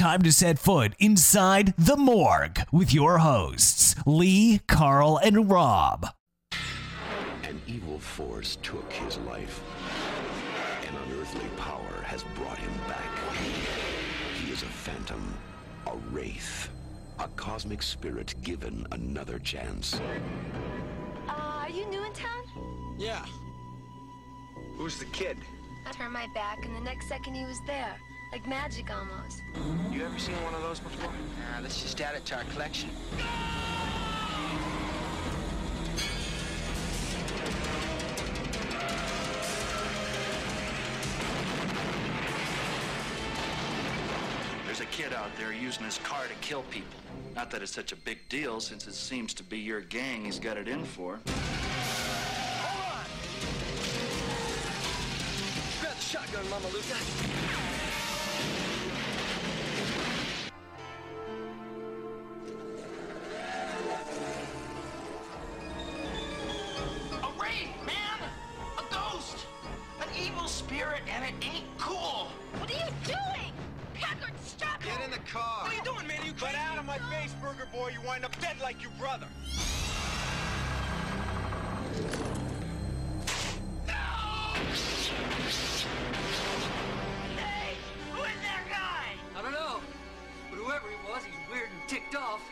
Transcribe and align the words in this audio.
time 0.00 0.22
to 0.22 0.32
set 0.32 0.58
foot 0.58 0.94
inside 0.98 1.74
the 1.76 1.94
morgue 1.94 2.58
with 2.72 2.94
your 2.94 3.18
hosts, 3.18 3.94
Lee, 4.06 4.58
Carl, 4.66 5.18
and 5.22 5.50
Rob. 5.50 6.06
An 7.42 7.60
evil 7.66 7.98
force 7.98 8.56
took 8.62 8.90
his 8.90 9.18
life. 9.18 9.62
An 10.88 10.96
unearthly 11.04 11.44
power 11.58 12.02
has 12.06 12.22
brought 12.34 12.56
him 12.56 12.72
back. 12.88 13.10
He 14.42 14.50
is 14.50 14.62
a 14.62 14.66
phantom, 14.66 15.34
a 15.86 15.94
wraith, 16.10 16.70
a 17.18 17.28
cosmic 17.36 17.82
spirit 17.82 18.34
given 18.40 18.86
another 18.92 19.38
chance. 19.38 20.00
Uh, 21.28 21.32
are 21.32 21.68
you 21.68 21.86
new 21.90 22.02
in 22.02 22.12
town? 22.14 22.96
Yeah. 22.96 23.26
Who's 24.78 24.98
the 24.98 25.04
kid? 25.12 25.36
I 25.86 25.92
turned 25.92 26.14
my 26.14 26.26
back, 26.32 26.64
and 26.64 26.74
the 26.74 26.80
next 26.80 27.06
second 27.06 27.34
he 27.34 27.44
was 27.44 27.58
there. 27.66 27.98
Like 28.32 28.46
magic 28.46 28.88
almost. 28.96 29.42
You 29.90 30.04
ever 30.04 30.16
seen 30.20 30.36
one 30.44 30.54
of 30.54 30.62
those 30.62 30.78
before? 30.78 31.10
Nah, 31.10 31.62
let's 31.62 31.82
just 31.82 32.00
add 32.00 32.14
it 32.14 32.24
to 32.26 32.36
our 32.36 32.44
collection. 32.44 32.88
There's 44.66 44.80
a 44.80 44.86
kid 44.86 45.12
out 45.12 45.30
there 45.36 45.52
using 45.52 45.84
his 45.84 45.98
car 45.98 46.28
to 46.28 46.34
kill 46.34 46.62
people. 46.70 46.86
Not 47.34 47.50
that 47.50 47.62
it's 47.62 47.72
such 47.72 47.90
a 47.90 47.96
big 47.96 48.28
deal 48.28 48.60
since 48.60 48.86
it 48.86 48.94
seems 48.94 49.34
to 49.34 49.42
be 49.42 49.58
your 49.58 49.80
gang 49.80 50.24
he's 50.24 50.38
got 50.38 50.56
it 50.56 50.68
in 50.68 50.84
for. 50.84 51.18
Hold 52.62 52.94
on! 52.94 53.06
Grab 55.80 55.96
the 55.96 56.00
shotgun, 56.00 56.48
Mama 56.48 56.68
Luca. 56.68 57.79
Off. 92.20 92.42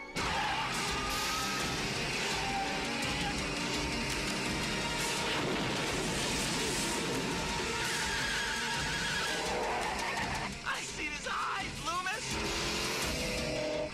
I 10.67 10.81
see 10.81 11.05
his 11.05 11.29
eyes, 11.29 11.73
Loomis! 11.85 12.27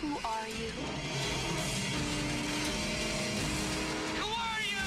Who 0.01 0.13
are 0.25 0.49
you? 0.49 0.71
Who 4.21 4.29
are 4.31 4.63
you? 4.71 4.87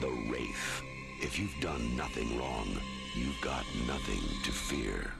The 0.00 0.10
Wraith. 0.30 0.82
If 1.20 1.38
you've 1.38 1.60
done 1.60 1.96
nothing 1.96 2.38
wrong, 2.38 2.78
you've 3.14 3.40
got 3.40 3.64
nothing 3.86 4.22
to 4.42 4.50
fear. 4.50 5.12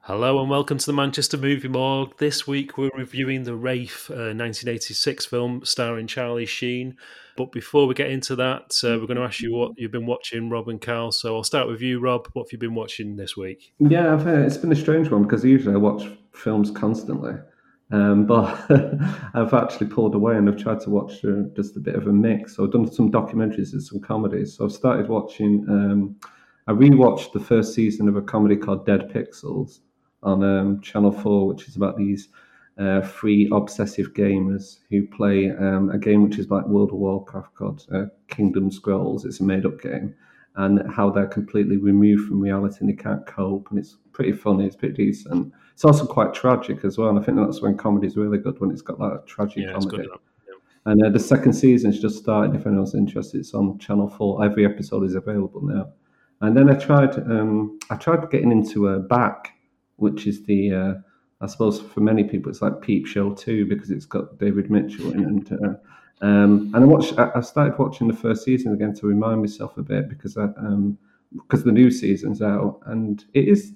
Hello 0.00 0.40
and 0.40 0.48
welcome 0.48 0.78
to 0.78 0.86
the 0.86 0.92
Manchester 0.92 1.36
Movie 1.36 1.68
Morgue. 1.68 2.16
This 2.16 2.46
week 2.46 2.78
we're 2.78 2.90
reviewing 2.96 3.44
the 3.44 3.54
Wraith, 3.54 4.10
uh, 4.10 4.32
1986 4.34 5.26
film 5.26 5.60
starring 5.64 6.06
Charlie 6.06 6.46
Sheen. 6.46 6.96
But 7.36 7.52
before 7.52 7.86
we 7.86 7.94
get 7.94 8.10
into 8.10 8.34
that, 8.36 8.74
uh, 8.82 8.98
we're 8.98 9.06
going 9.06 9.18
to 9.18 9.22
ask 9.22 9.40
you 9.40 9.54
what 9.54 9.72
you've 9.76 9.92
been 9.92 10.06
watching, 10.06 10.50
Rob 10.50 10.68
and 10.68 10.80
Carl. 10.80 11.12
So 11.12 11.36
I'll 11.36 11.44
start 11.44 11.68
with 11.68 11.82
you, 11.82 12.00
Rob. 12.00 12.28
What 12.32 12.46
have 12.46 12.52
you 12.52 12.58
been 12.58 12.74
watching 12.74 13.16
this 13.16 13.36
week? 13.36 13.74
Yeah, 13.78 14.14
I've, 14.14 14.26
uh, 14.26 14.40
it's 14.40 14.56
been 14.56 14.72
a 14.72 14.76
strange 14.76 15.10
one 15.10 15.22
because 15.24 15.44
usually 15.44 15.74
I 15.74 15.78
watch 15.78 16.04
films 16.32 16.70
constantly, 16.70 17.34
um, 17.92 18.26
but 18.26 18.58
I've 19.34 19.54
actually 19.54 19.88
pulled 19.88 20.14
away 20.14 20.36
and 20.36 20.48
I've 20.48 20.56
tried 20.56 20.80
to 20.80 20.90
watch 20.90 21.24
uh, 21.24 21.42
just 21.54 21.76
a 21.76 21.80
bit 21.80 21.94
of 21.94 22.06
a 22.06 22.12
mix. 22.12 22.56
So 22.56 22.64
I've 22.64 22.72
done 22.72 22.90
some 22.90 23.12
documentaries 23.12 23.72
and 23.72 23.82
some 23.82 24.00
comedies. 24.00 24.56
So 24.56 24.64
I've 24.64 24.72
started 24.72 25.08
watching. 25.08 25.64
Um, 25.68 26.16
I 26.66 26.72
rewatched 26.72 27.32
the 27.32 27.40
first 27.40 27.74
season 27.74 28.08
of 28.08 28.16
a 28.16 28.22
comedy 28.22 28.56
called 28.56 28.86
Dead 28.86 29.10
Pixels 29.10 29.80
on 30.22 30.42
um, 30.42 30.80
Channel 30.80 31.12
Four, 31.12 31.46
which 31.48 31.68
is 31.68 31.76
about 31.76 31.98
these 31.98 32.28
uh, 32.78 33.02
three 33.02 33.48
obsessive 33.52 34.14
gamers 34.14 34.78
who 34.88 35.06
play 35.06 35.50
um, 35.50 35.90
a 35.90 35.98
game 35.98 36.22
which 36.22 36.38
is 36.38 36.50
like 36.50 36.64
World 36.66 36.92
of 36.92 36.98
Warcraft 36.98 37.54
called 37.54 37.86
uh, 37.92 38.06
Kingdom 38.28 38.70
Scrolls. 38.70 39.26
It's 39.26 39.40
a 39.40 39.44
made-up 39.44 39.80
game 39.82 40.14
and 40.56 40.90
how 40.90 41.10
they're 41.10 41.26
completely 41.26 41.76
removed 41.76 42.28
from 42.28 42.40
reality 42.40 42.78
and 42.80 42.88
they 42.88 42.94
can't 42.94 43.26
cope. 43.26 43.68
And 43.70 43.78
it's 43.78 43.96
pretty 44.12 44.32
funny, 44.32 44.66
it's 44.66 44.76
pretty 44.76 44.94
decent. 44.94 45.52
It's 45.72 45.84
also 45.84 46.06
quite 46.06 46.34
tragic 46.34 46.84
as 46.84 46.98
well. 46.98 47.08
And 47.08 47.18
I 47.18 47.22
think 47.22 47.38
that's 47.38 47.62
when 47.62 47.76
comedy's 47.76 48.16
really 48.16 48.38
good, 48.38 48.60
when 48.60 48.70
it's 48.70 48.82
got 48.82 48.98
that 48.98 49.24
tragic 49.26 49.64
Yeah, 49.64 49.72
comedy. 49.72 50.08
Yeah. 50.08 50.16
And 50.84 51.04
uh, 51.04 51.10
the 51.10 51.18
second 51.18 51.52
season's 51.52 52.00
just 52.00 52.18
started. 52.18 52.54
If 52.54 52.66
anyone's 52.66 52.94
interested, 52.94 53.38
it's 53.38 53.54
on 53.54 53.78
Channel 53.78 54.08
Four. 54.08 54.44
Every 54.44 54.64
episode 54.64 55.04
is 55.04 55.14
available 55.14 55.62
now. 55.62 55.92
And 56.40 56.56
then 56.56 56.68
I 56.68 56.74
tried, 56.74 57.16
um, 57.18 57.78
I 57.90 57.96
tried 57.96 58.28
getting 58.30 58.50
into 58.50 58.88
a 58.88 58.98
back, 58.98 59.52
which 59.96 60.26
is 60.26 60.44
the, 60.44 60.72
uh, 60.72 60.94
I 61.40 61.46
suppose 61.46 61.80
for 61.80 62.00
many 62.00 62.24
people 62.24 62.50
it's 62.50 62.62
like 62.62 62.80
Peep 62.80 63.06
Show 63.06 63.32
too 63.34 63.66
because 63.66 63.90
it's 63.90 64.06
got 64.06 64.38
David 64.38 64.70
Mitchell 64.70 65.12
in, 65.12 65.24
and 65.24 65.52
uh, 65.52 66.24
um, 66.24 66.70
and 66.72 66.76
I 66.76 66.84
watched. 66.84 67.18
I 67.18 67.40
started 67.40 67.76
watching 67.78 68.06
the 68.06 68.14
first 68.14 68.44
season 68.44 68.72
again 68.72 68.94
to 68.94 69.06
remind 69.06 69.40
myself 69.40 69.76
a 69.76 69.82
bit 69.82 70.08
because 70.08 70.36
I, 70.36 70.44
um, 70.56 70.96
because 71.32 71.64
the 71.64 71.72
new 71.72 71.90
season's 71.90 72.42
out 72.42 72.80
and 72.86 73.24
it 73.34 73.48
is, 73.48 73.72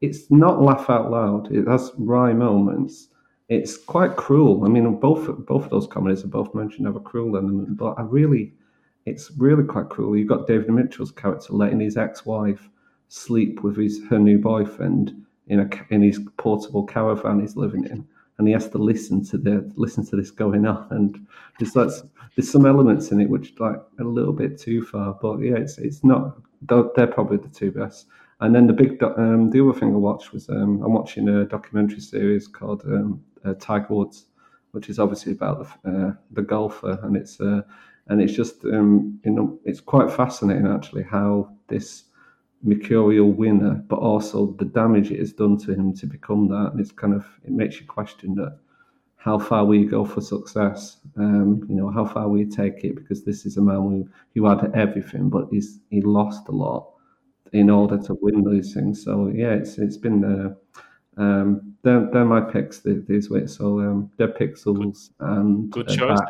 it's 0.00 0.30
not 0.30 0.62
laugh 0.62 0.88
out 0.88 1.10
loud. 1.10 1.52
It 1.52 1.66
has 1.68 1.92
wry 1.98 2.32
moments. 2.32 3.08
It's 3.48 3.76
quite 3.76 4.16
cruel. 4.16 4.64
I 4.64 4.68
mean, 4.68 4.98
both 4.98 5.26
both 5.46 5.64
of 5.64 5.70
those 5.70 5.86
comedies 5.86 6.24
are 6.24 6.28
both 6.28 6.54
mentioned 6.54 6.86
have 6.86 6.96
a 6.96 7.00
cruel 7.00 7.36
element, 7.36 7.76
but 7.76 7.94
I 7.98 8.02
really, 8.02 8.54
it's 9.06 9.30
really 9.36 9.64
quite 9.64 9.88
cruel. 9.88 10.16
You've 10.16 10.28
got 10.28 10.46
David 10.46 10.70
Mitchell's 10.70 11.10
character 11.10 11.52
letting 11.52 11.80
his 11.80 11.96
ex-wife 11.96 12.68
sleep 13.08 13.62
with 13.62 13.76
his 13.76 14.00
her 14.08 14.18
new 14.18 14.38
boyfriend 14.38 15.24
in 15.48 15.60
a 15.60 15.68
in 15.90 16.00
his 16.00 16.20
portable 16.36 16.84
caravan 16.84 17.40
he's 17.40 17.56
living 17.56 17.84
in, 17.84 18.06
and 18.38 18.46
he 18.46 18.52
has 18.54 18.68
to 18.70 18.78
listen 18.78 19.24
to 19.26 19.36
the 19.36 19.70
listen 19.74 20.06
to 20.06 20.16
this 20.16 20.30
going 20.30 20.64
on. 20.64 20.86
And 20.90 21.26
there's 21.58 21.74
like, 21.74 21.90
there's 22.36 22.50
some 22.50 22.66
elements 22.66 23.10
in 23.10 23.20
it 23.20 23.28
which 23.28 23.58
like 23.58 23.80
a 23.98 24.04
little 24.04 24.32
bit 24.32 24.58
too 24.58 24.84
far, 24.84 25.18
but 25.20 25.38
yeah, 25.40 25.56
it's 25.56 25.76
it's 25.78 26.04
not. 26.04 26.38
They're 26.62 27.06
probably 27.06 27.38
the 27.38 27.48
two 27.48 27.72
best. 27.72 28.06
And 28.40 28.54
then 28.54 28.66
the 28.66 28.72
big, 28.72 28.98
doc- 28.98 29.18
um, 29.18 29.50
the 29.50 29.62
other 29.62 29.78
thing 29.78 29.92
I 29.92 29.98
watched 29.98 30.32
was 30.32 30.48
um, 30.48 30.82
I'm 30.82 30.92
watching 30.92 31.28
a 31.28 31.44
documentary 31.44 32.00
series 32.00 32.48
called 32.48 32.82
um, 32.86 33.22
uh, 33.44 33.54
Tiger 33.60 33.94
Woods, 33.94 34.26
which 34.72 34.88
is 34.88 34.98
obviously 34.98 35.32
about 35.32 35.82
the 35.82 35.90
uh, 35.90 36.12
the 36.30 36.42
golfer, 36.42 36.98
and 37.02 37.16
it's 37.16 37.40
uh, 37.40 37.62
and 38.08 38.22
it's 38.22 38.32
just 38.32 38.64
um, 38.64 39.20
you 39.24 39.32
know 39.32 39.58
it's 39.64 39.80
quite 39.80 40.10
fascinating 40.10 40.66
actually 40.66 41.02
how 41.02 41.50
this 41.68 42.04
mercurial 42.62 43.30
winner, 43.30 43.74
but 43.88 43.98
also 43.98 44.52
the 44.58 44.64
damage 44.64 45.10
it 45.10 45.18
has 45.18 45.32
done 45.32 45.58
to 45.58 45.72
him 45.74 45.94
to 45.94 46.06
become 46.06 46.48
that, 46.48 46.70
and 46.72 46.80
it's 46.80 46.92
kind 46.92 47.12
of 47.12 47.26
it 47.44 47.50
makes 47.50 47.78
you 47.78 47.86
question 47.86 48.34
that 48.36 48.58
how 49.16 49.38
far 49.38 49.74
you 49.74 49.86
go 49.86 50.02
for 50.02 50.22
success? 50.22 50.96
Um, 51.18 51.66
you 51.68 51.74
know, 51.74 51.90
how 51.90 52.06
far 52.06 52.34
you 52.38 52.46
take 52.46 52.84
it? 52.84 52.94
Because 52.94 53.22
this 53.22 53.44
is 53.44 53.58
a 53.58 53.60
man 53.60 53.76
who, 53.76 54.08
who 54.34 54.46
had 54.46 54.74
everything, 54.74 55.28
but 55.28 55.48
he's 55.50 55.78
he 55.90 56.00
lost 56.00 56.48
a 56.48 56.52
lot 56.52 56.89
in 57.52 57.70
order 57.70 57.98
to 57.98 58.14
win 58.20 58.44
these 58.44 58.74
things. 58.74 59.04
So 59.04 59.28
yeah, 59.28 59.52
it's 59.52 59.78
it's 59.78 59.96
been 59.96 60.24
uh, 60.24 60.54
um, 61.20 61.74
they're, 61.82 62.08
they're 62.12 62.24
my 62.24 62.40
picks 62.40 62.80
these 62.80 63.30
weeks. 63.30 63.56
So 63.56 63.80
um, 63.80 64.10
Dead 64.18 64.34
Pixels 64.34 65.10
and 65.20 65.70
Good 65.70 66.00
uh. 66.00 66.14
Back, 66.14 66.28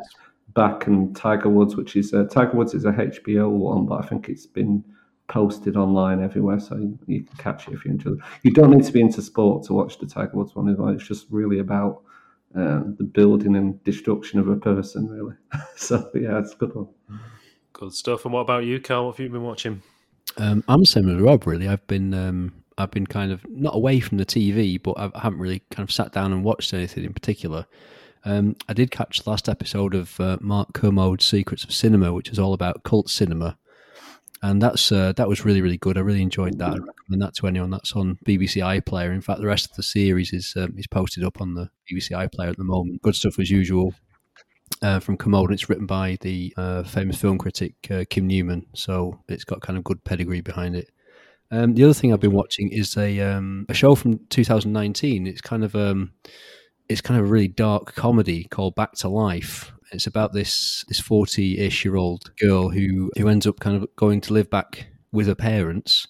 Back 0.55 0.87
and 0.87 1.14
Tiger 1.14 1.49
Woods, 1.49 1.76
which 1.76 1.96
is 1.96 2.12
uh, 2.12 2.25
Tiger 2.25 2.56
Woods 2.56 2.75
is 2.75 2.84
a 2.84 2.93
HBO 2.93 3.50
one, 3.50 3.87
but 3.87 4.05
I 4.05 4.06
think 4.06 4.28
it's 4.28 4.46
been 4.46 4.84
posted 5.28 5.76
online 5.76 6.20
everywhere, 6.20 6.58
so 6.58 6.76
you, 6.76 6.99
you 7.06 7.23
can 7.23 7.37
catch 7.37 7.69
it 7.69 7.75
if 7.75 7.84
you're 7.84 7.93
into 7.93 8.14
it. 8.14 8.19
You 8.43 8.50
don't 8.50 8.70
need 8.70 8.84
to 8.84 8.93
be 8.93 9.00
into 9.00 9.23
sport 9.23 9.64
to 9.66 9.75
watch 9.75 9.99
the 9.99 10.06
Tiger 10.06 10.32
Woods 10.34 10.56
one. 10.56 10.69
It's 10.93 11.06
just 11.06 11.26
really 11.31 11.61
about 11.61 12.02
uh, 12.56 12.81
the 12.99 13.05
building 13.05 13.55
and 13.55 13.82
destruction 13.84 14.40
of 14.40 14.49
a 14.49 14.56
person, 14.56 15.08
really. 15.08 15.37
so 15.76 16.11
yeah, 16.14 16.38
it's 16.38 16.52
a 16.52 16.56
good 16.56 16.75
one. 16.75 16.88
Good 17.73 17.93
stuff. 17.93 18.25
And 18.25 18.34
what 18.34 18.40
about 18.40 18.64
you, 18.64 18.81
Carl? 18.81 19.06
What 19.06 19.16
have 19.16 19.25
you 19.25 19.31
been 19.31 19.44
watching? 19.44 19.82
Um, 20.36 20.64
I'm 20.68 20.84
similar 20.84 21.18
to 21.18 21.24
Rob. 21.24 21.46
Really, 21.46 21.68
I've 21.68 21.86
been 21.86 22.14
um, 22.14 22.52
I've 22.78 22.90
been 22.90 23.06
kind 23.06 23.32
of 23.32 23.44
not 23.48 23.74
away 23.74 24.00
from 24.00 24.18
the 24.18 24.26
TV, 24.26 24.80
but 24.82 24.94
I've, 24.98 25.12
I 25.14 25.20
haven't 25.20 25.40
really 25.40 25.62
kind 25.70 25.86
of 25.86 25.92
sat 25.92 26.12
down 26.12 26.32
and 26.32 26.44
watched 26.44 26.72
anything 26.72 27.04
in 27.04 27.12
particular. 27.12 27.66
Um, 28.24 28.56
I 28.68 28.74
did 28.74 28.90
catch 28.90 29.22
the 29.22 29.30
last 29.30 29.48
episode 29.48 29.94
of 29.94 30.18
uh, 30.20 30.36
Mark 30.40 30.74
Kermode's 30.74 31.26
Secrets 31.26 31.64
of 31.64 31.72
Cinema, 31.72 32.12
which 32.12 32.28
is 32.28 32.38
all 32.38 32.52
about 32.52 32.82
cult 32.82 33.08
cinema. 33.08 33.56
and 34.42 34.60
that's 34.60 34.90
uh, 34.92 35.12
that 35.16 35.28
was 35.28 35.44
really 35.44 35.60
really 35.62 35.78
good. 35.78 35.96
I 35.96 36.00
really 36.00 36.22
enjoyed 36.22 36.58
that. 36.58 36.70
I 36.70 36.76
recommend 36.76 37.22
that 37.22 37.34
to 37.36 37.46
anyone. 37.46 37.70
That's 37.70 37.92
on 37.92 38.18
BBC 38.26 38.62
iPlayer. 38.62 39.12
In 39.12 39.20
fact, 39.20 39.40
the 39.40 39.46
rest 39.46 39.70
of 39.70 39.76
the 39.76 39.82
series 39.82 40.32
is 40.32 40.54
um, 40.56 40.74
is 40.78 40.86
posted 40.86 41.24
up 41.24 41.40
on 41.40 41.54
the 41.54 41.70
BBC 41.90 42.10
iPlayer 42.12 42.50
at 42.50 42.56
the 42.56 42.64
moment. 42.64 43.02
Good 43.02 43.16
stuff 43.16 43.38
as 43.38 43.50
usual. 43.50 43.94
Uh, 44.82 44.99
from 44.99 45.17
Kermode, 45.17 45.52
it's 45.52 45.69
written 45.69 45.87
by 45.87 46.17
the 46.22 46.55
uh, 46.56 46.82
famous 46.84 47.20
film 47.20 47.37
critic 47.37 47.75
uh, 47.90 48.05
Kim 48.08 48.26
Newman, 48.26 48.67
so 48.75 49.20
it's 49.28 49.44
got 49.44 49.61
kind 49.61 49.76
of 49.76 49.84
good 49.84 50.02
pedigree 50.05 50.40
behind 50.40 50.75
it. 50.75 50.90
Um, 51.50 51.75
the 51.75 51.84
other 51.84 51.94
thing 51.94 52.12
I've 52.12 52.20
been 52.20 52.32
watching 52.32 52.70
is 52.70 52.96
a 52.96 53.20
um, 53.20 53.67
a 53.69 53.75
show 53.75 53.94
from 53.94 54.20
2019. 54.28 55.26
It's 55.26 55.40
kind 55.40 55.64
of 55.64 55.75
um, 55.75 56.12
it's 56.88 57.00
kind 57.00 57.20
of 57.20 57.26
a 57.26 57.28
really 57.28 57.49
dark 57.49 57.94
comedy 57.94 58.44
called 58.44 58.75
Back 58.75 58.93
to 58.96 59.08
Life. 59.08 59.72
It's 59.93 60.06
about 60.06 60.32
this 60.32 60.84
this 60.88 61.00
40-ish 61.00 61.84
year 61.84 61.96
old 61.96 62.34
girl 62.37 62.70
who 62.70 63.11
who 63.19 63.28
ends 63.28 63.46
up 63.46 63.61
kind 63.61 63.76
of 63.76 63.88
going 63.96 64.20
to 64.23 64.32
live 64.32 64.49
back 64.49 64.87
with 65.12 65.26
her 65.26 65.34
parents 65.34 66.06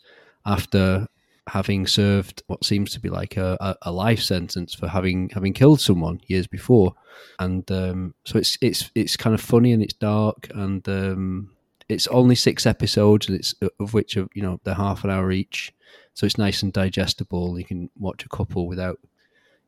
after 0.46 1.06
having 1.48 1.86
served 1.86 2.42
what 2.46 2.64
seems 2.64 2.92
to 2.92 3.00
be 3.00 3.08
like 3.08 3.36
a, 3.36 3.76
a 3.82 3.90
life 3.90 4.20
sentence 4.20 4.74
for 4.74 4.88
having 4.88 5.30
having 5.30 5.52
killed 5.52 5.80
someone 5.80 6.20
years 6.26 6.46
before, 6.46 6.94
and 7.38 7.70
um, 7.70 8.14
so 8.24 8.38
it's 8.38 8.58
it's 8.60 8.90
it's 8.94 9.16
kind 9.16 9.34
of 9.34 9.40
funny 9.40 9.72
and 9.72 9.82
it's 9.82 9.94
dark 9.94 10.48
and 10.54 10.88
um, 10.88 11.50
it's 11.90 12.06
only 12.08 12.34
six 12.34 12.66
episodes, 12.66 13.28
and 13.28 13.36
it's 13.38 13.54
of 13.78 13.94
which 13.94 14.16
are 14.16 14.28
you 14.34 14.42
know 14.42 14.60
they're 14.64 14.74
half 14.74 15.04
an 15.04 15.10
hour 15.10 15.30
each, 15.32 15.72
so 16.14 16.24
it's 16.24 16.38
nice 16.38 16.62
and 16.62 16.72
digestible. 16.72 17.58
You 17.58 17.64
can 17.64 17.90
watch 17.98 18.24
a 18.24 18.28
couple 18.28 18.66
without 18.66 18.98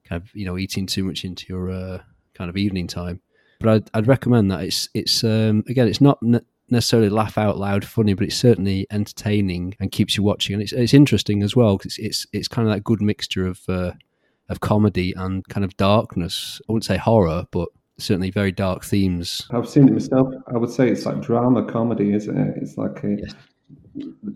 kind 0.04 0.22
of 0.22 0.34
you 0.34 0.46
know 0.46 0.56
eating 0.56 0.86
too 0.86 1.04
much 1.04 1.24
into 1.24 1.46
your 1.48 1.70
uh, 1.70 1.98
kind 2.34 2.48
of 2.48 2.56
evening 2.56 2.86
time. 2.86 3.20
But 3.60 3.68
I'd, 3.68 3.90
I'd 3.94 4.06
recommend 4.06 4.50
that 4.50 4.62
it's 4.62 4.88
it's 4.94 5.24
um, 5.24 5.64
again 5.68 5.88
it's 5.88 6.00
not 6.00 6.22
ne- 6.22 6.40
necessarily 6.70 7.08
laugh 7.08 7.36
out 7.36 7.58
loud 7.58 7.84
funny, 7.84 8.14
but 8.14 8.26
it's 8.26 8.36
certainly 8.36 8.86
entertaining 8.90 9.74
and 9.80 9.92
keeps 9.92 10.16
you 10.16 10.22
watching, 10.22 10.54
and 10.54 10.62
it's 10.62 10.72
it's 10.72 10.94
interesting 10.94 11.42
as 11.42 11.56
well 11.56 11.76
because 11.76 11.98
it's, 11.98 12.24
it's 12.24 12.26
it's 12.32 12.48
kind 12.48 12.68
of 12.68 12.74
that 12.74 12.84
good 12.84 13.02
mixture 13.02 13.46
of 13.46 13.60
uh, 13.68 13.92
of 14.52 14.60
comedy 14.60 15.12
and 15.16 15.46
kind 15.48 15.64
of 15.64 15.76
darkness. 15.76 16.60
I 16.68 16.72
wouldn't 16.72 16.84
say 16.84 16.96
horror, 16.96 17.46
but 17.50 17.68
certainly 17.98 18.30
very 18.30 18.52
dark 18.52 18.84
themes. 18.84 19.48
I've 19.50 19.68
seen 19.68 19.88
it 19.88 19.92
myself. 19.92 20.28
I 20.52 20.58
would 20.58 20.70
say 20.70 20.88
it's 20.88 21.06
like 21.06 21.20
drama 21.20 21.64
comedy, 21.64 22.12
isn't 22.12 22.36
it? 22.36 22.54
It's 22.60 22.76
like 22.76 23.02
a 23.04 23.16
yes. 23.18 23.34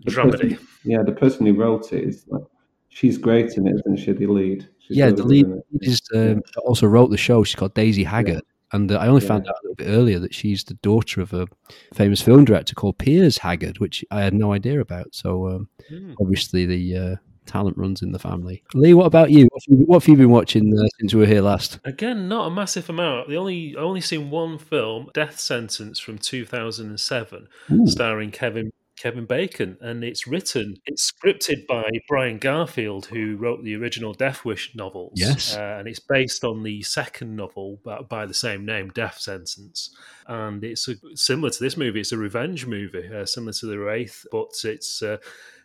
dramedy. 0.05 0.51
Person, 0.51 0.67
yeah, 0.83 1.03
the 1.03 1.11
person 1.11 1.45
who 1.45 1.53
wrote 1.53 1.93
it 1.93 2.03
is 2.03 2.25
like 2.27 2.43
she's 2.89 3.17
great 3.17 3.53
in 3.57 3.67
it, 3.67 3.75
isn't 3.85 3.97
she? 3.97 4.11
The 4.11 4.27
lead. 4.27 4.67
She's 4.79 4.97
yeah, 4.97 5.11
the 5.11 5.23
lead 5.23 5.47
is 5.81 6.01
um, 6.15 6.41
also 6.65 6.87
wrote 6.87 7.11
the 7.11 7.17
show. 7.17 7.43
She's 7.43 7.55
called 7.55 7.73
Daisy 7.73 8.03
Haggard. 8.03 8.35
Yeah. 8.35 8.41
And 8.73 8.91
uh, 8.91 8.97
I 8.97 9.07
only 9.07 9.21
yeah. 9.21 9.27
found 9.29 9.47
out 9.47 9.55
a 9.55 9.63
little 9.63 9.75
bit 9.75 9.87
earlier 9.87 10.19
that 10.19 10.33
she's 10.33 10.63
the 10.63 10.73
daughter 10.75 11.21
of 11.21 11.33
a 11.33 11.47
famous 11.93 12.21
film 12.21 12.43
director 12.43 12.75
called 12.75 12.97
Piers 12.97 13.37
Haggard, 13.37 13.79
which 13.79 14.03
I 14.11 14.21
had 14.21 14.33
no 14.33 14.51
idea 14.51 14.81
about. 14.81 15.15
So 15.15 15.47
um, 15.47 15.69
mm. 15.89 16.15
obviously 16.19 16.65
the 16.65 16.97
uh, 16.97 17.15
talent 17.47 17.77
runs 17.77 18.01
in 18.01 18.11
the 18.11 18.19
family. 18.19 18.63
Lee, 18.73 18.93
what 18.93 19.05
about 19.05 19.31
you? 19.31 19.47
What 19.51 19.63
have 19.67 19.79
you, 19.79 19.85
what 19.85 20.03
have 20.03 20.07
you 20.09 20.17
been 20.17 20.29
watching 20.29 20.77
uh, 20.77 20.87
since 20.99 21.13
we 21.13 21.21
were 21.21 21.25
here 21.25 21.41
last? 21.41 21.79
Again, 21.85 22.27
not 22.27 22.47
a 22.47 22.51
massive 22.51 22.89
amount. 22.89 23.29
The 23.29 23.37
only 23.37 23.75
I 23.77 23.81
only 23.81 24.01
seen 24.01 24.29
one 24.29 24.57
film, 24.57 25.09
Death 25.13 25.39
Sentence 25.39 25.99
from 25.99 26.17
two 26.17 26.45
thousand 26.45 26.87
and 26.87 26.99
seven, 26.99 27.47
starring 27.85 28.31
Kevin 28.31 28.71
Kevin 28.97 29.25
Bacon, 29.25 29.77
and 29.79 30.03
it's 30.03 30.25
written, 30.25 30.75
it's 30.87 31.11
scripted 31.11 31.67
by 31.67 31.87
Brian 32.07 32.39
Garfield, 32.39 33.05
who 33.05 33.37
wrote 33.37 33.63
the 33.63 33.75
original 33.75 34.11
Death 34.11 34.43
Wish 34.43 34.73
novels. 34.73 35.13
Yes, 35.15 35.55
uh, 35.55 35.77
and 35.77 35.87
it's 35.87 35.99
based 35.99 36.43
on 36.43 36.63
the 36.63 36.81
second 36.81 37.35
novel 37.35 37.79
by 38.09 38.25
the 38.25 38.33
same 38.33 38.65
name, 38.65 38.89
Death 38.89 39.19
Sentence, 39.19 39.95
and 40.27 40.63
it's 40.63 40.87
a, 40.87 40.95
similar 41.13 41.51
to 41.51 41.63
this 41.63 41.77
movie. 41.77 41.99
It's 41.99 42.11
a 42.11 42.17
revenge 42.17 42.65
movie, 42.65 43.07
uh, 43.13 43.25
similar 43.25 43.53
to 43.53 43.65
The 43.67 43.77
Wraith, 43.77 44.25
but 44.31 44.49
it's. 44.63 45.03
Uh, 45.03 45.17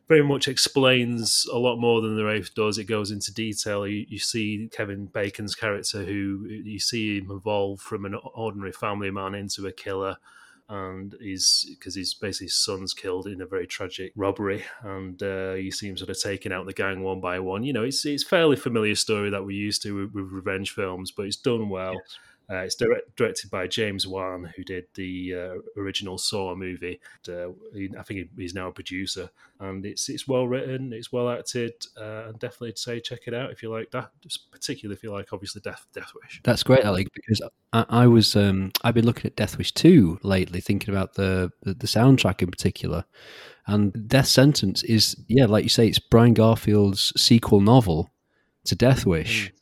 very 0.09 0.23
much 0.23 0.49
explains 0.49 1.47
a 1.53 1.59
lot 1.59 1.77
more 1.77 2.01
than 2.01 2.17
the 2.17 2.25
Wraith 2.25 2.55
does. 2.55 2.79
It 2.79 2.85
goes 2.85 3.11
into 3.11 3.33
detail. 3.33 3.87
You, 3.87 4.05
you, 4.09 4.19
see 4.19 4.69
Kevin 4.73 5.07
Bacon's 5.07 5.55
character, 5.55 6.05
who 6.05 6.47
you 6.49 6.79
see 6.79 7.19
him 7.19 7.31
evolve 7.31 7.81
from 7.81 8.05
an 8.05 8.17
ordinary 8.35 8.73
family 8.73 9.11
man 9.11 9.35
into 9.35 9.67
a 9.67 9.73
killer, 9.73 10.17
and 10.69 11.15
he's 11.21 11.67
because 11.79 11.95
he's 11.95 12.15
basically 12.15 12.47
his 12.47 12.57
son's 12.57 12.95
killed 12.95 13.27
in 13.27 13.41
a 13.41 13.47
very 13.47 13.67
tragic 13.67 14.13
robbery, 14.17 14.65
and 14.83 15.23
uh, 15.23 15.53
you 15.53 15.71
see 15.71 15.89
him 15.89 15.97
sort 15.97 16.11
of 16.11 16.21
taking 16.21 16.53
out 16.53 16.67
the 16.67 16.73
gang 16.73 17.03
one 17.03 17.21
by 17.21 17.39
one. 17.39 17.63
You 17.63 17.73
know, 17.73 17.85
it's 17.85 18.05
it's 18.05 18.25
fairly 18.25 18.57
familiar 18.57 18.95
story 18.95 19.31
that 19.31 19.45
we're 19.45 19.51
used 19.53 19.83
to 19.83 19.95
with, 19.95 20.15
with 20.15 20.33
revenge 20.33 20.73
films, 20.73 21.11
but 21.11 21.27
it's 21.27 21.37
done 21.37 21.69
well. 21.69 21.95
Yes. 21.95 22.19
Uh, 22.53 22.57
it's 22.57 22.75
direct, 22.75 23.17
directed 23.17 23.51
by 23.51 23.67
James 23.67 24.07
Wan, 24.07 24.53
who 24.55 24.63
did 24.63 24.85
the 24.95 25.35
uh, 25.35 25.81
original 25.81 26.19
Saw 26.19 26.55
movie. 26.55 27.01
Uh, 27.27 27.49
he, 27.73 27.89
I 27.99 28.03
think 28.03 28.29
he's 28.37 28.55
now 28.55 28.69
a 28.69 28.73
producer, 28.73 29.31
and 29.59 29.87
it's 29.87 30.11
it's 30.11 30.29
well 30.29 30.47
written, 30.47 30.93
it's 30.93 31.11
well 31.11 31.31
acted, 31.31 31.73
uh, 31.99 32.25
and 32.27 32.39
definitely 32.39 32.75
say 32.77 33.01
check 33.01 33.21
it 33.27 33.33
out 33.33 33.53
if 33.53 33.63
you 33.63 33.71
like 33.71 33.91
that. 33.93 34.11
Particularly 34.51 34.95
if 34.95 35.03
you 35.03 35.11
like, 35.11 35.33
obviously, 35.33 35.63
Death 35.63 35.87
Death 35.95 36.13
Wish. 36.23 36.43
That's 36.45 36.63
great, 36.63 36.85
Alec, 36.85 37.09
because 37.15 37.41
I, 37.73 37.87
I 37.89 38.07
was 38.07 38.37
um, 38.37 38.71
I've 38.85 38.95
been 38.95 39.07
looking 39.07 39.27
at 39.27 39.37
Death 39.37 39.57
Wish 39.57 39.73
two 39.73 40.19
lately, 40.23 40.61
thinking 40.61 40.93
about 40.93 41.15
the, 41.15 41.51
the 41.63 41.73
the 41.73 41.87
soundtrack 41.87 42.43
in 42.43 42.51
particular. 42.51 43.07
And 43.67 44.09
Death 44.09 44.27
Sentence 44.27 44.83
is, 44.83 45.17
yeah, 45.27 45.47
like 45.47 45.63
you 45.63 45.71
say, 45.71 45.87
it's 45.87 46.01
Brian 46.01 46.35
Garfield's 46.35 47.13
sequel 47.17 47.61
novel 47.61 48.13
to 48.65 48.75
Death 48.75 49.07
Wish. 49.07 49.49
Mm 49.49 49.59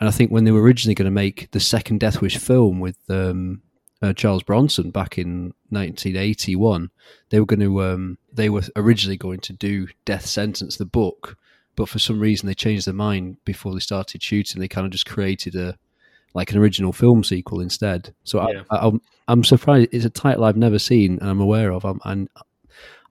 and 0.00 0.08
I 0.08 0.12
think 0.12 0.30
when 0.30 0.44
they 0.44 0.50
were 0.50 0.62
originally 0.62 0.94
going 0.94 1.06
to 1.06 1.10
make 1.10 1.50
the 1.50 1.60
second 1.60 2.00
Death 2.00 2.20
Wish 2.20 2.36
film 2.36 2.80
with 2.80 2.96
um, 3.08 3.62
uh, 4.00 4.12
Charles 4.12 4.42
Bronson 4.42 4.90
back 4.90 5.18
in 5.18 5.54
1981, 5.70 6.90
they 7.30 7.40
were 7.40 7.46
going 7.46 7.60
to 7.60 7.82
um, 7.82 8.18
they 8.32 8.48
were 8.48 8.62
originally 8.76 9.16
going 9.16 9.40
to 9.40 9.52
do 9.52 9.88
Death 10.04 10.26
Sentence 10.26 10.76
the 10.76 10.84
book, 10.84 11.36
but 11.74 11.88
for 11.88 11.98
some 11.98 12.20
reason 12.20 12.46
they 12.46 12.54
changed 12.54 12.86
their 12.86 12.94
mind 12.94 13.38
before 13.44 13.72
they 13.72 13.80
started 13.80 14.22
shooting. 14.22 14.60
They 14.60 14.68
kind 14.68 14.84
of 14.84 14.92
just 14.92 15.06
created 15.06 15.56
a 15.56 15.76
like 16.34 16.52
an 16.52 16.58
original 16.58 16.92
film 16.92 17.24
sequel 17.24 17.60
instead. 17.60 18.14
So 18.22 18.48
yeah. 18.48 18.62
I, 18.70 18.86
am 18.86 19.00
I'm 19.26 19.42
surprised. 19.42 19.88
It's 19.92 20.04
a 20.04 20.10
title 20.10 20.44
I've 20.44 20.56
never 20.56 20.78
seen 20.78 21.18
and 21.18 21.28
I'm 21.28 21.40
aware 21.40 21.72
of. 21.72 21.84
I'm, 21.84 22.00
and 22.04 22.28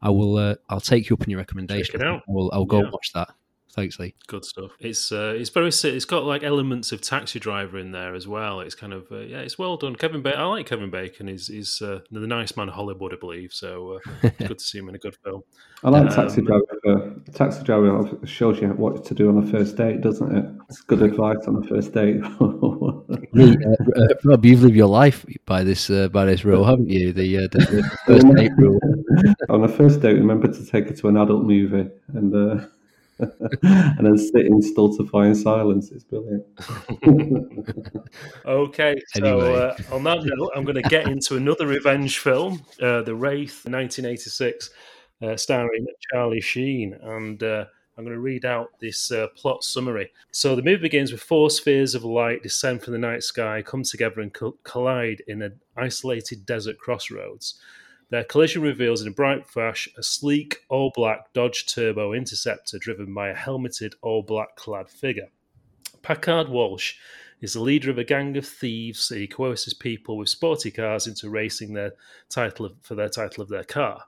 I 0.01 0.10
will 0.10 0.38
uh, 0.38 0.56
I'll 0.69 0.80
take 0.80 1.10
you 1.10 1.16
up 1.16 1.22
on 1.22 1.30
your 1.30 1.40
recommendation. 1.40 2.01
I 2.01 2.22
will 2.28 2.50
I'll 2.54 2.66
go 2.66 2.83
yeah. 2.83 2.90
watch 2.92 3.12
that. 3.13 3.30
Thanks, 3.72 4.00
Lee. 4.00 4.16
Good 4.28 4.44
stuff. 4.44 4.72
It's 4.80 5.12
uh, 5.12 5.36
it's 5.38 5.50
very 5.50 5.68
it's 5.68 6.06
got 6.06 6.24
like 6.24 6.44
elements 6.44 6.92
of 6.92 7.02
Taxi 7.02 7.40
Driver 7.40 7.78
in 7.78 7.92
there 7.92 8.16
as 8.16 8.28
well. 8.28 8.60
It's 8.60 8.74
kind 8.74 8.94
of 8.94 9.06
uh, 9.12 9.19
yeah, 9.19 9.40
it's 9.40 9.60
well 9.60 9.78
done. 9.78 9.96
Kevin 9.96 10.22
Bacon, 10.22 10.40
I 10.40 10.46
like 10.46 10.66
Kevin 10.66 10.90
Bacon. 10.90 11.28
He's 11.28 11.48
he's 11.48 11.81
uh, 11.81 12.00
the 12.10 12.22
nice 12.22 12.58
man 12.58 12.69
of 12.69 12.75
Hollywood, 12.75 13.14
I 13.14 13.18
believe. 13.18 13.54
So 13.54 14.00
uh, 14.24 14.30
good 14.40 14.58
to 14.58 14.64
see 14.64 14.80
him 14.80 14.90
in 14.90 14.96
a 14.96 14.98
good 14.98 15.16
film. 15.24 15.44
I 15.84 15.92
like 15.92 16.09
um, 16.09 16.09
Taxi 16.09 16.42
Driver. 16.42 17.21
Taxi 17.33 17.64
Driver 17.64 18.18
shows 18.26 18.59
you 18.62 18.69
what 18.69 19.06
to 19.06 19.14
do 19.14 19.30
on 19.30 19.44
a 19.44 19.52
first 19.52 19.76
date, 19.76 20.02
doesn't 20.02 20.36
it? 20.36 20.45
It's 20.69 20.81
good 20.81 21.04
advice 21.04 21.45
on 21.47 21.64
a 21.64 21.68
first 21.68 21.94
date. 21.94 22.21
Uh, 23.38 23.44
uh, 23.95 24.07
Rob, 24.24 24.44
you've 24.44 24.64
lived 24.64 24.76
your 24.76 24.88
life 24.88 25.26
by 25.45 25.64
this 25.64 25.90
by 26.12 26.26
this 26.26 26.44
rule, 26.44 26.66
haven't 26.66 26.90
you? 26.90 27.14
The, 27.14 27.47
the, 27.47 27.59
the 27.59 27.97
first 28.06 28.28
date 28.36 28.52
rule. 28.57 28.80
on 29.50 29.62
the 29.62 29.68
first 29.68 30.02
date, 30.02 30.14
remember 30.14 30.47
to 30.47 30.66
take 30.66 30.88
it 30.88 30.97
to 30.97 31.07
an 31.07 31.18
adult 31.18 31.44
movie 31.44 31.90
and 32.14 32.68
and 33.64 34.06
then 34.06 34.18
sit 34.18 34.45
in 34.45 34.62
stultifying 34.62 35.36
silence. 35.36 35.92
It's 35.92 36.04
brilliant. 36.04 36.45
okay, 38.45 39.02
so 39.14 39.40
anyway. 39.40 39.56
uh, 39.56 39.95
on 39.95 40.04
that 40.04 40.24
note, 40.24 40.52
I'm 40.56 40.64
going 40.64 40.81
to 40.81 40.90
get 40.90 41.07
into 41.07 41.38
another 41.38 41.68
revenge 41.68 42.19
film, 42.19 42.62
uh, 42.81 43.02
The 43.02 43.16
Wraith, 43.16 43.66
1986, 43.66 44.69
uh, 45.21 45.36
starring 45.36 45.88
Charlie 46.12 46.42
Sheen, 46.42 46.94
and 47.02 47.42
uh, 47.42 47.66
I'm 47.97 48.04
going 48.04 48.16
to 48.16 48.21
read 48.21 48.45
out 48.45 48.69
this 48.80 49.12
uh, 49.12 49.28
plot 49.36 49.64
summary. 49.64 50.12
So 50.31 50.56
the 50.56 50.62
movie 50.62 50.83
begins 50.83 51.12
with 51.12 51.21
four 51.21 51.50
spheres 51.50 51.95
of 51.95 52.04
light 52.04 52.44
descend 52.44 52.83
from 52.83 52.94
the 52.94 53.00
night 53.00 53.24
sky, 53.24 53.64
come 53.64 53.81
together 53.81 54.21
and 54.21 54.31
co- 54.31 54.57
collide 54.64 55.24
in 55.28 55.42
an 55.42 55.59
isolated 55.76 56.45
desert 56.45 56.78
crossroads. 56.78 57.59
Their 58.09 58.23
collision 58.23 58.61
reveals 58.61 59.02
in 59.02 59.07
a 59.07 59.11
bright 59.11 59.45
flash 59.45 59.90
a 59.97 60.04
sleek, 60.04 60.59
all 60.69 60.92
black 60.95 61.33
Dodge 61.33 61.66
Turbo 61.66 62.14
Interceptor 62.14 62.78
driven 62.80 63.14
by 63.14 63.30
a 63.30 63.35
helmeted, 63.35 63.95
all 64.02 64.23
black 64.23 64.56
clad 64.56 64.90
figure. 64.90 65.30
Packard 66.02 66.47
Walsh 66.47 66.95
is 67.42 67.54
the 67.54 67.61
leader 67.61 67.92
of 67.92 67.97
a 67.97 68.04
gang 68.04 68.37
of 68.37 68.47
thieves. 68.47 69.09
He 69.09 69.28
coerces 69.28 69.73
people 69.73 70.18
with 70.18 70.30
sporty 70.30 70.71
cars 70.71 71.06
into 71.06 71.30
racing 71.30 71.73
their 71.73 71.92
title 72.30 72.66
of, 72.66 72.76
for 72.81 72.95
their 72.95 73.09
title 73.09 73.44
of 73.44 73.49
their 73.49 73.66
car. 73.66 74.04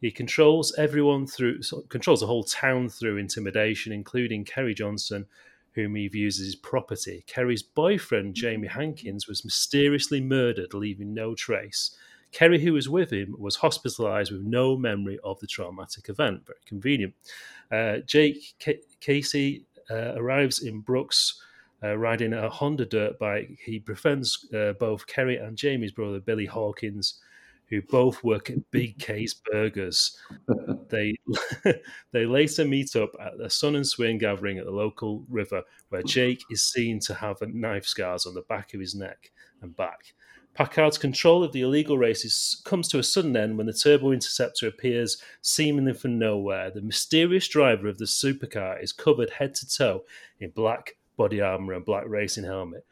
He 0.00 0.10
controls 0.10 0.72
everyone 0.78 1.26
through 1.26 1.60
controls 1.88 2.20
the 2.20 2.26
whole 2.26 2.44
town 2.44 2.88
through 2.88 3.18
intimidation, 3.18 3.92
including 3.92 4.44
Kerry 4.44 4.74
Johnson, 4.74 5.26
whom 5.74 5.94
he 5.94 6.08
views 6.08 6.38
as 6.40 6.46
his 6.46 6.56
property. 6.56 7.24
Kerry's 7.26 7.62
boyfriend, 7.62 8.34
Jamie 8.34 8.68
Hankins, 8.68 9.28
was 9.28 9.44
mysteriously 9.44 10.20
murdered, 10.20 10.72
leaving 10.72 11.12
no 11.12 11.34
trace. 11.34 11.94
Kerry, 12.32 12.60
who 12.60 12.72
was 12.72 12.88
with 12.88 13.12
him, 13.12 13.34
was 13.38 13.56
hospitalized 13.56 14.32
with 14.32 14.42
no 14.42 14.76
memory 14.76 15.18
of 15.24 15.38
the 15.40 15.46
traumatic 15.46 16.08
event. 16.08 16.46
Very 16.46 16.58
convenient. 16.66 17.14
Uh, 17.70 17.98
Jake 18.06 18.54
K- 18.58 18.80
Casey 19.00 19.66
uh, 19.90 20.14
arrives 20.16 20.62
in 20.62 20.80
Brooks. 20.80 21.42
Uh, 21.82 21.96
riding 21.96 22.34
a 22.34 22.48
Honda 22.50 22.84
dirt 22.84 23.18
bike, 23.18 23.58
he 23.64 23.78
befriends 23.78 24.46
uh, 24.52 24.74
both 24.78 25.06
Kerry 25.06 25.38
and 25.38 25.56
Jamie's 25.56 25.92
brother 25.92 26.20
Billy 26.20 26.44
Hawkins, 26.44 27.20
who 27.70 27.80
both 27.80 28.22
work 28.22 28.50
at 28.50 28.70
Big 28.70 28.98
K's 28.98 29.32
Burgers. 29.50 30.18
they 30.90 31.16
they 32.12 32.26
later 32.26 32.66
meet 32.66 32.96
up 32.96 33.12
at 33.18 33.40
a 33.40 33.48
Sun 33.48 33.76
and 33.76 33.86
Swing 33.86 34.18
gathering 34.18 34.58
at 34.58 34.66
the 34.66 34.70
local 34.70 35.24
river, 35.30 35.62
where 35.88 36.02
Jake 36.02 36.42
is 36.50 36.62
seen 36.62 37.00
to 37.00 37.14
have 37.14 37.40
knife 37.40 37.86
scars 37.86 38.26
on 38.26 38.34
the 38.34 38.42
back 38.42 38.74
of 38.74 38.80
his 38.80 38.94
neck 38.94 39.30
and 39.62 39.74
back. 39.74 40.12
Packard's 40.54 40.98
control 40.98 41.44
of 41.44 41.52
the 41.52 41.62
illegal 41.62 41.96
races 41.96 42.60
comes 42.64 42.88
to 42.88 42.98
a 42.98 43.02
sudden 43.02 43.36
end 43.36 43.56
when 43.56 43.66
the 43.66 43.72
Turbo 43.72 44.12
Interceptor 44.12 44.66
appears 44.66 45.22
seemingly 45.40 45.94
from 45.94 46.18
nowhere. 46.18 46.70
The 46.70 46.82
mysterious 46.82 47.48
driver 47.48 47.88
of 47.88 47.98
the 47.98 48.04
supercar 48.04 48.82
is 48.82 48.92
covered 48.92 49.30
head 49.30 49.54
to 49.56 49.68
toe 49.68 50.04
in 50.38 50.50
black 50.50 50.96
body 51.16 51.40
armor 51.40 51.74
and 51.74 51.84
black 51.84 52.04
racing 52.06 52.44
helmet. 52.44 52.84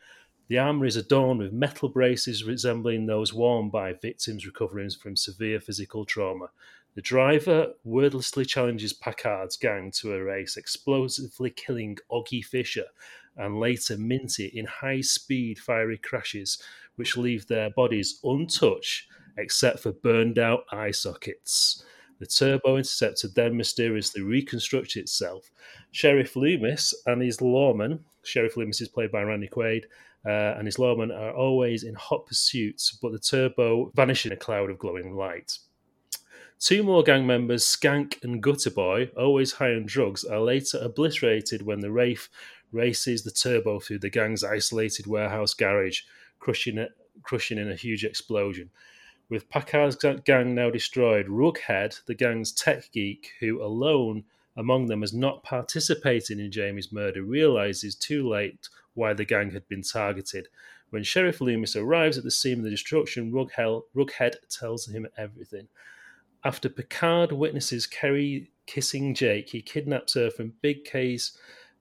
The 0.49 0.59
armour 0.59 0.87
is 0.87 0.97
adorned 0.97 1.41
with 1.41 1.53
metal 1.53 1.91
braces 1.91 2.45
resembling 2.45 3.05
those 3.05 3.35
worn 3.35 3.69
by 3.69 3.93
victims 3.93 4.47
recovering 4.47 4.91
from 4.91 5.15
severe 5.15 5.61
physical 5.61 6.07
trauma. 6.07 6.51
The 6.95 7.03
driver 7.03 7.75
wordlessly 7.85 8.47
challenges 8.47 8.93
Packard's 8.93 9.57
gang 9.57 9.91
to 9.93 10.15
a 10.15 10.23
race, 10.23 10.57
explosively 10.57 11.51
killing 11.51 11.99
Oggy 12.11 12.43
Fisher 12.43 12.87
and 13.37 13.61
later 13.61 13.97
Minty 13.97 14.47
in 14.47 14.67
high 14.67 15.03
speed 15.03 15.59
fiery 15.59 15.99
crashes, 15.99 16.61
which 16.99 17.17
leave 17.17 17.47
their 17.47 17.71
bodies 17.71 18.21
untouched 18.25 19.09
except 19.39 19.81
for 19.81 19.93
burned 19.93 20.39
out 20.39 20.65
eye 20.73 20.91
sockets. 20.91 21.85
The 22.19 22.27
turbo 22.27 22.77
interceptor 22.77 23.29
then 23.29 23.57
mysteriously 23.57 24.23
reconstructs 24.23 24.97
itself. 24.97 25.51
Sheriff 25.93 26.35
Loomis 26.35 26.93
and 27.07 27.23
his 27.23 27.41
lawman, 27.41 28.05
Sheriff 28.25 28.57
Loomis 28.57 28.81
is 28.81 28.89
played 28.89 29.13
by 29.13 29.23
Randy 29.23 29.49
Quaid, 29.49 29.85
uh, 30.27 30.57
and 30.59 30.67
his 30.67 30.79
lawman 30.79 31.13
are 31.13 31.33
always 31.33 31.85
in 31.85 31.95
hot 31.95 32.27
pursuit, 32.27 32.83
but 33.01 33.13
the 33.13 33.19
turbo 33.21 33.93
vanishes 33.95 34.27
in 34.27 34.33
a 34.33 34.37
cloud 34.37 34.69
of 34.69 34.79
glowing 34.79 35.15
light. 35.15 35.59
Two 36.59 36.83
more 36.83 37.05
gang 37.05 37.25
members, 37.25 37.65
Skank 37.65 38.21
and 38.25 38.43
Gutter 38.43 38.71
Boy, 38.71 39.11
always 39.17 39.53
high 39.53 39.75
on 39.75 39.87
drugs, 39.87 40.25
are 40.25 40.41
later 40.41 40.79
obliterated 40.83 41.63
when 41.63 41.79
the 41.79 41.93
Wraith 41.93 42.29
races 42.73 43.23
the 43.23 43.31
turbo 43.31 43.79
through 43.79 44.01
the 44.01 44.11
gang's 44.11 44.43
isolated 44.43 45.07
warehouse 45.07 45.55
garage, 45.55 46.01
crushing 46.39 46.79
it, 46.79 46.91
crushing 47.23 47.59
in 47.59 47.71
a 47.71 47.77
huge 47.77 48.05
explosion. 48.05 48.71
With 49.31 49.51
Packard's 49.51 49.97
gang 49.97 50.55
now 50.55 50.71
destroyed, 50.71 51.27
Rughead, 51.27 52.01
the 52.07 52.15
gang's 52.15 52.53
tech 52.53 52.91
geek, 52.93 53.33
who 53.41 53.63
alone 53.63 54.25
among 54.57 54.87
them 54.87 55.03
has 55.03 55.13
not 55.13 55.43
participated 55.43 56.41
in 56.41 56.51
Jamie's 56.51 56.93
murder, 56.93 57.23
realizes 57.23 57.95
too 57.95 58.29
late 58.29 58.69
why 58.95 59.13
the 59.13 59.25
gang 59.25 59.51
had 59.51 59.69
been 59.69 59.83
targeted. 59.83 60.49
When 60.91 61.03
Sheriff 61.03 61.41
Loomis 61.41 61.77
arrives 61.77 62.17
at 62.17 62.25
the 62.25 62.31
scene 62.31 62.59
of 62.59 62.65
the 62.65 62.71
destruction, 62.71 63.31
Rughead 63.31 64.35
tells 64.49 64.87
him 64.89 65.07
everything. 65.19 65.69
After 66.45 66.69
Packard 66.69 67.31
witnesses 67.31 67.87
Kerry 67.87 68.51
kissing 68.67 69.15
Jake, 69.15 69.51
he 69.51 69.61
kidnaps 69.61 70.15
her 70.15 70.31
from 70.31 70.55
Big 70.63 70.85
K's 70.85 71.37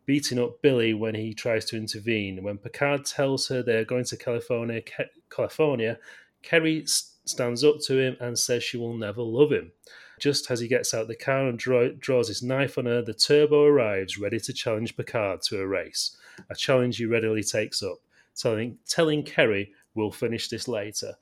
beating 0.08 0.40
up 0.40 0.62
Billy 0.64 0.96
when 0.96 1.14
he 1.14 1.36
tries 1.36 1.66
to 1.66 1.78
intervene. 1.78 2.42
When 2.42 2.58
Picard 2.58 3.06
tells 3.06 3.48
her 3.50 3.62
they 3.62 3.76
are 3.76 3.86
going 3.86 4.06
to 4.06 4.18
California, 4.18 4.82
California, 5.30 6.00
Kerry 6.42 6.86
stands 6.88 7.64
up 7.64 7.76
to 7.86 8.00
him 8.00 8.18
and 8.20 8.40
says 8.40 8.64
she 8.64 8.78
will 8.78 8.98
never 8.98 9.22
love 9.22 9.52
him. 9.52 9.72
Just 10.20 10.50
as 10.50 10.60
he 10.60 10.68
gets 10.68 10.96
out 10.96 11.08
the 11.08 11.16
car 11.16 11.48
and 11.48 11.60
draw, 11.60 11.90
draws 12.00 12.30
his 12.30 12.42
knife 12.42 12.80
on 12.80 12.86
her, 12.86 13.04
the 13.04 13.14
turbo 13.14 13.66
arrives, 13.66 14.18
ready 14.18 14.40
to 14.40 14.54
challenge 14.54 14.98
Picard 14.98 15.44
to 15.44 15.62
a 15.62 15.68
race. 15.68 16.18
A 16.50 16.56
challenge 16.56 16.98
he 16.98 17.06
readily 17.06 17.44
takes 17.44 17.84
up, 17.84 17.98
telling, 18.36 18.80
telling 18.88 19.22
Kerry, 19.22 19.74
We'll 19.98 20.12
finish 20.12 20.48
this 20.48 20.68
later. 20.68 21.16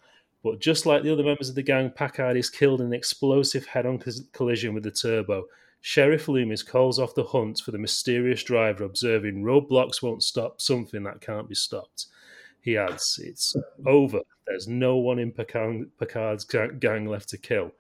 But 0.44 0.60
just 0.60 0.86
like 0.86 1.02
the 1.02 1.12
other 1.12 1.24
members 1.24 1.48
of 1.48 1.56
the 1.56 1.64
gang, 1.64 1.90
Packard 1.90 2.36
is 2.36 2.50
killed 2.50 2.82
in 2.82 2.88
an 2.88 2.94
explosive 2.94 3.66
head 3.66 3.86
on 3.86 4.04
collision 4.34 4.74
with 4.74 4.84
the 4.84 4.92
turbo. 4.92 5.46
Sheriff 5.88 6.28
Loomis 6.28 6.64
calls 6.64 6.98
off 6.98 7.14
the 7.14 7.26
hunt 7.26 7.60
for 7.60 7.70
the 7.70 7.78
mysterious 7.78 8.42
driver, 8.42 8.84
observing 8.84 9.44
roadblocks 9.44 10.02
won't 10.02 10.24
stop 10.24 10.60
something 10.60 11.04
that 11.04 11.22
can't 11.22 11.48
be 11.48 11.54
stopped. 11.54 12.08
He 12.60 12.76
adds, 12.76 13.20
It's 13.24 13.56
over. 13.86 14.22
There's 14.48 14.68
no 14.68 14.98
one 14.98 15.20
in 15.20 15.32
Picard's 15.32 16.44
gang 16.44 17.06
left 17.06 17.30
to 17.30 17.38
kill. 17.38 17.72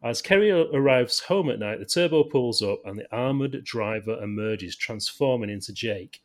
As 0.00 0.22
Kerry 0.22 0.52
arrives 0.52 1.18
home 1.18 1.50
at 1.50 1.58
night, 1.58 1.80
the 1.80 1.86
turbo 1.86 2.22
pulls 2.22 2.62
up 2.62 2.78
and 2.84 2.96
the 2.96 3.12
armored 3.12 3.64
driver 3.64 4.22
emerges, 4.22 4.76
transforming 4.76 5.50
into 5.50 5.72
Jake. 5.72 6.22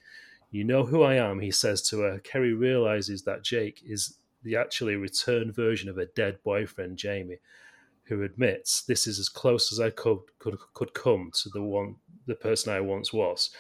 You 0.52 0.64
know 0.64 0.86
who 0.86 1.02
I 1.02 1.16
am, 1.16 1.40
he 1.40 1.50
says 1.50 1.82
to 1.90 2.02
her. 2.02 2.20
Kerry 2.20 2.54
realizes 2.54 3.24
that 3.24 3.44
Jake 3.44 3.82
is 3.84 4.20
the 4.44 4.58
actually 4.58 4.96
returned 4.96 5.56
version 5.56 5.90
of 5.90 5.96
her 5.96 6.06
dead 6.16 6.38
boyfriend, 6.44 6.98
Jamie, 6.98 7.40
who 8.10 8.24
admits 8.24 8.82
this 8.82 9.08
is 9.08 9.20
as 9.20 9.30
close 9.30 9.72
as 9.72 9.80
I 9.80 9.92
could 9.92 10.20
could, 10.40 10.58
could 10.74 10.94
come 10.94 11.32
to 11.44 11.50
the 11.50 11.62
one 11.62 11.96
the 12.28 12.36
person 12.36 12.74
I 12.74 12.82
once 12.82 13.14
was. 13.14 13.52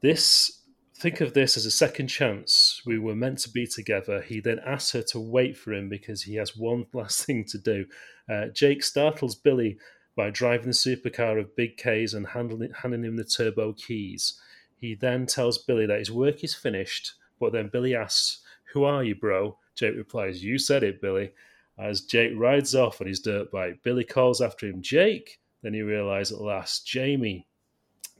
This 0.00 0.62
think 0.96 1.20
of 1.20 1.34
this 1.34 1.56
as 1.56 1.66
a 1.66 1.70
second 1.70 2.06
chance. 2.06 2.80
We 2.86 2.98
were 2.98 3.16
meant 3.16 3.38
to 3.40 3.50
be 3.50 3.66
together. 3.66 4.22
He 4.22 4.40
then 4.40 4.60
asks 4.64 4.92
her 4.92 5.02
to 5.02 5.20
wait 5.20 5.56
for 5.56 5.72
him 5.72 5.88
because 5.88 6.22
he 6.22 6.36
has 6.36 6.56
one 6.56 6.86
last 6.92 7.24
thing 7.24 7.44
to 7.46 7.58
do. 7.58 7.86
Uh, 8.30 8.46
Jake 8.46 8.82
startles 8.82 9.34
Billy 9.34 9.76
by 10.16 10.30
driving 10.30 10.68
the 10.68 10.72
supercar 10.72 11.40
of 11.40 11.56
Big 11.56 11.76
K's 11.76 12.14
and 12.14 12.28
handling, 12.28 12.72
handing 12.82 13.04
him 13.04 13.16
the 13.16 13.24
turbo 13.24 13.72
keys. 13.72 14.40
He 14.76 14.94
then 14.94 15.26
tells 15.26 15.58
Billy 15.58 15.86
that 15.86 15.98
his 15.98 16.12
work 16.12 16.44
is 16.44 16.54
finished, 16.54 17.14
but 17.40 17.52
then 17.52 17.70
Billy 17.72 17.94
asks, 17.94 18.40
Who 18.72 18.84
are 18.84 19.02
you, 19.02 19.14
bro? 19.14 19.58
Jake 19.74 19.96
replies, 19.96 20.44
You 20.44 20.58
said 20.58 20.82
it, 20.82 21.00
Billy. 21.00 21.32
As 21.78 22.02
Jake 22.02 22.32
rides 22.36 22.74
off 22.74 23.00
on 23.00 23.06
his 23.06 23.20
dirt 23.20 23.50
bike, 23.50 23.82
Billy 23.82 24.04
calls 24.04 24.40
after 24.40 24.66
him, 24.66 24.80
Jake. 24.80 25.40
Then 25.62 25.74
he 25.74 25.82
realizes 25.82 26.36
at 26.36 26.44
last, 26.44 26.86
Jamie. 26.86 27.46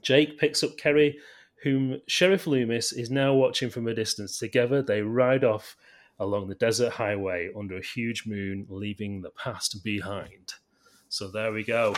Jake 0.01 0.37
picks 0.37 0.63
up 0.63 0.77
Kerry 0.77 1.17
whom 1.65 1.99
Sheriff 2.05 2.45
Loomis 2.45 2.93
is 2.93 3.09
now 3.09 3.33
watching 3.33 3.71
from 3.71 3.87
a 3.87 3.93
distance. 3.95 4.37
Together, 4.37 4.83
they 4.83 5.01
ride 5.01 5.43
off 5.43 5.75
along 6.19 6.47
the 6.47 6.53
desert 6.53 6.91
highway 6.91 7.49
under 7.57 7.77
a 7.77 7.83
huge 7.83 8.27
moon, 8.27 8.67
leaving 8.69 9.21
the 9.21 9.31
past 9.31 9.83
behind. 9.83 10.53
So 11.09 11.27
there 11.27 11.51
we 11.51 11.63
go. 11.63 11.95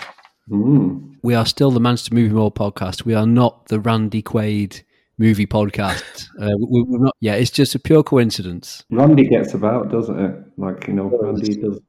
Mm. 0.49 1.17
We 1.21 1.35
are 1.35 1.45
still 1.45 1.71
the 1.71 1.81
Manchester 1.81 2.15
Movie 2.15 2.33
Morgue 2.33 2.55
podcast. 2.55 3.03
We 3.03 3.13
are 3.13 3.27
not 3.27 3.65
the 3.65 3.81
Randy 3.81 4.21
Quaid 4.21 4.83
movie 5.17 5.47
podcast. 5.47 6.27
uh, 6.41 6.55
we, 6.57 6.81
are 6.81 6.99
not. 6.99 7.15
Yeah, 7.19 7.35
it's 7.35 7.51
just 7.51 7.75
a 7.75 7.79
pure 7.79 8.03
coincidence. 8.03 8.83
Randy 8.89 9.27
gets 9.27 9.53
about, 9.53 9.91
doesn't 9.91 10.19
it? 10.19 10.43
Like 10.57 10.87
you 10.87 10.93
know, 10.93 11.05
Randy 11.21 11.55
does. 11.55 11.79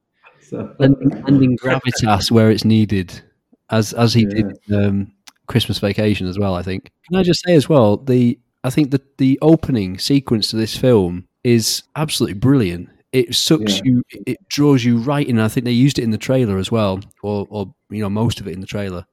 So. 0.43 0.75
Lending 0.79 1.59
gravitas 1.59 2.31
where 2.31 2.51
it's 2.51 2.65
needed, 2.65 3.23
as 3.71 3.93
as 3.93 4.15
he 4.15 4.23
yeah. 4.23 4.29
did 4.29 4.75
um, 4.75 5.13
Christmas 5.47 5.79
Vacation 5.79 6.27
as 6.27 6.39
well. 6.39 6.55
I 6.55 6.63
think. 6.63 6.91
Can 7.09 7.19
I 7.19 7.23
just 7.23 7.43
say 7.45 7.55
as 7.55 7.69
well 7.69 7.99
the 7.99 8.39
I 8.65 8.71
think 8.71 8.91
that 8.91 9.19
the 9.19 9.39
opening 9.43 9.99
sequence 9.99 10.51
to 10.51 10.57
this 10.57 10.77
film 10.77 11.29
is 11.45 11.83
absolutely 11.97 12.39
brilliant. 12.39 12.89
It 13.13 13.35
sucks 13.35 13.77
yeah. 13.77 13.83
you, 13.85 14.03
it 14.27 14.37
draws 14.49 14.85
you 14.85 14.99
right 14.99 15.27
in. 15.27 15.39
I 15.39 15.49
think 15.49 15.65
they 15.65 15.73
used 15.73 15.99
it 15.99 16.03
in 16.03 16.11
the 16.11 16.19
trailer 16.19 16.59
as 16.59 16.71
well, 16.71 17.01
or 17.23 17.47
or 17.51 17.75
you 17.91 18.03
know 18.03 18.11
most 18.11 18.41
of 18.41 18.49
it 18.49 18.53
in 18.53 18.61
the 18.61 18.67
trailer. 18.67 19.07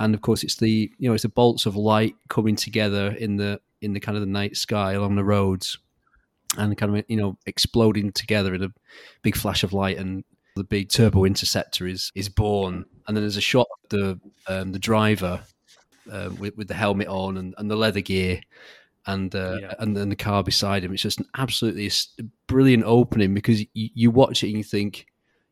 And 0.00 0.14
of 0.14 0.22
course, 0.22 0.42
it's 0.42 0.56
the 0.56 0.90
you 0.98 1.08
know 1.08 1.14
it's 1.14 1.22
the 1.22 1.28
bolts 1.28 1.66
of 1.66 1.76
light 1.76 2.16
coming 2.28 2.56
together 2.56 3.14
in 3.18 3.36
the 3.36 3.60
in 3.82 3.92
the 3.92 4.00
kind 4.00 4.16
of 4.16 4.22
the 4.22 4.30
night 4.30 4.56
sky 4.56 4.92
along 4.92 5.14
the 5.14 5.24
roads, 5.24 5.78
and 6.56 6.76
kind 6.76 6.96
of 6.96 7.04
you 7.06 7.18
know 7.18 7.36
exploding 7.46 8.10
together 8.12 8.54
in 8.54 8.62
a 8.64 8.72
big 9.22 9.36
flash 9.36 9.62
of 9.62 9.74
light, 9.74 9.98
and 9.98 10.24
the 10.56 10.64
big 10.64 10.88
turbo 10.88 11.24
interceptor 11.24 11.86
is 11.86 12.10
is 12.14 12.30
born. 12.30 12.86
And 13.06 13.16
then 13.16 13.22
there's 13.22 13.36
a 13.36 13.42
shot 13.42 13.68
of 13.84 13.90
the 13.90 14.20
um, 14.48 14.72
the 14.72 14.78
driver 14.78 15.42
uh, 16.10 16.30
with, 16.38 16.56
with 16.56 16.68
the 16.68 16.74
helmet 16.74 17.08
on 17.08 17.36
and, 17.36 17.54
and 17.58 17.70
the 17.70 17.76
leather 17.76 18.00
gear 18.00 18.40
and 19.06 19.34
uh, 19.34 19.58
yeah. 19.60 19.74
and 19.80 19.96
then 19.96 20.08
the 20.08 20.16
car 20.16 20.42
beside 20.42 20.82
him. 20.82 20.94
It's 20.94 21.02
just 21.02 21.20
an 21.20 21.26
absolutely 21.36 21.90
brilliant 22.46 22.84
opening 22.84 23.34
because 23.34 23.60
you, 23.60 23.66
you, 23.74 24.10
watch 24.10 24.42
it 24.42 24.48
and 24.48 24.56
you 24.56 24.64
think, 24.64 25.06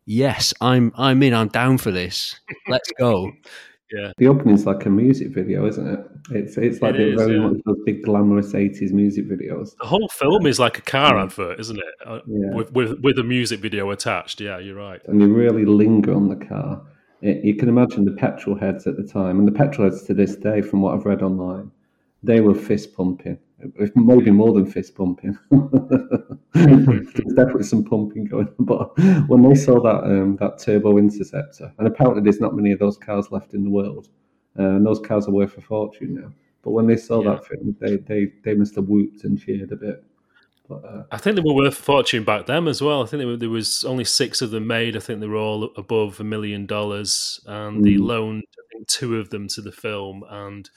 "Yes, 0.07 0.55
I'm 0.61 0.93
I'm 0.97 1.23
in. 1.23 1.35
I'm 1.35 1.49
down 1.49 1.79
for 1.79 1.91
this. 1.91 2.39
Let's 2.67 2.91
go." 2.99 3.33
yeah, 3.93 4.13
the 4.19 4.29
opening's 4.29 4.67
like 4.67 4.85
a 4.87 4.91
music 4.91 5.29
video, 5.29 5.67
isn't 5.67 5.87
it? 5.87 6.01
It's 6.31 6.57
it's 6.57 6.83
like 6.83 6.95
it 6.95 7.01
is, 7.01 7.21
very 7.21 7.37
yeah. 7.37 7.49
much 7.49 7.57
those 7.65 7.79
big 7.85 8.05
glamorous 8.05 8.53
'80s 8.53 8.93
music 8.93 9.29
videos. 9.29 9.77
The 9.81 9.87
whole 9.87 10.09
film 10.09 10.47
is 10.47 10.59
like 10.59 10.79
a 10.79 10.83
car 10.83 11.17
yeah. 11.17 11.25
advert, 11.25 11.61
isn't 11.61 11.79
it? 11.79 11.85
Uh, 12.07 12.21
yeah. 12.27 12.55
with, 12.55 12.73
with 12.73 13.01
with 13.01 13.19
a 13.19 13.25
music 13.25 13.61
video 13.61 13.91
attached. 13.91 14.41
Yeah, 14.41 14.59
you're 14.59 14.77
right. 14.77 15.01
And 15.07 15.21
you 15.21 15.33
really 15.33 15.65
linger 15.65 16.15
on 16.15 16.29
the 16.29 16.37
car 16.37 16.83
you 17.21 17.55
can 17.57 17.69
imagine 17.69 18.05
the 18.05 18.13
petrol 18.13 18.57
heads 18.57 18.87
at 18.87 18.97
the 18.97 19.03
time, 19.03 19.39
and 19.39 19.49
the 19.49 19.53
petrol 19.53 19.91
heads 19.91 20.05
to 20.05 20.15
this 20.15 20.37
day, 20.37 20.63
from 20.63 20.83
what 20.83 20.95
I've 20.95 21.05
read 21.05 21.23
online, 21.23 21.71
they 22.23 22.41
were 22.41 22.55
fist 22.55 22.95
pumping, 22.95 23.39
maybe 23.95 24.31
more 24.31 24.53
than 24.53 24.67
fist 24.67 24.95
pumping. 24.95 25.37
There's 26.55 27.35
definitely 27.35 27.65
some 27.65 27.85
pumping 27.85 28.25
going 28.27 28.49
on. 28.49 28.65
But 28.65 28.99
when 29.29 29.43
they 29.43 29.55
saw 29.55 29.81
that 29.83 30.05
um, 30.05 30.37
that 30.37 30.59
turbo 30.59 30.99
interceptor, 30.99 31.73
and 31.79 31.87
apparently 31.87 32.23
there's 32.23 32.41
not 32.41 32.55
many 32.55 32.73
of 32.73 32.79
those 32.79 32.97
cars 32.97 33.31
left 33.31 33.55
in 33.55 33.65
the 33.65 33.71
world, 33.71 34.09
uh, 34.59 34.63
and 34.63 34.87
those 34.87 35.01
cars 35.01 35.27
are 35.29 35.33
worth 35.33 35.57
a 35.59 35.61
fortune 35.61 36.15
now. 36.15 36.33
But 36.63 36.73
when 36.73 36.87
they 36.87 36.97
saw 36.97 37.23
yeah. 37.23 37.31
that 37.31 37.47
film, 37.47 37.77
they, 37.81 37.97
they, 37.97 38.33
they 38.45 38.55
must 38.55 38.75
have 38.75 38.89
whooped 38.89 39.25
and 39.25 39.41
cheered 39.41 39.73
a 39.73 39.77
bit. 39.77 40.05
But 40.69 40.85
uh, 40.85 41.05
I 41.11 41.17
think 41.17 41.37
they 41.37 41.43
were 41.43 41.55
worth 41.55 41.79
a 41.79 41.83
fortune 41.83 42.25
back 42.25 42.47
then 42.47 42.69
as 42.69 42.83
well. 42.83 43.03
I 43.03 43.07
think 43.07 43.21
there, 43.21 43.27
were, 43.27 43.37
there 43.37 43.49
was 43.49 43.85
only 43.85 44.05
six 44.05 44.43
of 44.43 44.51
them 44.51 44.67
made. 44.67 44.97
I 44.97 45.01
think 45.01 45.21
they 45.21 45.27
were 45.27 45.37
all 45.37 45.71
above 45.77 46.21
a 46.21 46.25
million 46.25 46.67
dollars, 46.67 47.41
and 47.47 47.85
they 47.85 47.95
Mm. 47.95 48.07
loaned 48.07 48.45
I 48.59 48.63
think 48.73 48.89
two 48.89 49.17
of 49.17 49.31
them 49.31 49.49
to 49.49 49.63
the 49.63 49.73
film 49.73 50.25
and 50.29 50.69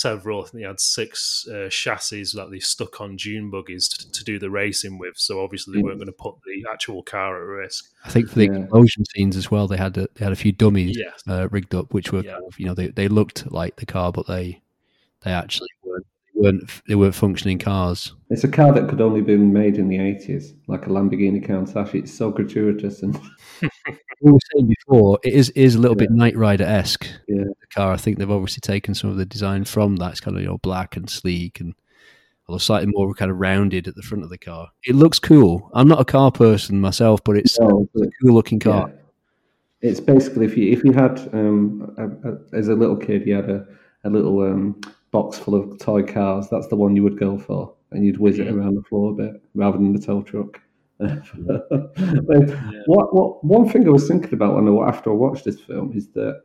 several. 0.00 0.40
I 0.40 0.42
think 0.44 0.62
they 0.62 0.66
had 0.68 0.80
six 0.80 1.46
uh, 1.48 1.68
chassis 1.70 2.24
that 2.34 2.50
they 2.50 2.58
stuck 2.60 3.00
on 3.00 3.16
dune 3.16 3.50
buggies 3.50 3.88
to, 3.88 4.10
to 4.12 4.24
do 4.24 4.38
the 4.38 4.50
racing 4.50 4.98
with. 4.98 5.16
So 5.16 5.42
obviously 5.42 5.74
they 5.76 5.82
weren't 5.82 5.98
going 5.98 6.06
to 6.06 6.12
put 6.12 6.34
the 6.46 6.64
actual 6.72 7.02
car 7.02 7.36
at 7.40 7.46
risk. 7.46 7.86
I 8.04 8.10
think 8.10 8.28
for 8.28 8.36
the 8.36 8.46
Yeah. 8.46 8.58
explosion 8.60 9.04
scenes 9.06 9.36
as 9.36 9.50
well, 9.50 9.66
they 9.66 9.76
had 9.76 9.96
a, 9.98 10.08
they 10.14 10.24
had 10.24 10.32
a 10.32 10.36
few 10.36 10.52
dummies 10.52 10.96
Yes. 10.98 11.22
uh, 11.28 11.48
rigged 11.50 11.74
up, 11.74 11.92
which 11.94 12.12
were 12.12 12.22
Yeah. 12.22 12.32
kind 12.32 12.44
of, 12.46 12.58
you 12.60 12.66
know 12.66 12.74
they, 12.74 12.88
they 12.88 13.08
looked 13.08 13.50
like 13.50 13.76
the 13.76 13.86
car, 13.86 14.12
but 14.12 14.26
they 14.26 14.60
they 15.22 15.32
actually 15.32 15.68
weren't 15.82 16.06
they 16.34 16.40
weren't 16.40 16.70
they 16.88 16.94
weren't 16.94 17.14
functioning 17.14 17.58
cars. 17.58 18.12
it's 18.30 18.44
a 18.44 18.48
car 18.48 18.72
that 18.74 18.88
could 18.88 19.00
only 19.00 19.22
been 19.22 19.52
made 19.52 19.78
in 19.78 19.88
the 19.88 19.98
eighties, 19.98 20.52
like 20.68 20.86
a 20.86 20.90
Lamborghini 20.90 21.44
Countach. 21.44 21.94
It's 21.94 22.12
so 22.12 22.30
gratuitous 22.30 23.02
and 23.02 23.18
We 24.26 24.32
were 24.32 24.38
saying 24.52 24.66
before, 24.66 25.20
it 25.22 25.34
is 25.34 25.50
is 25.50 25.76
a 25.76 25.78
little 25.78 25.94
bit 25.94 26.10
Knight 26.10 26.36
Rider 26.36 26.64
esque. 26.64 27.06
Yeah. 27.28 27.44
The 27.44 27.66
car, 27.72 27.92
I 27.92 27.96
think 27.96 28.18
they've 28.18 28.28
obviously 28.28 28.60
taken 28.60 28.92
some 28.92 29.08
of 29.08 29.16
the 29.16 29.24
design 29.24 29.64
from 29.64 29.94
that. 29.96 30.10
It's 30.10 30.20
kind 30.20 30.36
of 30.36 30.42
you 30.42 30.48
know 30.48 30.58
black 30.58 30.96
and 30.96 31.08
sleek 31.08 31.60
and 31.60 31.74
although 32.48 32.58
slightly 32.58 32.92
more 32.92 33.14
kind 33.14 33.30
of 33.30 33.36
rounded 33.36 33.86
at 33.86 33.94
the 33.94 34.02
front 34.02 34.24
of 34.24 34.30
the 34.30 34.36
car. 34.36 34.68
It 34.82 34.96
looks 34.96 35.20
cool. 35.20 35.70
I'm 35.74 35.86
not 35.86 36.00
a 36.00 36.04
car 36.04 36.32
person 36.32 36.80
myself, 36.80 37.22
but 37.22 37.36
it's, 37.36 37.56
No, 37.60 37.88
it's 37.94 38.06
a 38.08 38.10
cool 38.20 38.34
looking 38.34 38.58
car. 38.58 38.88
Yeah. 38.88 39.90
It's 39.90 40.00
basically 40.00 40.46
if 40.46 40.56
you 40.56 40.72
if 40.72 40.82
you 40.82 40.90
had 40.90 41.20
um, 41.32 41.94
a, 41.96 42.28
a, 42.28 42.58
as 42.58 42.66
a 42.66 42.74
little 42.74 42.96
kid 42.96 43.28
you 43.28 43.36
had 43.36 43.48
a, 43.48 43.64
a 44.02 44.10
little 44.10 44.42
um, 44.42 44.80
box 45.12 45.38
full 45.38 45.54
of 45.54 45.78
toy 45.78 46.02
cars. 46.02 46.48
That's 46.50 46.66
the 46.66 46.74
one 46.74 46.96
you 46.96 47.04
would 47.04 47.20
go 47.20 47.38
for, 47.38 47.72
and 47.92 48.04
you'd 48.04 48.18
whiz 48.18 48.40
it 48.40 48.48
around 48.48 48.74
the 48.74 48.82
floor 48.82 49.12
a 49.12 49.14
bit 49.14 49.40
rather 49.54 49.78
than 49.78 49.92
the 49.92 50.04
tow 50.04 50.22
truck. 50.22 50.60
What 52.86 53.14
what 53.14 53.44
one 53.44 53.68
thing 53.68 53.86
I 53.86 53.90
was 53.90 54.08
thinking 54.08 54.32
about 54.34 54.54
when 54.54 54.68
I, 54.68 54.88
after 54.88 55.10
I 55.10 55.14
watched 55.14 55.44
this 55.44 55.60
film 55.60 55.92
is 55.94 56.08
that 56.12 56.42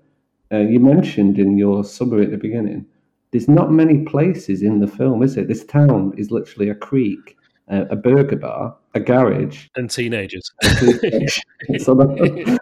uh, 0.51 0.57
you 0.59 0.79
mentioned 0.79 1.39
in 1.39 1.57
your 1.57 1.83
summary 1.83 2.25
at 2.25 2.31
the 2.31 2.37
beginning. 2.37 2.85
There's 3.31 3.47
not 3.47 3.71
many 3.71 4.03
places 4.03 4.61
in 4.61 4.79
the 4.79 4.87
film, 4.87 5.23
is 5.23 5.37
it? 5.37 5.47
This 5.47 5.63
town 5.63 6.13
is 6.17 6.31
literally 6.31 6.67
a 6.69 6.75
creek, 6.75 7.37
uh, 7.71 7.85
a 7.89 7.95
burger 7.95 8.35
bar, 8.35 8.75
a 8.93 8.99
garage, 8.99 9.67
And 9.77 9.89
teenagers. 9.89 10.51
so 11.79 11.95
that, 11.95 12.59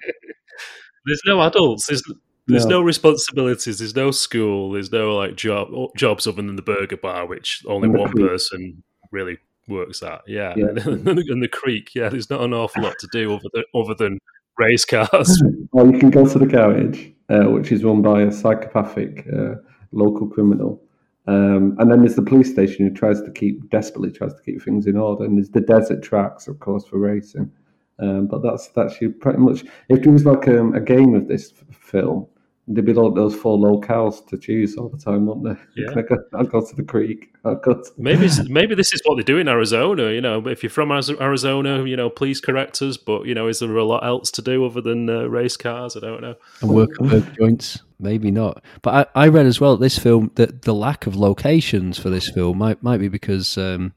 There's 1.05 1.21
no 1.25 1.41
adults. 1.41 1.87
There's 1.87 2.03
there's 2.47 2.65
No. 2.67 2.79
no. 2.79 2.81
responsibilities. 2.81 3.79
There's 3.79 3.95
no 3.95 4.11
school. 4.11 4.71
There's 4.71 4.91
no 4.91 5.15
like 5.15 5.35
job 5.35 5.69
jobs 5.97 6.27
other 6.27 6.41
than 6.43 6.55
the 6.55 6.61
burger 6.61 6.97
bar, 6.97 7.25
which 7.25 7.63
only 7.67 7.89
one 7.89 8.11
creek. 8.11 8.27
person 8.27 8.83
really 9.11 9.37
works 9.69 10.03
at. 10.03 10.21
Yeah, 10.27 10.53
Yeah. 10.57 10.67
and 10.85 11.43
the 11.43 11.49
creek. 11.51 11.95
Yeah, 11.95 12.09
there's 12.09 12.29
not 12.29 12.41
an 12.41 12.53
awful 12.53 12.83
lot 12.83 12.95
to 12.99 13.07
do 13.11 13.33
other 13.33 13.49
than 13.53 13.63
other 13.73 13.95
than 13.95 14.19
race 14.57 14.85
cars. 14.85 15.41
Or 15.71 15.85
you 15.85 15.99
can 15.99 16.09
go 16.09 16.27
to 16.27 16.39
the 16.39 16.47
garage, 16.47 17.09
uh, 17.29 17.51
which 17.51 17.71
is 17.71 17.83
run 17.83 18.01
by 18.01 18.23
a 18.23 18.31
psychopathic 18.31 19.27
uh, 19.31 19.55
local 19.91 20.27
criminal. 20.27 20.81
Um, 21.27 21.75
and 21.77 21.91
then 21.91 21.99
there's 21.99 22.15
the 22.15 22.23
police 22.23 22.51
station 22.51 22.87
who 22.87 22.93
tries 22.93 23.21
to 23.21 23.31
keep, 23.31 23.69
desperately 23.69 24.09
tries 24.09 24.33
to 24.33 24.41
keep 24.41 24.63
things 24.63 24.87
in 24.87 24.97
order. 24.97 25.25
And 25.25 25.37
there's 25.37 25.51
the 25.51 25.61
desert 25.61 26.01
tracks, 26.01 26.47
of 26.47 26.59
course, 26.59 26.85
for 26.85 26.97
racing. 26.97 27.51
Um, 27.99 28.25
but 28.27 28.41
that's 28.41 28.69
that's 28.69 28.99
you 28.99 29.11
pretty 29.11 29.37
much. 29.37 29.63
If 29.89 30.01
there 30.01 30.11
was 30.11 30.25
like 30.25 30.47
um, 30.47 30.73
a 30.73 30.79
game 30.81 31.13
of 31.13 31.27
this 31.27 31.53
f- 31.55 31.75
film, 31.77 32.25
there'd 32.69 32.85
be 32.85 32.93
like 32.93 33.15
those 33.15 33.35
four 33.35 33.57
locales 33.57 34.25
to 34.27 34.37
choose 34.37 34.77
all 34.77 34.89
the 34.89 34.97
time, 34.97 35.25
wouldn't 35.25 35.45
there? 35.45 35.59
Yeah. 35.75 35.91
I'd, 35.95 36.07
go, 36.07 36.17
I'd 36.35 36.49
go 36.49 36.65
to 36.65 36.75
the 36.75 36.83
creek. 36.83 37.33
I'd 37.45 37.61
go 37.61 37.73
to, 37.73 37.89
Maybe 37.97 38.29
maybe 38.47 38.75
this 38.75 38.93
is 38.93 39.01
what 39.05 39.15
they 39.15 39.23
do 39.23 39.37
in 39.37 39.47
Arizona. 39.47 40.11
You 40.11 40.21
know, 40.21 40.45
if 40.47 40.61
you're 40.61 40.69
from 40.69 40.91
Arizona, 40.91 41.85
you 41.85 41.95
know, 41.95 42.09
please 42.09 42.41
correct 42.41 42.81
us. 42.81 42.97
But 42.97 43.25
you 43.25 43.33
know, 43.33 43.47
is 43.47 43.59
there 43.59 43.75
a 43.75 43.83
lot 43.83 44.05
else 44.05 44.29
to 44.31 44.41
do 44.41 44.65
other 44.65 44.81
than 44.81 45.09
uh, 45.09 45.23
race 45.23 45.57
cars? 45.57 45.95
I 45.95 46.01
don't 46.01 46.21
know. 46.21 46.35
and 46.61 46.71
work 46.71 46.89
at 47.01 47.07
burger 47.07 47.31
joints. 47.31 47.79
Maybe 47.99 48.29
not. 48.29 48.63
But 48.81 49.09
I, 49.15 49.25
I 49.25 49.27
read 49.29 49.45
as 49.45 49.59
well 49.59 49.77
this 49.77 49.97
film 49.97 50.31
that 50.35 50.61
the 50.63 50.73
lack 50.73 51.07
of 51.07 51.15
locations 51.15 51.97
for 51.97 52.09
this 52.09 52.29
film 52.29 52.57
might 52.57 52.83
might 52.83 52.97
be 52.97 53.07
because 53.07 53.57
um, 53.57 53.93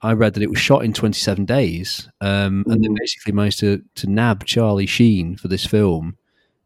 I 0.00 0.12
read 0.12 0.34
that 0.34 0.42
it 0.42 0.50
was 0.50 0.60
shot 0.60 0.84
in 0.84 0.92
27 0.92 1.44
days, 1.44 2.08
um, 2.20 2.64
and 2.68 2.82
they 2.82 2.88
basically 2.88 3.32
managed 3.32 3.60
to 3.60 3.82
to 3.96 4.06
nab 4.08 4.44
Charlie 4.44 4.86
Sheen 4.86 5.36
for 5.36 5.48
this 5.48 5.66
film. 5.66 6.16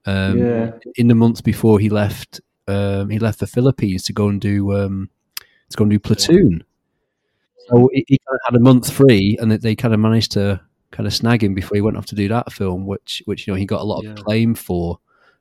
Um, 0.07 0.39
Yeah. 0.39 0.73
In 0.97 1.09
the 1.09 1.15
months 1.15 1.41
before 1.41 1.79
he 1.79 1.89
left, 1.89 2.41
um, 2.67 3.11
he 3.11 3.19
left 3.19 3.41
the 3.41 3.47
Philippines 3.47 4.03
to 4.05 4.13
go 4.13 4.29
and 4.29 4.41
do 4.41 4.75
um, 4.77 5.11
to 5.71 5.77
go 5.77 5.83
and 5.85 5.91
do 5.91 5.99
Platoon. 5.99 6.65
So 7.69 7.91
he, 7.93 8.05
he 8.09 8.19
kind 8.27 8.35
of 8.37 8.41
had 8.53 8.57
a 8.61 8.63
month 8.63 8.91
free, 8.91 9.37
and 9.41 9.51
they, 9.51 9.57
they 9.59 9.77
kind 9.77 9.93
of 9.95 10.01
managed 10.01 10.33
to 10.33 10.61
kind 10.91 11.07
of 11.07 11.13
snag 11.13 11.43
him 11.45 11.55
before 11.55 11.75
he 11.77 11.83
went 11.83 11.97
off 11.99 12.07
to 12.07 12.15
do 12.15 12.29
that 12.29 12.53
film, 12.53 12.87
which 12.87 13.23
which 13.27 13.47
you 13.47 13.53
know 13.53 13.59
he 13.59 13.67
got 13.67 13.81
a 13.83 13.85
lot 13.85 14.03
Yeah. 14.05 14.13
of 14.13 14.19
acclaim 14.19 14.55
for. 14.55 14.99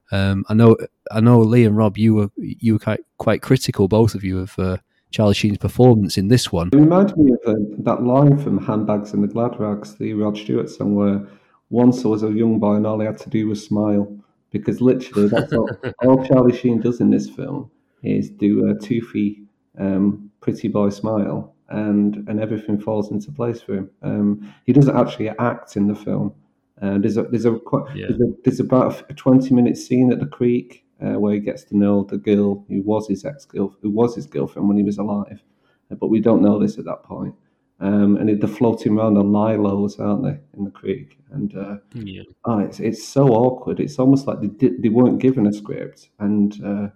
Um, 0.09 0.45
I 0.47 0.53
know, 0.53 0.77
I 1.11 1.19
know, 1.19 1.39
Lee 1.41 1.65
and 1.65 1.75
Rob, 1.75 1.97
you 1.97 2.15
were 2.15 2.29
you 2.37 2.73
were 2.73 2.79
quite 2.79 3.01
quite 3.17 3.41
critical, 3.41 3.87
both 3.89 4.15
of 4.15 4.23
you, 4.23 4.39
of 4.39 4.57
uh, 4.57 4.77
Charlie 5.11 5.33
Sheen's 5.33 5.57
performance 5.57 6.17
in 6.17 6.29
this 6.29 6.49
one. 6.51 6.69
It 6.71 6.77
reminded 6.77 7.17
me 7.17 7.33
of 7.33 7.39
uh, 7.45 7.59
that 7.79 8.03
line 8.03 8.37
from 8.37 8.57
Handbags 8.65 9.13
and 9.13 9.21
the 9.23 9.27
Glad 9.27 9.59
Rags, 9.59 9.95
the 9.95 10.13
Rod 10.13 10.37
Stewart 10.37 10.69
song, 10.69 10.95
where 10.95 11.27
once 11.69 12.05
I 12.05 12.07
was 12.07 12.23
a 12.23 12.31
young 12.31 12.57
boy 12.59 12.75
and 12.75 12.87
all 12.87 13.01
I 13.01 13.05
had 13.05 13.17
to 13.19 13.29
do 13.29 13.47
was 13.49 13.65
smile. 13.65 14.17
Because 14.51 14.79
literally, 14.81 15.27
that's 15.27 15.51
all, 15.53 15.69
all 16.05 16.25
Charlie 16.25 16.55
Sheen 16.55 16.79
does 16.79 17.01
in 17.01 17.09
this 17.11 17.29
film 17.29 17.69
is 18.03 18.29
do 18.29 18.69
a 18.69 18.75
toothy, 18.79 19.43
um, 19.77 20.31
pretty 20.41 20.67
boy 20.69 20.89
smile, 20.89 21.53
and 21.69 22.27
and 22.29 22.39
everything 22.39 22.79
falls 22.79 23.11
into 23.11 23.31
place 23.31 23.61
for 23.61 23.75
him. 23.75 23.89
Um, 24.03 24.53
he 24.65 24.73
doesn't 24.73 24.95
actually 24.95 25.29
act 25.39 25.75
in 25.75 25.87
the 25.87 25.95
film. 25.95 26.33
Uh, 26.81 26.97
there's 26.99 27.17
a 27.17 27.23
there's 27.23 27.45
a 27.45 27.57
quite 27.59 27.93
Yeah. 27.95 28.07
there's, 28.09 28.21
a, 28.21 28.33
there's 28.43 28.59
about 28.59 29.09
a 29.09 29.13
twenty 29.13 29.53
minute 29.53 29.77
scene 29.77 30.11
at 30.11 30.19
the 30.19 30.27
creek 30.27 30.85
uh, 31.03 31.19
where 31.19 31.33
he 31.33 31.39
gets 31.39 31.63
to 31.65 31.77
know 31.77 32.03
the 32.03 32.17
girl 32.17 32.63
who 32.69 32.81
was 32.83 33.07
his 33.07 33.25
ex 33.25 33.45
girl 33.45 33.75
who 33.81 33.89
was 33.89 34.15
his 34.15 34.27
girlfriend 34.27 34.67
when 34.67 34.77
he 34.77 34.83
was 34.83 34.97
alive, 34.97 35.43
Uh, 35.91 35.95
but 35.95 36.07
we 36.07 36.19
don't 36.21 36.41
know 36.41 36.57
this 36.59 36.77
at 36.77 36.85
that 36.85 37.03
point. 37.03 37.35
Um, 37.79 38.17
and 38.17 38.29
it, 38.29 38.39
they're 38.41 38.49
floating 38.49 38.97
around 38.97 39.17
on 39.17 39.27
lilos, 39.31 39.99
aren't 39.99 40.23
they, 40.23 40.39
in 40.57 40.63
the 40.65 40.71
creek? 40.71 41.19
And 41.31 41.55
uh, 41.55 41.77
Yeah. 41.93 42.23
oh, 42.45 42.59
it's 42.59 42.79
it's 42.79 43.07
so 43.07 43.27
awkward. 43.29 43.79
It's 43.79 43.99
almost 43.99 44.25
like 44.27 44.41
they 44.41 44.47
did, 44.47 44.81
they 44.81 44.89
weren't 44.89 45.19
given 45.19 45.45
a 45.45 45.53
script, 45.53 46.09
and 46.19 46.59
uh, 46.65 46.87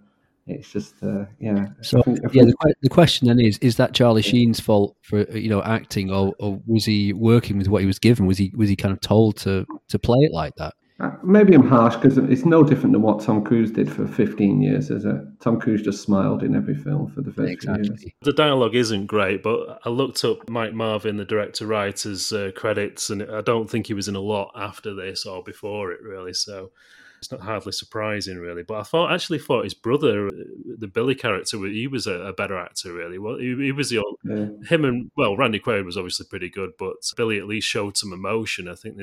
it's 0.48 0.72
just 0.72 0.94
uh, 1.04 1.26
yeah. 1.38 1.66
So 1.82 2.00
I 2.00 2.02
think- 2.02 2.18
I 2.24 2.30
yeah, 2.32 2.42
the, 2.42 2.46
think- 2.46 2.60
que- 2.64 2.74
the 2.82 2.88
question 2.88 3.28
then 3.28 3.38
is: 3.38 3.58
Is 3.58 3.76
that 3.76 3.94
Charlie 3.94 4.22
Sheen's 4.22 4.58
fault 4.58 4.96
for 5.02 5.20
uh, 5.20 5.34
you 5.34 5.48
know 5.50 5.62
acting, 5.62 6.10
or, 6.10 6.32
or 6.40 6.60
was 6.66 6.84
he 6.84 7.12
working 7.12 7.58
with 7.58 7.68
what 7.68 7.80
he 7.82 7.86
was 7.86 8.00
given? 8.00 8.26
Was 8.26 8.38
he 8.38 8.50
was 8.56 8.68
he 8.68 8.74
kind 8.74 8.92
of 8.92 9.00
told 9.00 9.36
to 9.38 9.64
to 9.88 9.98
play 10.00 10.18
it 10.22 10.32
like 10.32 10.54
that? 10.56 10.74
Uh, 11.02 11.10
Maybe 11.24 11.52
I'm 11.52 11.66
harsh 11.66 11.96
because 11.96 12.16
it's 12.16 12.44
no 12.44 12.62
different 12.62 12.92
than 12.92 13.02
what 13.02 13.20
Tom 13.20 13.42
Cruise 13.42 13.72
did 13.72 13.90
for 13.90 14.06
15 14.06 14.62
years, 14.62 14.88
is 14.88 15.04
it? 15.04 15.16
Tom 15.40 15.60
Cruise 15.60 15.82
just 15.82 16.02
smiled 16.02 16.44
in 16.44 16.54
every 16.54 16.76
film 16.76 17.10
for 17.10 17.22
the 17.22 17.32
first 17.32 17.62
few 17.62 17.74
years. 17.74 18.04
The 18.20 18.32
dialogue 18.32 18.76
isn't 18.76 19.06
great, 19.06 19.42
but 19.42 19.80
I 19.84 19.88
looked 19.88 20.24
up 20.24 20.48
Mike 20.48 20.74
Marvin, 20.74 21.16
the 21.16 21.24
director 21.24 21.66
writer's 21.66 22.32
uh, 22.32 22.52
credits, 22.54 23.10
and 23.10 23.22
I 23.22 23.40
don't 23.40 23.68
think 23.68 23.88
he 23.88 23.94
was 23.94 24.06
in 24.06 24.14
a 24.14 24.20
lot 24.20 24.52
after 24.54 24.94
this 24.94 25.26
or 25.26 25.42
before 25.42 25.90
it, 25.90 26.00
really. 26.02 26.34
So 26.34 26.70
it's 27.22 27.30
not 27.30 27.40
hardly 27.40 27.70
surprising, 27.70 28.36
really. 28.38 28.64
But 28.64 28.80
I 28.80 28.82
thought 28.82 29.12
actually 29.12 29.38
thought 29.38 29.62
his 29.62 29.74
brother, 29.74 30.26
uh, 30.26 30.30
the 30.78 30.88
Billy 30.88 31.14
character, 31.14 31.56
he 31.68 31.86
was 31.86 32.08
a, 32.08 32.14
a 32.14 32.32
better 32.32 32.58
actor, 32.58 32.92
really. 32.92 33.16
Well, 33.16 33.36
he, 33.38 33.54
he 33.54 33.70
was 33.70 33.90
the 33.90 33.98
old, 33.98 34.16
Yeah. 34.24 34.48
him 34.68 34.84
and 34.84 35.08
well, 35.16 35.36
Randy 35.36 35.60
Quaid 35.60 35.84
was 35.84 35.96
obviously 35.96 36.26
pretty 36.28 36.50
good, 36.50 36.72
but 36.80 36.94
Billy 37.16 37.38
at 37.38 37.46
least 37.46 37.68
showed 37.68 37.96
some 37.96 38.12
emotion. 38.12 38.66
I 38.66 38.74
think 38.74 38.98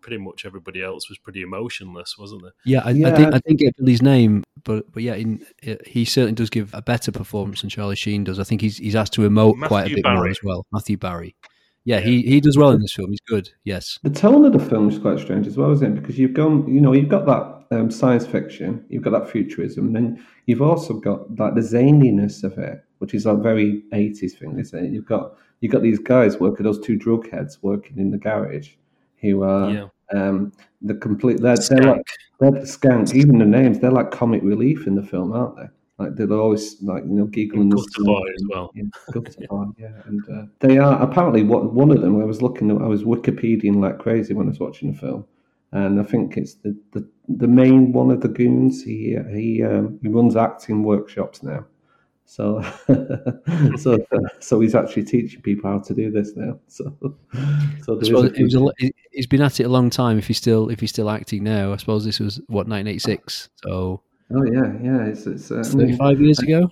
pretty 0.00 0.18
much 0.18 0.46
everybody 0.46 0.82
else 0.84 1.08
was 1.08 1.18
pretty 1.18 1.42
emotionless, 1.42 2.16
wasn't 2.16 2.42
there? 2.42 2.52
Yeah, 2.64 2.82
I, 2.84 2.90
I, 2.90 2.92
Yeah. 2.92 3.10
didn't, 3.16 3.34
I 3.34 3.38
didn't 3.40 3.58
get 3.58 3.76
Billy's 3.76 4.02
name, 4.02 4.44
but 4.62 4.90
but 4.92 5.02
yeah, 5.02 5.14
in, 5.14 5.44
uh, 5.66 5.74
he 5.84 6.04
certainly 6.04 6.34
does 6.34 6.50
give 6.50 6.72
a 6.74 6.80
better 6.82 7.10
performance 7.10 7.62
than 7.62 7.70
Charlie 7.70 7.96
Sheen 7.96 8.22
does. 8.22 8.38
I 8.38 8.44
think 8.44 8.60
he's 8.60 8.76
he's 8.76 8.94
asked 8.94 9.14
to 9.14 9.22
emote 9.28 9.54
quite 9.66 9.80
a 9.80 9.88
Matthew 9.88 9.96
bit 9.96 10.04
more 10.04 10.28
as 10.28 10.38
well. 10.44 10.64
Matthew 10.72 10.96
Barry. 10.96 11.34
Yeah, 11.88 12.00
he, 12.00 12.20
he 12.20 12.38
does 12.38 12.58
well 12.58 12.68
in 12.72 12.82
this 12.82 12.92
film. 12.92 13.08
He's 13.08 13.20
good. 13.26 13.48
Yes. 13.64 13.98
The 14.02 14.10
tone 14.10 14.44
of 14.44 14.52
the 14.52 14.58
film 14.58 14.90
is 14.90 14.98
quite 14.98 15.18
strange 15.18 15.46
as 15.46 15.56
well, 15.56 15.72
isn't 15.72 15.96
it? 15.96 15.98
Because 15.98 16.18
you've 16.18 16.34
gone, 16.34 16.68
you 16.68 16.82
know, 16.82 16.92
you've 16.92 17.08
got 17.08 17.24
that 17.24 17.64
um, 17.74 17.90
science 17.90 18.26
fiction, 18.26 18.84
you've 18.90 19.02
got 19.02 19.12
that 19.12 19.30
futurism, 19.30 19.86
and 19.86 19.96
then 19.96 20.26
you've 20.44 20.60
also 20.60 20.92
got 20.92 21.34
like 21.38 21.54
the 21.54 21.62
zaniness 21.62 22.44
of 22.44 22.58
it, 22.58 22.84
which 22.98 23.14
is 23.14 23.24
like 23.24 23.38
very 23.38 23.84
eighties 23.94 24.34
thing, 24.34 24.58
isn't 24.58 24.84
it? 24.84 24.92
You've 24.92 25.06
got 25.06 25.38
you've 25.60 25.72
got 25.72 25.80
these 25.80 25.98
guys 25.98 26.38
working, 26.38 26.64
those 26.64 26.78
two 26.80 26.94
drug 26.96 27.30
heads 27.30 27.58
working 27.62 27.96
in 27.98 28.10
the 28.10 28.18
garage, 28.18 28.72
who 29.22 29.42
are 29.42 29.70
Yeah. 29.70 29.86
um, 30.12 30.52
the 30.82 30.94
complete. 30.94 31.40
They're, 31.40 31.56
they're 31.56 31.82
like 31.94 32.06
they're 32.38 32.50
the 32.50 32.60
skank. 32.60 33.14
Even 33.14 33.38
the 33.38 33.46
names, 33.46 33.78
they're 33.78 33.90
like 33.90 34.10
comic 34.10 34.42
relief 34.42 34.86
in 34.86 34.94
the 34.94 35.02
film, 35.02 35.32
aren't 35.32 35.56
they? 35.56 35.68
Like 35.98 36.14
they're 36.14 36.30
always 36.32 36.80
like 36.82 37.02
you 37.04 37.10
know 37.10 37.26
giggling. 37.26 37.72
and 37.72 37.74
as 37.74 38.42
well. 38.48 38.70
Yeah, 38.74 38.84
Boy, 39.48 39.64
yeah, 39.78 39.92
and 40.06 40.22
uh, 40.30 40.46
they 40.60 40.78
are 40.78 41.02
apparently 41.02 41.42
what 41.42 41.72
one 41.72 41.90
of 41.90 42.00
them. 42.00 42.20
I 42.20 42.24
was 42.24 42.40
looking, 42.40 42.70
I 42.70 42.86
was 42.86 43.02
Wikipediaing 43.02 43.76
like 43.80 43.98
crazy 43.98 44.32
when 44.32 44.46
I 44.46 44.50
was 44.50 44.60
watching 44.60 44.92
the 44.92 44.98
film, 44.98 45.26
and 45.72 45.98
I 45.98 46.04
think 46.04 46.36
it's 46.36 46.54
the 46.54 46.76
the, 46.92 47.04
the 47.28 47.48
main 47.48 47.92
one 47.92 48.12
of 48.12 48.20
the 48.20 48.28
goons. 48.28 48.84
He 48.84 49.16
he 49.32 49.64
um, 49.64 49.98
he 50.00 50.08
runs 50.08 50.36
acting 50.36 50.84
workshops 50.84 51.42
now, 51.42 51.66
So, 52.26 52.62
so, 53.78 53.98
so 54.38 54.60
he's 54.60 54.74
actually 54.74 55.04
teaching 55.04 55.40
people 55.40 55.70
how 55.70 55.78
to 55.80 55.94
do 55.94 56.10
this 56.12 56.36
now. 56.36 56.60
So, 56.68 56.94
so 57.82 57.96
I 57.96 57.96
there 57.96 58.04
suppose 58.04 58.24
is 58.24 58.30
a 58.30 58.34
it 58.34 58.42
was 58.44 58.54
a, 58.54 58.72
few- 58.76 58.92
he's 59.10 59.26
been 59.26 59.42
at 59.42 59.58
it 59.58 59.64
a 59.64 59.68
long 59.68 59.90
time. 59.90 60.18
If 60.18 60.28
he's 60.28 60.36
still 60.38 60.68
if 60.68 60.78
he's 60.78 60.90
still 60.90 61.10
acting 61.10 61.42
now, 61.42 61.72
I 61.72 61.76
suppose 61.76 62.04
this 62.04 62.20
was 62.20 62.36
what 62.46 62.68
1986. 62.68 63.48
So 63.64 64.02
oh 64.32 64.44
yeah, 64.44 64.72
yeah. 64.82 65.04
It's, 65.04 65.26
it's 65.26 65.50
uh, 65.50 65.62
I 65.66 65.74
mean, 65.74 65.96
35 65.96 66.20
years 66.20 66.38
ago. 66.40 66.70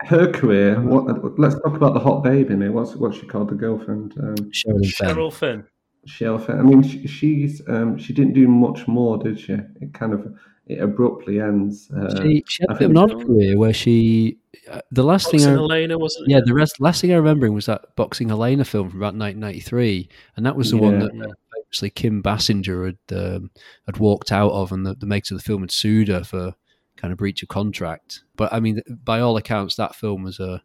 her 0.00 0.30
career. 0.32 0.80
What, 0.80 1.38
let's 1.38 1.54
talk 1.56 1.74
about 1.74 1.94
the 1.94 2.00
hot 2.00 2.22
baby. 2.22 2.54
Mate. 2.56 2.70
What's 2.70 2.94
what's 2.96 3.16
she 3.18 3.26
called? 3.26 3.50
The 3.50 3.54
girlfriend. 3.54 4.14
Um, 4.20 4.36
Sherilyn 4.50 5.32
Fenn. 5.32 5.64
Cheryl 6.06 6.44
Finn. 6.44 6.58
I 6.58 6.62
mean, 6.62 6.82
she, 6.82 7.06
she's 7.06 7.62
um, 7.68 7.98
she 7.98 8.12
didn't 8.12 8.32
do 8.32 8.48
much 8.48 8.86
more, 8.88 9.18
did 9.18 9.38
she? 9.38 9.52
It 9.52 9.92
kind 9.92 10.12
of 10.12 10.34
it 10.66 10.80
abruptly 10.80 11.40
ends. 11.40 11.90
Uh, 11.90 12.22
She, 12.22 12.44
she 12.46 12.62
had 12.62 12.70
I 12.72 12.74
a 12.74 12.78
bit 12.78 12.84
of 12.84 12.90
an 12.92 12.96
odd 12.98 13.26
career 13.26 13.58
where 13.58 13.72
she. 13.72 14.38
Uh, 14.70 14.80
the 14.90 15.02
last 15.02 15.30
thing 15.30 15.40
Boxing 15.40 15.52
I, 15.54 15.56
Helena, 15.56 15.98
wasn't 15.98 16.28
it? 16.28 16.32
yeah, 16.32 16.40
the 16.44 16.52
rest, 16.54 16.78
last 16.80 17.00
thing 17.00 17.10
I 17.12 17.16
remembering 17.16 17.54
was 17.54 17.66
that 17.66 17.96
Boxing 17.96 18.28
Helena 18.28 18.64
film 18.66 18.90
from 18.90 18.98
about 19.00 19.14
1993, 19.14 20.08
and 20.36 20.44
that 20.46 20.56
was 20.56 20.70
the 20.70 20.76
one 20.76 21.00
Yeah. 21.00 21.06
that 21.06 21.28
uh, 21.30 21.32
famously 21.54 21.90
Kim 21.90 22.22
Basinger 22.22 22.86
had 23.08 23.18
um, 23.36 23.50
had 23.86 23.96
walked 23.96 24.30
out 24.30 24.52
of, 24.52 24.70
and 24.72 24.84
the, 24.86 24.94
the 24.94 25.06
makers 25.06 25.30
of 25.32 25.38
the 25.38 25.44
film 25.44 25.62
had 25.62 25.70
sued 25.70 26.08
her 26.08 26.22
for 26.22 26.54
kind 26.98 27.12
of 27.12 27.18
breach 27.18 27.42
of 27.42 27.48
contract. 27.48 28.24
But 28.36 28.52
I 28.52 28.60
mean, 28.60 28.82
by 29.04 29.20
all 29.20 29.36
accounts, 29.36 29.76
that 29.76 29.94
film 29.94 30.22
was 30.22 30.38
a 30.40 30.62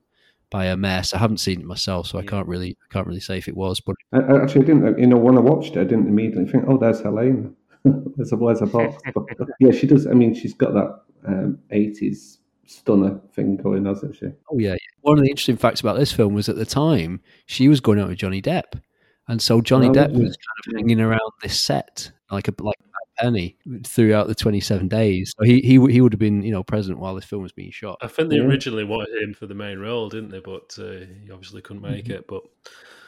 by 0.49 0.65
a 0.65 0.75
mess. 0.75 1.13
I 1.13 1.19
haven't 1.19 1.37
seen 1.37 1.61
it 1.61 1.65
myself, 1.65 2.07
so 2.07 2.19
I 2.19 2.25
can't 2.25 2.47
really 2.47 2.77
I 2.89 2.93
can't 2.93 3.07
really 3.07 3.19
say 3.21 3.37
if 3.37 3.47
it 3.47 3.55
was. 3.55 3.79
But 3.79 3.95
I, 4.11 4.19
I 4.19 4.43
actually 4.43 4.65
didn't. 4.65 4.99
You 4.99 5.07
know, 5.07 5.17
when 5.17 5.37
I 5.37 5.41
watched 5.41 5.75
it, 5.75 5.81
I 5.81 5.83
didn't 5.85 6.07
immediately 6.07 6.51
think, 6.51 6.65
"Oh, 6.67 6.77
there's 6.77 7.01
Helena." 7.01 7.51
there's 7.85 8.33
a 8.33 8.35
there's 8.35 8.61
a 8.61 8.65
box. 8.65 9.01
But, 9.13 9.25
yeah, 9.59 9.71
she 9.71 9.87
does. 9.87 10.07
I 10.07 10.11
mean, 10.11 10.33
she's 10.33 10.53
got 10.53 10.73
that 10.73 11.01
um, 11.27 11.59
'80s 11.71 12.37
stunner 12.65 13.19
thing 13.33 13.57
going, 13.57 13.85
hasn't 13.85 14.15
she? 14.15 14.27
Oh 14.51 14.57
yeah. 14.57 14.75
One 15.01 15.17
of 15.17 15.23
the 15.23 15.29
interesting 15.29 15.57
facts 15.57 15.81
about 15.81 15.97
this 15.97 16.11
film 16.11 16.33
was 16.33 16.49
at 16.49 16.55
the 16.55 16.65
time 16.65 17.21
she 17.45 17.67
was 17.67 17.79
going 17.79 17.99
out 17.99 18.09
with 18.09 18.17
Johnny 18.17 18.41
Depp, 18.41 18.81
and 19.27 19.41
so 19.41 19.61
Johnny 19.61 19.87
Oh, 19.87 19.91
Depp 19.91 20.11
was 20.11 20.37
kind 20.37 20.67
of 20.67 20.73
hanging 20.75 21.01
around 21.01 21.31
this 21.41 21.59
set 21.59 22.11
like 22.31 22.47
a 22.47 22.53
like 22.59 22.77
a 22.79 22.89
penny 23.17 23.57
throughout 23.85 24.27
the 24.27 24.35
twenty 24.35 24.59
seven 24.59 24.87
days. 24.87 25.33
So 25.37 25.45
he 25.45 25.61
he 25.61 25.73
he 25.91 26.01
would 26.01 26.13
have 26.13 26.19
been 26.19 26.43
you 26.43 26.51
know 26.51 26.63
present 26.63 26.99
while 26.99 27.15
this 27.15 27.25
film 27.25 27.43
was 27.43 27.51
being 27.51 27.71
shot. 27.71 27.97
I 28.01 28.07
think 28.07 28.29
they 28.29 28.37
Yeah. 28.37 28.43
originally 28.43 28.83
wanted 28.83 29.21
him 29.21 29.33
for 29.33 29.45
the 29.47 29.55
main 29.55 29.79
role, 29.79 30.09
didn't 30.09 30.29
they? 30.29 30.39
But 30.39 30.77
uh, 30.79 31.05
he 31.23 31.31
obviously 31.31 31.61
couldn't 31.61 31.81
make 31.81 32.05
Mm-hmm. 32.05 32.13
it. 32.13 32.27
But 32.27 32.43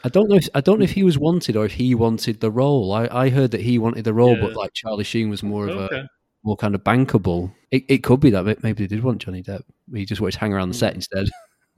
I 0.03 0.09
don't 0.09 0.29
know 0.29 0.35
if 0.35 0.47
I 0.53 0.61
don't 0.61 0.79
know 0.79 0.83
if 0.83 0.91
he 0.91 1.03
was 1.03 1.17
wanted 1.17 1.55
or 1.55 1.65
if 1.65 1.73
he 1.73 1.95
wanted 1.95 2.39
the 2.39 2.51
role. 2.51 2.93
I, 2.93 3.07
I 3.11 3.29
heard 3.29 3.51
that 3.51 3.61
he 3.61 3.79
wanted 3.79 4.03
the 4.05 4.13
role, 4.13 4.35
but 4.39 4.53
like 4.55 4.73
Charlie 4.73 5.03
Sheen 5.03 5.29
was 5.29 5.41
more 5.43 5.67
of 5.67 5.75
okay, 5.77 5.97
a 6.01 6.09
more 6.43 6.55
kind 6.57 6.75
of 6.75 6.83
bankable. 6.83 7.51
It, 7.71 7.85
it 7.89 8.03
could 8.03 8.19
be 8.19 8.29
that 8.29 8.45
maybe 8.63 8.83
they 8.85 8.95
did 8.95 9.03
want 9.03 9.21
Johnny 9.21 9.41
Depp. 9.41 9.63
He 9.93 10.05
just 10.05 10.21
wanted 10.21 10.33
to 10.33 10.39
hang 10.39 10.53
around 10.53 10.69
the 10.69 10.75
set 10.75 10.93
instead, 10.93 11.27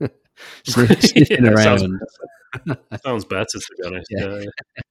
Sniff- 0.64 1.00
sniffing 1.02 1.44
Yeah, 1.44 1.54
sounds- 1.56 1.82
around. 1.82 2.00
sounds 3.04 3.24
better 3.24 3.44
to 3.44 3.60
be 3.78 3.86
honest. 3.86 4.06
Yeah. 4.10 4.44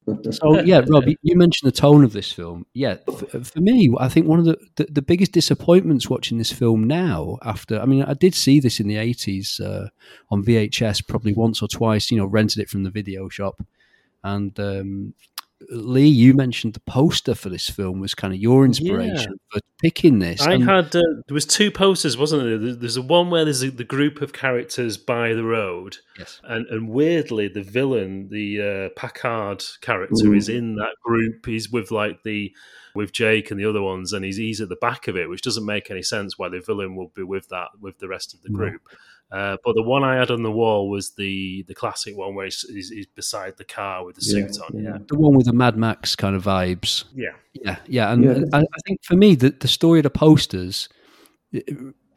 Yeah. 0.07 0.31
So 0.31 0.61
yeah, 0.61 0.81
Rob, 0.87 1.07
you- 1.07 1.17
you 1.21 1.35
mentioned 1.35 1.67
the 1.67 1.75
tone 1.75 2.03
of 2.03 2.13
this 2.13 2.31
film. 2.31 2.65
Yeah, 2.73 2.95
for, 3.05 3.43
for 3.43 3.59
me, 3.59 3.93
I 3.99 4.07
think 4.09 4.27
one 4.27 4.39
of 4.39 4.45
the, 4.45 4.57
the, 4.75 4.85
the 4.85 5.01
biggest 5.01 5.31
disappointments 5.31 6.09
watching 6.09 6.37
this 6.37 6.51
film 6.51 6.85
now, 6.85 7.37
after 7.43 7.79
I 7.79 7.85
mean, 7.85 8.03
I 8.03 8.13
did 8.13 8.33
see 8.35 8.59
this 8.59 8.79
in 8.79 8.87
the 8.87 8.97
eighties 8.97 9.59
uh, 9.59 9.89
on 10.31 10.43
VHS 10.43 11.07
probably 11.07 11.33
once 11.33 11.61
or 11.61 11.67
twice. 11.67 12.11
You 12.11 12.17
know, 12.17 12.25
rented 12.25 12.59
it 12.59 12.69
from 12.69 12.83
the 12.83 12.89
video 12.91 13.27
shop, 13.29 13.61
and 14.23 14.57
um, 14.59 15.13
Lee, 15.71 16.07
you 16.07 16.33
mentioned 16.35 16.73
the 16.75 16.79
poster 16.81 17.33
for 17.33 17.49
this 17.49 17.67
film 17.69 17.99
was 17.99 18.13
kind 18.13 18.31
of 18.33 18.39
your 18.39 18.63
inspiration 18.63 19.33
for 19.51 19.59
picking 19.81 20.19
this. 20.19 20.41
I 20.41 20.53
and- 20.53 20.63
had 20.63 20.95
uh, 20.95 21.01
there 21.27 21.33
was 21.33 21.45
two 21.47 21.71
posters, 21.71 22.15
wasn't 22.15 22.43
there? 22.43 22.57
There- 22.59 22.75
There's 22.75 22.97
a 22.97 23.01
one 23.01 23.29
where 23.31 23.43
there's 23.43 23.63
a, 23.63 23.71
the 23.71 23.83
group 23.83 24.21
of 24.21 24.33
characters 24.33 24.97
by 24.97 25.33
the 25.33 25.43
road, 25.43 25.97
yes. 26.19 26.39
and 26.43 26.67
and 26.67 26.89
weirdly 26.89 27.47
the 27.47 27.63
villain, 27.63 28.29
the 28.29 28.61
uh, 28.61 28.99
Packard 28.99 29.63
character, 29.81 30.25
Mm. 30.25 30.37
is 30.37 30.47
in 30.47 30.75
that 30.75 30.95
group. 31.03 31.45
He's 31.45 31.71
with 31.71 31.89
like 31.91 32.21
the 32.23 32.53
with 32.93 33.11
Jake 33.11 33.49
and 33.51 33.59
the 33.59 33.65
other 33.69 33.81
ones, 33.81 34.13
and 34.13 34.23
he's 34.23 34.37
he's 34.37 34.61
at 34.61 34.69
the 34.69 34.75
back 34.75 35.07
of 35.07 35.17
it, 35.17 35.27
which 35.29 35.41
doesn't 35.41 35.65
make 35.65 35.89
any 35.89 36.03
sense 36.03 36.37
why 36.37 36.49
the 36.49 36.59
villain 36.61 36.95
will 36.95 37.11
be 37.15 37.23
with 37.23 37.49
that 37.49 37.69
with 37.81 37.97
the 37.99 38.07
rest 38.07 38.33
of 38.35 38.41
the 38.43 38.49
No. 38.51 38.57
Group. 39.31 39.39
Uh, 39.41 39.57
but 39.63 39.73
the 39.75 39.83
one 39.83 40.03
I 40.03 40.15
had 40.15 40.31
on 40.31 40.43
the 40.43 40.51
wall 40.51 40.89
was 40.89 41.11
the 41.15 41.63
the 41.67 41.75
classic 41.75 42.15
one 42.17 42.35
where 42.35 42.45
he's, 42.45 42.61
he's, 42.69 42.89
he's 42.89 43.05
beside 43.07 43.57
the 43.57 43.65
car 43.65 44.05
with 44.05 44.15
the 44.15 44.21
Yeah, 44.23 44.47
suit 44.47 44.61
on. 44.61 44.83
yeah. 44.83 44.97
the 45.07 45.15
one 45.17 45.35
with 45.35 45.45
the 45.47 45.53
Mad 45.53 45.77
Max 45.77 46.15
kind 46.15 46.35
of 46.35 46.43
vibes. 46.43 47.03
Yeah. 47.13 47.31
Yeah, 47.53 47.77
yeah, 47.87 48.11
and 48.13 48.23
Yeah. 48.23 48.43
I, 48.53 48.59
I 48.59 48.79
think 48.85 49.03
for 49.03 49.15
me, 49.15 49.35
the, 49.35 49.49
the 49.49 49.67
story 49.67 49.99
of 49.99 50.03
the 50.03 50.09
posters 50.11 50.87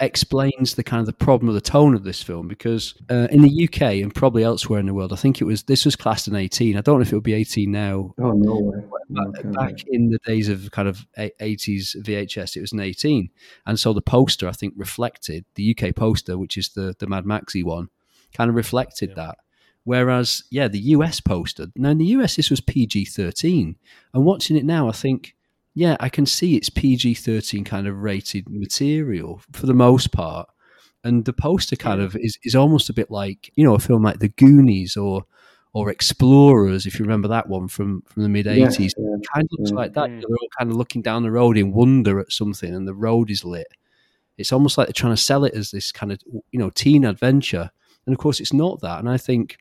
explains 0.01 0.75
the 0.75 0.83
kind 0.85 1.01
of 1.01 1.07
the 1.07 1.13
problem 1.13 1.49
of 1.49 1.55
the 1.55 1.61
tone 1.61 1.95
of 1.95 2.05
this 2.05 2.23
film 2.23 2.49
because 2.49 2.95
uh, 3.11 3.29
in 3.31 3.43
the 3.43 3.65
UK 3.69 3.83
and 4.03 4.15
probably 4.15 4.43
elsewhere 4.43 4.81
in 4.81 4.87
the 4.87 4.95
world, 4.95 5.13
I 5.13 5.17
think 5.17 5.41
it 5.41 5.45
was 5.45 5.65
this 5.65 5.85
was 5.85 5.97
classed 5.97 6.27
in 6.29 6.35
eighteen. 6.35 6.77
I 6.77 6.81
don't 6.81 6.97
know 6.97 7.03
if 7.03 7.13
it 7.13 7.17
would 7.17 7.23
be 7.25 7.35
eighteen 7.35 7.71
now. 7.73 8.15
Oh 8.19 8.33
no 8.33 8.59
way! 8.61 8.85
But 9.11 9.39
Okay. 9.41 9.49
back 9.53 9.75
in 9.89 10.09
the 10.11 10.19
days 10.25 10.49
of 10.49 10.71
kind 10.71 10.89
of 10.89 11.07
eighties 11.41 11.97
VHS, 12.01 12.57
it 12.57 12.61
was 12.61 12.73
an 12.73 12.81
eighteen, 12.81 13.31
and 13.67 13.79
so 13.79 13.93
the 13.93 14.01
poster 14.03 14.49
I 14.49 14.53
think 14.53 14.75
reflected 14.77 15.45
the 15.55 15.77
UK 15.77 15.95
poster, 15.95 16.39
which 16.39 16.57
is 16.57 16.71
the 16.71 16.95
the 16.99 17.07
Mad 17.07 17.27
Maxy 17.27 17.63
one, 17.63 17.89
kind 18.35 18.49
of 18.49 18.57
reflected 18.57 19.11
Yeah. 19.11 19.15
that. 19.17 19.39
Whereas, 19.85 20.45
yeah, 20.51 20.69
the 20.69 20.79
US 20.97 21.21
poster. 21.21 21.69
Now 21.75 21.91
in 21.91 21.99
the 21.99 22.05
US, 22.17 22.37
this 22.37 22.51
was 22.51 22.61
PG 22.61 23.07
thirteen, 23.07 23.77
and 24.15 24.25
watching 24.25 24.57
it 24.57 24.65
now, 24.65 24.89
I 24.89 24.93
think, 24.93 25.35
yeah, 25.75 25.97
I 26.01 26.09
can 26.09 26.27
see 26.27 26.57
it's 26.57 26.71
PG 26.71 27.15
thirteen 27.15 27.65
kind 27.65 27.87
of 27.87 28.03
rated 28.03 28.49
material 28.49 29.41
for 29.53 29.67
the 29.67 29.75
most 29.75 30.13
part, 30.13 30.49
and 31.05 31.25
the 31.25 31.33
poster 31.33 31.77
kind 31.77 32.01
of 32.01 32.17
is 32.17 32.39
is 32.45 32.55
almost 32.55 32.91
a 32.91 32.95
bit 32.95 33.11
like 33.11 33.51
you 33.55 33.65
know 33.65 33.75
a 33.75 33.79
film 33.79 34.03
like 34.03 34.19
The 34.19 34.29
Goonies 34.29 34.97
or 34.97 35.25
or 35.73 35.91
Explorers, 35.91 36.85
if 36.85 36.99
you 36.99 37.05
remember 37.05 37.29
that 37.29 37.49
one 37.49 37.69
from 37.69 38.03
from 38.03 38.23
the 38.23 38.29
mid 38.29 38.47
80s. 38.47 38.93
yeah, 38.97 39.17
kind 39.33 39.45
of 39.45 39.59
looks 39.59 39.71
yeah. 39.71 39.77
like 39.77 39.93
that. 39.95 40.11
Mm. 40.11 40.21
They're 40.21 40.37
all 40.41 40.49
kind 40.59 40.71
of 40.71 40.77
looking 40.77 41.03
down 41.03 41.23
the 41.23 41.31
road 41.31 41.57
in 41.57 41.73
wonder 41.73 42.19
at 42.19 42.33
something, 42.33 42.75
and 42.75 42.89
the 42.89 42.95
road 42.95 43.31
is 43.31 43.45
lit. 43.45 43.69
It's 44.37 44.53
almost 44.53 44.79
like 44.79 44.89
they're 44.89 44.93
trying 44.93 45.13
to 45.15 45.23
sell 45.23 45.45
it 45.45 45.55
as 45.55 45.71
this 45.71 45.93
kind 45.93 46.11
of 46.11 46.21
you 46.51 46.59
know 46.59 46.71
teen 46.71 47.05
adventure, 47.05 47.71
and 48.07 48.13
of 48.13 48.19
course 48.19 48.41
it's 48.41 48.53
not 48.53 48.81
that. 48.81 48.99
And 48.99 49.09
I 49.09 49.17
think, 49.17 49.59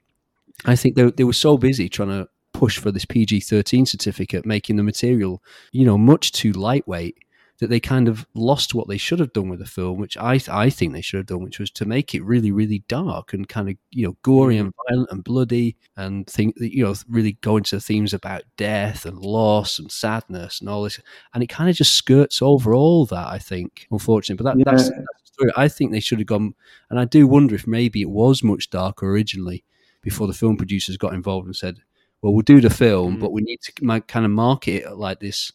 I 0.65 0.76
think 0.76 0.95
they 0.95 1.12
they 1.12 1.24
were 1.24 1.34
so 1.34 1.58
busy 1.58 1.89
trying 1.89 2.10
to 2.10 2.28
push 2.60 2.78
for 2.78 2.91
this 2.91 3.06
PG 3.06 3.39
thirteen 3.39 3.86
certificate, 3.86 4.45
making 4.45 4.76
the 4.76 4.84
material 4.84 5.41
you 5.72 5.86
know 5.86 5.98
much 5.98 6.34
too 6.34 6.52
lightweight 6.52 7.17
that 7.60 7.69
they 7.69 7.80
kind 7.80 8.08
of 8.08 8.26
lost 8.34 8.74
what 8.74 8.88
they 8.88 8.98
should 8.98 9.19
have 9.19 9.34
done 9.34 9.50
with 9.50 9.60
the 9.60 9.65
film, 9.65 9.98
which 9.98 10.17
I 10.17 10.41
I 10.50 10.69
think 10.69 10.91
they 10.91 11.02
should 11.02 11.19
have 11.19 11.26
done, 11.28 11.41
which 11.41 11.60
was 11.60 11.72
to 11.72 11.86
make 11.86 12.13
it 12.13 12.24
really 12.24 12.52
really 12.52 12.84
dark 12.89 13.32
and 13.32 13.48
kind 13.48 13.69
of 13.69 13.76
you 13.91 14.08
know 14.08 14.17
gory 14.24 14.58
mm. 14.58 14.60
and 14.60 14.74
violent 14.89 15.10
and 15.10 15.24
bloody, 15.24 15.78
and 15.95 16.28
think 16.28 16.56
that 16.58 16.76
you 16.76 16.84
know 16.84 16.93
really 17.08 17.38
go 17.39 17.56
into 17.56 17.80
themes 17.80 18.13
about 18.13 18.43
death 18.58 19.06
and 19.06 19.19
loss 19.19 19.80
and 19.80 19.89
sadness 19.89 20.60
and 20.60 20.69
all 20.69 20.84
this, 20.84 21.00
and 21.34 21.41
it 21.41 21.48
kind 21.48 21.69
of 21.69 21.78
just 21.78 21.93
skirts 21.93 22.41
over 22.41 22.74
all 22.74 23.06
that. 23.06 23.28
I 23.28 23.39
think, 23.39 23.88
unfortunately, 23.89 24.43
but 24.43 24.58
that, 24.58 24.65
that's, 24.65 24.89
Yeah. 24.89 24.98
that's 24.98 25.22
the 25.22 25.34
story. 25.34 25.52
I 25.56 25.69
think 25.69 25.91
they 25.91 26.02
should 26.02 26.19
have 26.19 26.28
gone, 26.28 26.56
and 26.89 27.00
I 27.00 27.06
do 27.06 27.26
wonder 27.26 27.56
if 27.56 27.65
maybe 27.65 28.02
it 28.02 28.10
was 28.10 28.43
much 28.43 28.69
darker 28.69 29.10
originally 29.10 29.63
before 30.02 30.28
the 30.28 30.34
film 30.34 30.58
producers 30.58 30.98
got 30.98 31.13
involved 31.13 31.45
and 31.45 31.56
said, 31.56 31.80
"Well, 32.21 32.34
we'll 32.34 32.41
do 32.43 32.62
the 32.62 32.69
film, 32.69 33.17
Mm. 33.17 33.19
but 33.19 33.32
we 33.32 33.41
need 33.41 33.60
to 33.63 33.71
ma- 33.82 33.99
kind 33.99 34.25
of 34.25 34.32
market 34.32 34.84
it 34.86 34.97
like 34.97 35.19
this." 35.19 35.51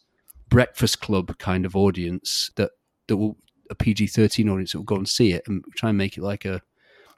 breakfast 0.47 1.01
club 1.01 1.35
kind 1.39 1.65
of 1.65 1.75
audience 1.75 2.51
that 2.55 2.69
that 3.07 3.17
will 3.17 3.35
a 3.71 3.75
PG 3.75 4.05
thirteen 4.07 4.47
audience 4.47 4.71
that 4.73 4.77
will 4.77 4.85
go 4.85 4.95
and 4.95 5.09
see 5.09 5.31
it 5.33 5.41
and 5.47 5.63
try 5.75 5.89
and 5.89 5.97
make 5.97 6.17
it 6.17 6.23
like 6.23 6.45
a 6.45 6.61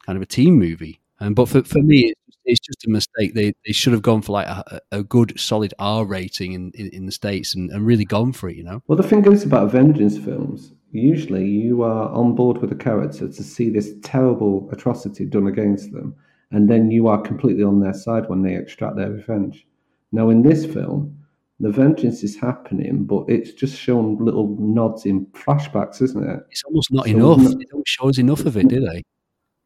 kind 0.06 0.16
of 0.16 0.24
a 0.24 0.26
teen 0.26 0.58
movie. 0.58 1.02
Um, 1.20 1.34
but 1.34 1.50
for, 1.50 1.62
for 1.64 1.82
me, 1.84 2.14
it's, 2.28 2.38
it's 2.46 2.60
just 2.62 2.86
a 2.88 2.90
mistake. 2.90 3.34
They 3.34 3.54
they 3.66 3.74
should 3.74 3.92
have 3.92 4.02
gone 4.02 4.22
for 4.22 4.32
like 4.32 4.48
a, 4.48 4.80
a 4.94 5.04
good 5.04 5.38
solid 5.38 5.74
R 5.78 6.06
rating 6.06 6.54
in, 6.54 6.72
in, 6.74 6.88
in 6.90 7.06
the 7.06 7.12
states 7.12 7.54
and, 7.54 7.70
and 7.70 7.86
really 7.86 8.06
gone 8.06 8.32
for 8.32 8.48
it. 8.50 8.56
You 8.56 8.64
know, 8.64 8.82
Well, 8.88 8.96
the 8.98 9.04
thing 9.04 9.26
is 9.32 9.44
about 9.44 9.72
vengeance 9.74 10.18
films, 10.18 10.72
usually 10.92 11.46
you 11.46 11.82
are 11.84 12.10
on 12.10 12.34
board 12.34 12.60
with 12.60 12.70
the 12.70 12.76
character 12.78 13.28
to 13.28 13.44
see 13.44 13.70
this 13.70 13.94
terrible 14.04 14.70
atrocity 14.72 15.26
done 15.26 15.48
against 15.48 15.92
them, 15.92 16.16
and 16.52 16.70
then 16.70 16.92
you 16.92 17.08
are 17.08 17.22
completely 17.22 17.64
on 17.64 17.80
their 17.80 17.94
side 17.94 18.30
when 18.30 18.42
they 18.42 18.56
extract 18.56 18.96
their 18.96 19.12
revenge. 19.12 19.66
Now, 20.12 20.30
in 20.30 20.42
this 20.42 20.66
film, 20.66 21.18
the 21.60 21.70
vengeance 21.72 22.24
is 22.24 22.38
happening, 22.38 23.04
but 23.04 23.26
it's 23.28 23.52
just 23.52 23.76
shown 23.78 24.18
little 24.24 24.56
nods 24.60 25.06
in 25.06 25.26
flashbacks, 25.28 26.02
isn't 26.02 26.24
it? 26.30 26.40
it's 26.52 26.64
almost 26.64 26.92
not 26.92 27.06
So 27.06 27.12
enough. 27.12 27.38
no- 27.40 27.50
They 27.58 27.66
don't 27.72 27.88
show 27.88 28.10
us 28.10 28.18
enough 28.18 28.46
of 28.46 28.56
it, 28.58 28.68
do 28.68 28.80
they? 28.80 29.04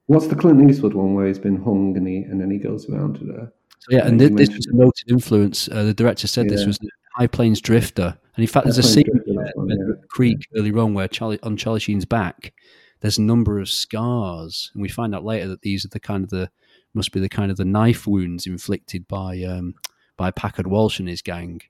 What's 0.07 0.27
the 0.27 0.35
Clint 0.35 0.69
Eastwood 0.69 0.93
one 0.93 1.13
where 1.13 1.27
he's 1.27 1.39
been 1.39 1.61
hung 1.61 1.95
and 1.95 2.07
he 2.07 2.17
and 2.17 2.41
then 2.41 2.49
he 2.51 2.57
goes 2.57 2.89
around 2.89 3.15
to 3.19 3.25
there? 3.25 3.53
So 3.79 3.95
yeah, 3.95 4.07
and 4.07 4.19
Yeah, 4.19 4.27
thi- 4.29 4.35
this 4.35 4.49
was 4.55 4.65
a 4.67 4.75
noted 4.75 5.09
influence. 5.09 5.69
Uh, 5.69 5.83
the 5.83 5.93
director 5.93 6.27
said 6.27 6.49
this 6.49 6.65
was 6.65 6.77
the 6.79 6.89
High 7.15 7.27
Plains 7.27 7.61
Drifter, 7.61 8.17
and 8.35 8.43
in 8.43 8.47
fact, 8.47 8.65
there's 8.65 8.77
a 8.77 8.83
scene 8.83 9.03
Plains 9.05 9.23
Drifter, 9.25 9.33
where, 9.35 9.45
that's 9.45 9.55
one, 9.57 9.69
yeah. 9.69 9.75
the 9.87 10.07
Creek 10.09 10.47
earlier 10.57 10.79
on 10.79 10.93
where 10.93 11.07
Charlie 11.07 11.39
on 11.43 11.55
Charlie 11.57 11.79
Sheen's 11.79 12.05
back. 12.05 12.53
There's 13.01 13.17
a 13.17 13.21
number 13.21 13.59
of 13.59 13.69
scars, 13.69 14.71
and 14.73 14.81
we 14.81 14.89
find 14.89 15.13
out 15.15 15.23
later 15.25 15.47
that 15.49 15.61
these 15.61 15.85
are 15.85 15.89
the 15.89 15.99
kind 15.99 16.23
of 16.23 16.29
the 16.29 16.49
must 16.93 17.11
be 17.11 17.19
the 17.19 17.29
kind 17.29 17.51
of 17.51 17.57
the 17.57 17.65
knife 17.65 18.07
wounds 18.07 18.45
inflicted 18.45 19.07
by 19.07 19.41
um, 19.43 19.75
by 20.17 20.31
Packard 20.31 20.67
Walsh 20.67 20.99
and 20.99 21.09
his 21.09 21.21
gang. 21.21 21.61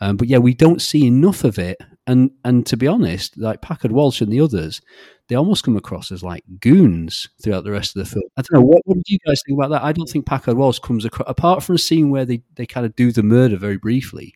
Um, 0.00 0.16
but 0.16 0.28
yeah, 0.28 0.38
we 0.38 0.54
don't 0.54 0.82
see 0.82 1.06
enough 1.06 1.44
of 1.44 1.58
it 1.58 1.80
and 2.06 2.30
and 2.44 2.66
to 2.66 2.76
be 2.76 2.86
honest, 2.86 3.38
like 3.38 3.62
Packard 3.62 3.92
Walsh 3.92 4.20
and 4.20 4.32
the 4.32 4.40
others, 4.40 4.80
they 5.28 5.36
almost 5.36 5.64
come 5.64 5.76
across 5.76 6.10
as 6.10 6.22
like 6.22 6.42
goons 6.60 7.28
throughout 7.42 7.64
the 7.64 7.70
rest 7.70 7.96
of 7.96 8.02
the 8.02 8.10
film. 8.10 8.24
I 8.36 8.42
don't 8.42 8.60
know 8.60 8.66
what, 8.66 8.82
what 8.84 8.96
did 8.96 9.08
you 9.08 9.18
guys 9.24 9.40
think 9.46 9.56
about 9.58 9.70
that? 9.70 9.84
I 9.84 9.92
don't 9.92 10.08
think 10.08 10.26
Packard 10.26 10.56
Walsh 10.56 10.80
comes 10.80 11.04
across 11.04 11.28
apart 11.28 11.62
from 11.62 11.76
a 11.76 11.78
scene 11.78 12.10
where 12.10 12.24
they 12.24 12.42
they 12.56 12.66
kind 12.66 12.86
of 12.86 12.96
do 12.96 13.12
the 13.12 13.22
murder 13.22 13.56
very 13.56 13.76
briefly. 13.76 14.34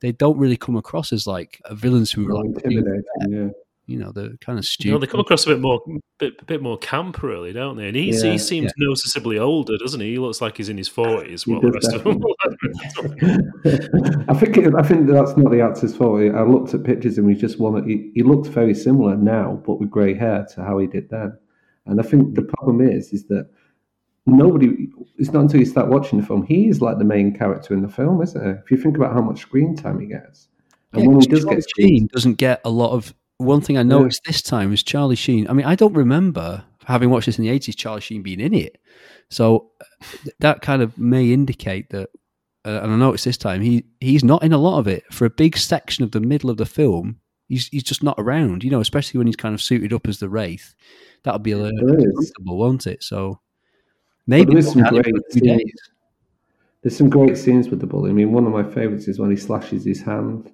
They 0.00 0.12
don't 0.12 0.38
really 0.38 0.56
come 0.56 0.76
across 0.76 1.12
as 1.12 1.26
like 1.26 1.60
villains 1.72 2.12
who 2.12 2.28
are 2.28 2.34
like 2.34 2.46
intimidating, 2.46 3.02
yeah. 3.28 3.48
You 3.86 3.98
know 3.98 4.12
they're 4.12 4.36
kind 4.40 4.58
of 4.58 4.64
You 4.64 4.68
stupid. 4.68 4.92
know, 4.92 4.98
they 4.98 5.06
come 5.08 5.20
across 5.20 5.44
a 5.46 5.50
bit 5.50 5.60
more, 5.60 5.80
bit, 6.18 6.46
bit 6.46 6.62
more 6.62 6.78
camp, 6.78 7.22
really, 7.22 7.52
don't 7.52 7.76
they? 7.76 7.88
And 7.88 7.96
he, 7.96 8.12
Yeah. 8.12 8.32
he 8.32 8.38
seems 8.38 8.72
noticeably 8.78 9.38
older, 9.38 9.76
doesn't 9.76 10.00
he? 10.00 10.12
He 10.12 10.18
looks 10.18 10.40
like 10.40 10.56
he's 10.56 10.68
in 10.68 10.78
his 10.78 10.88
uh, 10.88 10.92
forties. 10.92 11.42
He 11.44 11.52
While 11.52 11.60
the 11.62 11.70
does 11.72 11.88
rest 11.92 11.96
of 11.96 12.04
them, 12.04 12.22
I 14.28 14.34
think 14.34 14.56
it, 14.56 14.74
I 14.74 14.82
think 14.82 15.06
that's 15.08 15.36
not 15.36 15.50
the 15.50 15.60
actor's 15.60 15.96
fault. 15.96 16.20
I 16.20 16.42
looked 16.42 16.74
at 16.74 16.84
pictures 16.84 17.18
and 17.18 17.28
he 17.28 17.34
just 17.36 17.58
wanted. 17.58 17.86
He, 17.86 18.10
he 18.14 18.22
looked 18.22 18.48
very 18.48 18.74
similar 18.74 19.16
now, 19.16 19.60
but 19.66 19.80
with 19.80 19.90
grey 19.90 20.14
hair 20.14 20.46
to 20.54 20.62
how 20.64 20.78
he 20.78 20.86
did 20.86 21.08
then. 21.10 21.36
And 21.86 21.98
I 22.00 22.02
think 22.04 22.34
the 22.34 22.42
problem 22.42 22.80
is, 22.80 23.12
is 23.12 23.26
that 23.26 23.48
nobody. 24.26 24.88
It's 25.18 25.32
not 25.32 25.40
until 25.42 25.60
you 25.60 25.66
start 25.66 25.88
watching 25.88 26.20
the 26.20 26.26
film 26.26 26.44
he 26.44 26.68
is 26.68 26.80
like 26.80 26.98
the 26.98 27.04
main 27.04 27.36
character 27.36 27.74
in 27.74 27.82
the 27.82 27.88
film, 27.88 28.22
isn't 28.22 28.46
it? 28.46 28.60
If 28.64 28.70
you 28.70 28.76
think 28.76 28.96
about 28.96 29.12
how 29.12 29.20
much 29.22 29.40
screen 29.40 29.74
time 29.76 29.98
he 30.00 30.06
gets, 30.06 30.48
and 30.92 31.02
Yeah, 31.02 31.08
when 31.08 31.20
he 31.20 31.26
does 31.26 31.40
Charlie 31.44 31.56
get 31.56 31.68
screen, 31.68 31.88
Sheen 31.88 32.06
doesn't 32.12 32.34
get 32.34 32.60
a 32.64 32.70
lot 32.70 32.92
of. 32.92 33.12
One 33.42 33.60
thing 33.60 33.78
I 33.78 33.82
noticed 33.82 34.22
this 34.24 34.42
time 34.42 34.72
is 34.72 34.82
Charlie 34.82 35.16
Sheen. 35.16 35.48
I 35.48 35.52
mean, 35.52 35.66
I 35.66 35.74
don't 35.74 35.94
remember 35.94 36.64
having 36.84 37.10
watched 37.10 37.26
this 37.26 37.38
in 37.38 37.44
the 37.44 37.50
eighties. 37.50 37.76
Charlie 37.76 38.00
Sheen 38.00 38.22
being 38.22 38.40
in 38.40 38.54
it, 38.54 38.78
so 39.28 39.70
uh, 39.80 40.06
that 40.40 40.62
kind 40.62 40.82
of 40.82 40.96
may 40.98 41.32
indicate 41.32 41.90
that. 41.90 42.10
Uh, 42.64 42.80
and 42.82 42.92
I 42.92 42.96
noticed 42.96 43.24
this 43.24 43.36
time 43.36 43.60
he 43.60 43.84
he's 44.00 44.22
not 44.22 44.44
in 44.44 44.52
a 44.52 44.58
lot 44.58 44.78
of 44.78 44.86
it 44.86 45.02
for 45.12 45.24
a 45.24 45.30
big 45.30 45.56
section 45.56 46.04
of 46.04 46.12
the 46.12 46.20
middle 46.20 46.48
of 46.48 46.58
the 46.58 46.66
film. 46.66 47.18
He's 47.48 47.66
he's 47.68 47.82
just 47.82 48.02
not 48.02 48.14
around, 48.18 48.62
you 48.62 48.70
know, 48.70 48.80
especially 48.80 49.18
when 49.18 49.26
he's 49.26 49.36
kind 49.36 49.54
of 49.54 49.60
suited 49.60 49.92
up 49.92 50.06
as 50.06 50.20
the 50.20 50.28
wraith. 50.28 50.74
That'll 51.24 51.40
be 51.40 51.52
a 51.52 51.58
little 51.58 51.76
uncomfortable, 51.76 52.58
won't 52.58 52.86
it? 52.86 53.02
So 53.02 53.40
maybe 54.26 54.52
there 54.52 54.58
is 54.58 54.66
some 54.70 54.76
we'll 54.76 54.84
have 54.86 54.94
it 54.94 55.02
great 55.02 55.14
for 55.14 55.28
a 55.28 55.32
few 55.32 55.40
scenes. 55.40 55.72
There's 56.82 56.96
some 56.96 57.10
great 57.10 57.36
scenes 57.36 57.68
with 57.68 57.80
the 57.80 57.86
bully. 57.86 58.10
I 58.10 58.12
mean, 58.12 58.32
one 58.32 58.46
of 58.46 58.52
my 58.52 58.62
favourites 58.62 59.08
is 59.08 59.18
when 59.18 59.30
he 59.30 59.36
slashes 59.36 59.84
his 59.84 60.00
hand, 60.00 60.52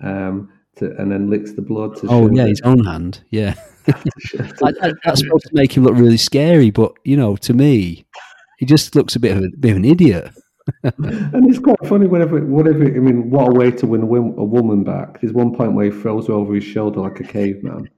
um, 0.00 0.52
to, 0.80 0.94
and 1.00 1.10
then 1.12 1.30
licks 1.30 1.52
the 1.52 1.62
blood. 1.62 1.96
To 1.96 2.06
Oh 2.08 2.28
yeah, 2.30 2.46
his 2.46 2.60
own 2.62 2.84
hand. 2.84 3.22
Yeah, 3.30 3.54
that- 3.86 4.96
that's 5.04 5.20
supposed 5.20 5.46
to 5.46 5.54
make 5.54 5.76
him 5.76 5.84
look 5.84 5.94
really 5.94 6.16
scary, 6.16 6.70
but 6.70 6.92
you 7.04 7.16
know, 7.16 7.36
to 7.36 7.54
me, 7.54 8.04
he 8.58 8.66
just 8.66 8.94
looks 8.94 9.16
a 9.16 9.20
bit 9.20 9.36
of 9.36 9.42
a 9.44 9.48
bit 9.58 9.70
of 9.70 9.76
an 9.78 9.84
idiot. 9.84 10.30
and 10.84 11.48
it's 11.48 11.58
quite 11.58 11.84
funny 11.86 12.06
whenever, 12.06 12.38
whatever. 12.44 12.84
I 12.84 12.98
mean, 13.00 13.30
what 13.30 13.48
a 13.48 13.58
way 13.58 13.70
to 13.72 13.86
win 13.86 14.02
a, 14.02 14.06
a 14.06 14.44
woman 14.44 14.84
back. 14.84 15.20
There's 15.20 15.32
one 15.32 15.54
point 15.54 15.74
where 15.74 15.86
he 15.86 15.90
throws 15.90 16.28
her 16.28 16.34
over 16.34 16.54
his 16.54 16.64
shoulder 16.64 17.00
like 17.00 17.18
a 17.18 17.24
caveman. 17.24 17.88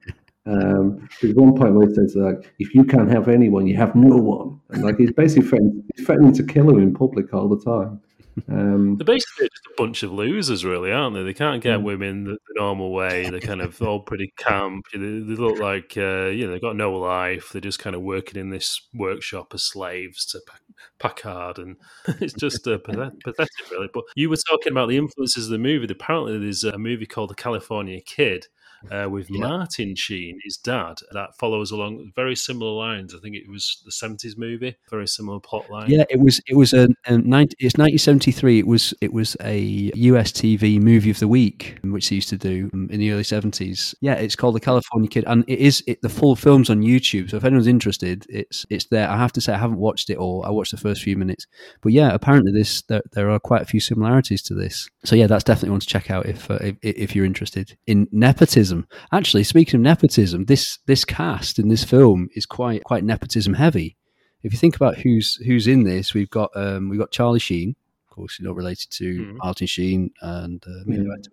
Um, 0.45 1.07
there's 1.21 1.35
one 1.35 1.55
point 1.55 1.73
where 1.75 1.87
he 1.87 1.93
says 1.93 2.15
like, 2.15 2.51
"If 2.59 2.73
you 2.73 2.83
can't 2.83 3.11
have 3.11 3.27
anyone, 3.27 3.67
you 3.67 3.75
have 3.77 3.95
no 3.95 4.15
one." 4.17 4.59
And 4.71 4.83
like 4.83 4.97
he's 4.97 5.11
basically 5.11 5.47
threatening, 5.47 5.83
he's 5.95 6.05
threatening 6.05 6.33
to 6.33 6.43
kill 6.43 6.73
her 6.73 6.79
in 6.79 6.93
public 6.93 7.33
all 7.33 7.47
the 7.47 7.63
time. 7.63 8.01
Um, 8.49 8.97
they're 8.97 9.05
basically 9.05 9.47
just 9.47 9.67
a 9.67 9.73
bunch 9.81 10.03
of 10.03 10.11
losers, 10.11 10.65
really, 10.65 10.91
aren't 10.91 11.15
they? 11.15 11.23
They 11.23 11.33
can't 11.33 11.61
get 11.61 11.79
Mm. 11.79 11.83
women 11.83 12.23
the, 12.25 12.31
the 12.31 12.53
normal 12.55 12.91
way. 12.91 13.29
They're 13.29 13.39
kind 13.39 13.61
of 13.61 13.81
all 13.81 13.99
pretty 14.01 14.33
camp. 14.37 14.85
They, 14.93 14.99
they 14.99 15.35
look 15.35 15.59
like 15.59 15.93
uh, 15.97 16.27
you 16.27 16.45
know 16.45 16.51
they've 16.51 16.61
got 16.61 16.75
no 16.75 16.93
life. 16.97 17.49
They're 17.51 17.61
just 17.61 17.79
kind 17.79 17.95
of 17.95 18.01
working 18.01 18.39
in 18.39 18.49
this 18.49 18.81
workshop 18.93 19.53
as 19.53 19.63
slaves 19.63 20.25
to 20.27 20.39
Pac- 20.47 20.61
Packard, 20.99 21.59
and 21.59 21.75
it's 22.21 22.33
just 22.33 22.67
uh, 22.67 22.77
pathet- 22.79 23.19
pathetic, 23.23 23.71
really. 23.71 23.89
But 23.93 24.03
you 24.15 24.29
were 24.29 24.37
talking 24.49 24.71
about 24.71 24.89
the 24.89 24.97
influences 24.97 25.45
of 25.45 25.51
the 25.51 25.57
movie. 25.57 25.87
Apparently, 25.91 26.37
there's 26.39 26.63
a 26.63 26.77
movie 26.77 27.05
called 27.05 27.29
The 27.29 27.35
California 27.35 28.01
Kid. 28.01 28.47
Uh, 28.91 29.07
with 29.09 29.29
Martin 29.29 29.95
Sheen, 29.95 30.39
his 30.43 30.57
dad, 30.57 30.99
that 31.11 31.37
follows 31.37 31.71
along 31.71 32.11
very 32.15 32.35
similar 32.35 32.71
lines. 32.71 33.15
I 33.15 33.19
think 33.19 33.35
it 33.35 33.49
was 33.49 33.81
the 33.85 33.91
seventies 33.91 34.37
movie, 34.37 34.75
very 34.89 35.07
similar 35.07 35.39
plot 35.39 35.69
line. 35.69 35.89
Yeah, 35.89 36.03
it 36.09 36.19
was. 36.19 36.41
It 36.47 36.55
was 36.55 36.73
a, 36.73 36.89
a 37.05 37.17
90, 37.17 37.55
it's 37.59 37.77
1973. 37.77 38.59
It 38.59 38.67
was. 38.67 38.93
It 39.01 39.13
was 39.13 39.37
a 39.41 39.91
US 39.95 40.31
TV 40.31 40.79
movie 40.81 41.11
of 41.11 41.19
the 41.19 41.27
week, 41.27 41.77
which 41.83 42.09
they 42.09 42.15
used 42.15 42.29
to 42.29 42.37
do 42.37 42.69
um, 42.73 42.89
in 42.91 42.99
the 42.99 43.11
early 43.11 43.23
70s. 43.23 43.95
Yeah, 44.01 44.15
it's 44.15 44.35
called 44.35 44.55
The 44.55 44.59
California 44.59 45.09
Kid, 45.09 45.23
and 45.27 45.43
it 45.47 45.59
is. 45.59 45.83
It, 45.87 46.01
the 46.01 46.09
full 46.09 46.35
film's 46.35 46.69
on 46.69 46.81
YouTube. 46.81 47.29
So 47.29 47.37
if 47.37 47.45
anyone's 47.45 47.67
interested, 47.67 48.25
it's 48.29 48.65
it's 48.69 48.85
there. 48.85 49.09
I 49.09 49.17
have 49.17 49.33
to 49.33 49.41
say, 49.41 49.53
I 49.53 49.57
haven't 49.57 49.77
watched 49.77 50.09
it 50.09 50.17
all. 50.17 50.43
I 50.45 50.49
watched 50.49 50.71
the 50.71 50.77
first 50.77 51.03
few 51.03 51.17
minutes, 51.17 51.47
but 51.81 51.93
yeah, 51.93 52.13
apparently 52.13 52.51
this 52.51 52.81
there, 52.83 53.01
there 53.13 53.29
are 53.29 53.39
quite 53.39 53.61
a 53.61 53.65
few 53.65 53.79
similarities 53.79 54.41
to 54.43 54.53
this. 54.53 54.89
So 55.05 55.15
yeah, 55.15 55.27
that's 55.27 55.43
definitely 55.43 55.71
one 55.71 55.79
to 55.79 55.87
check 55.87 56.11
out 56.11 56.25
if 56.25 56.49
uh, 56.49 56.59
if, 56.61 56.77
if 56.81 57.15
you're 57.15 57.25
interested 57.25 57.77
in 57.87 58.07
nepotism. 58.11 58.72
Actually, 59.11 59.43
speaking 59.43 59.75
of 59.75 59.81
nepotism, 59.81 60.45
this 60.45 60.79
this 60.85 61.05
cast 61.05 61.59
in 61.59 61.67
this 61.69 61.83
film 61.83 62.29
is 62.35 62.45
quite 62.45 62.83
quite 62.83 63.03
nepotism 63.03 63.53
heavy 63.53 63.97
if 64.43 64.51
you 64.51 64.59
think 64.59 64.75
about 64.75 64.97
who's 64.97 65.35
who's 65.35 65.67
in 65.67 65.83
this, 65.83 66.13
we've 66.13 66.29
got 66.29 66.51
um, 66.55 66.89
we've 66.89 66.99
got 66.99 67.11
Charlie 67.11 67.39
Sheen, 67.39 67.75
of 68.09 68.15
course, 68.15 68.37
you 68.39 68.45
know, 68.45 68.51
related 68.51 68.91
to 68.91 69.37
Martin 69.37 69.67
Sheen 69.67 70.11
and 70.21 70.61
uh, 70.67 70.83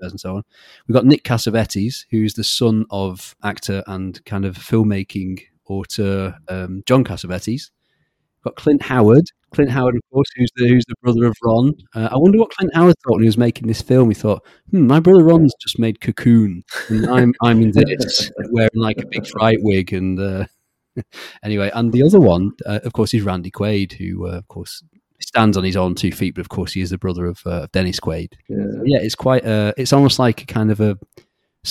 Yeah. 0.00 0.08
And 0.08 0.20
so 0.20 0.36
on. 0.36 0.44
We've 0.86 0.94
got 0.94 1.06
Nick 1.06 1.24
Cassavetes, 1.24 2.06
who's 2.10 2.34
the 2.34 2.44
son 2.44 2.86
of 2.90 3.34
actor 3.42 3.82
and 3.86 4.24
kind 4.24 4.44
of 4.44 4.56
filmmaking 4.56 5.40
author 5.68 6.38
um, 6.48 6.82
John 6.86 7.04
Cassavetes. 7.04 7.70
We've 8.38 8.44
got 8.44 8.56
Clint 8.56 8.82
Howard. 8.82 9.30
Clint 9.52 9.70
Howard, 9.70 9.96
of 9.96 10.02
course, 10.12 10.28
who's 10.36 10.50
the 10.56 10.68
who's 10.68 10.84
the 10.86 10.94
brother 11.02 11.26
of 11.26 11.36
Ron. 11.42 11.74
Uh, 11.94 12.08
I 12.10 12.16
wonder 12.16 12.38
what 12.38 12.50
Clint 12.50 12.74
Howard 12.74 12.96
thought 13.02 13.14
when 13.14 13.22
he 13.22 13.28
was 13.28 13.38
making 13.38 13.66
this 13.66 13.82
film. 13.82 14.08
He 14.08 14.14
thought, 14.14 14.44
"Hmm, 14.70 14.86
my 14.86 15.00
brother 15.00 15.24
Ron's 15.24 15.54
just 15.60 15.78
made 15.78 16.00
Cocoon, 16.00 16.64
and 16.88 17.06
I'm 17.06 17.34
I'm 17.42 17.62
in 17.62 17.70
this, 17.74 18.30
wearing 18.50 18.70
like 18.74 18.98
a 18.98 19.06
big 19.06 19.26
fright 19.26 19.58
wig." 19.60 19.92
And 19.92 20.18
uh, 20.20 20.44
anyway, 21.42 21.70
and 21.74 21.92
the 21.92 22.02
other 22.02 22.20
one, 22.20 22.52
uh, 22.66 22.80
of 22.84 22.92
course, 22.92 23.12
is 23.14 23.22
Randy 23.22 23.50
Quaid, 23.50 23.92
who, 23.92 24.26
uh, 24.26 24.38
of 24.38 24.48
course, 24.48 24.82
stands 25.20 25.56
on 25.56 25.64
his 25.64 25.76
own 25.76 25.94
two 25.94 26.12
feet, 26.12 26.34
but 26.34 26.40
of 26.40 26.48
course, 26.48 26.72
he 26.72 26.80
is 26.80 26.90
the 26.90 26.98
brother 26.98 27.26
of 27.26 27.40
uh, 27.46 27.66
Dennis 27.72 28.00
Quaid. 28.00 28.34
Yeah. 28.48 28.56
So, 28.56 28.82
yeah, 28.84 28.98
it's 29.00 29.14
quite. 29.14 29.44
Uh, 29.44 29.72
it's 29.76 29.92
almost 29.92 30.18
like 30.18 30.42
a 30.42 30.46
kind 30.46 30.70
of 30.70 30.80
a, 30.80 30.98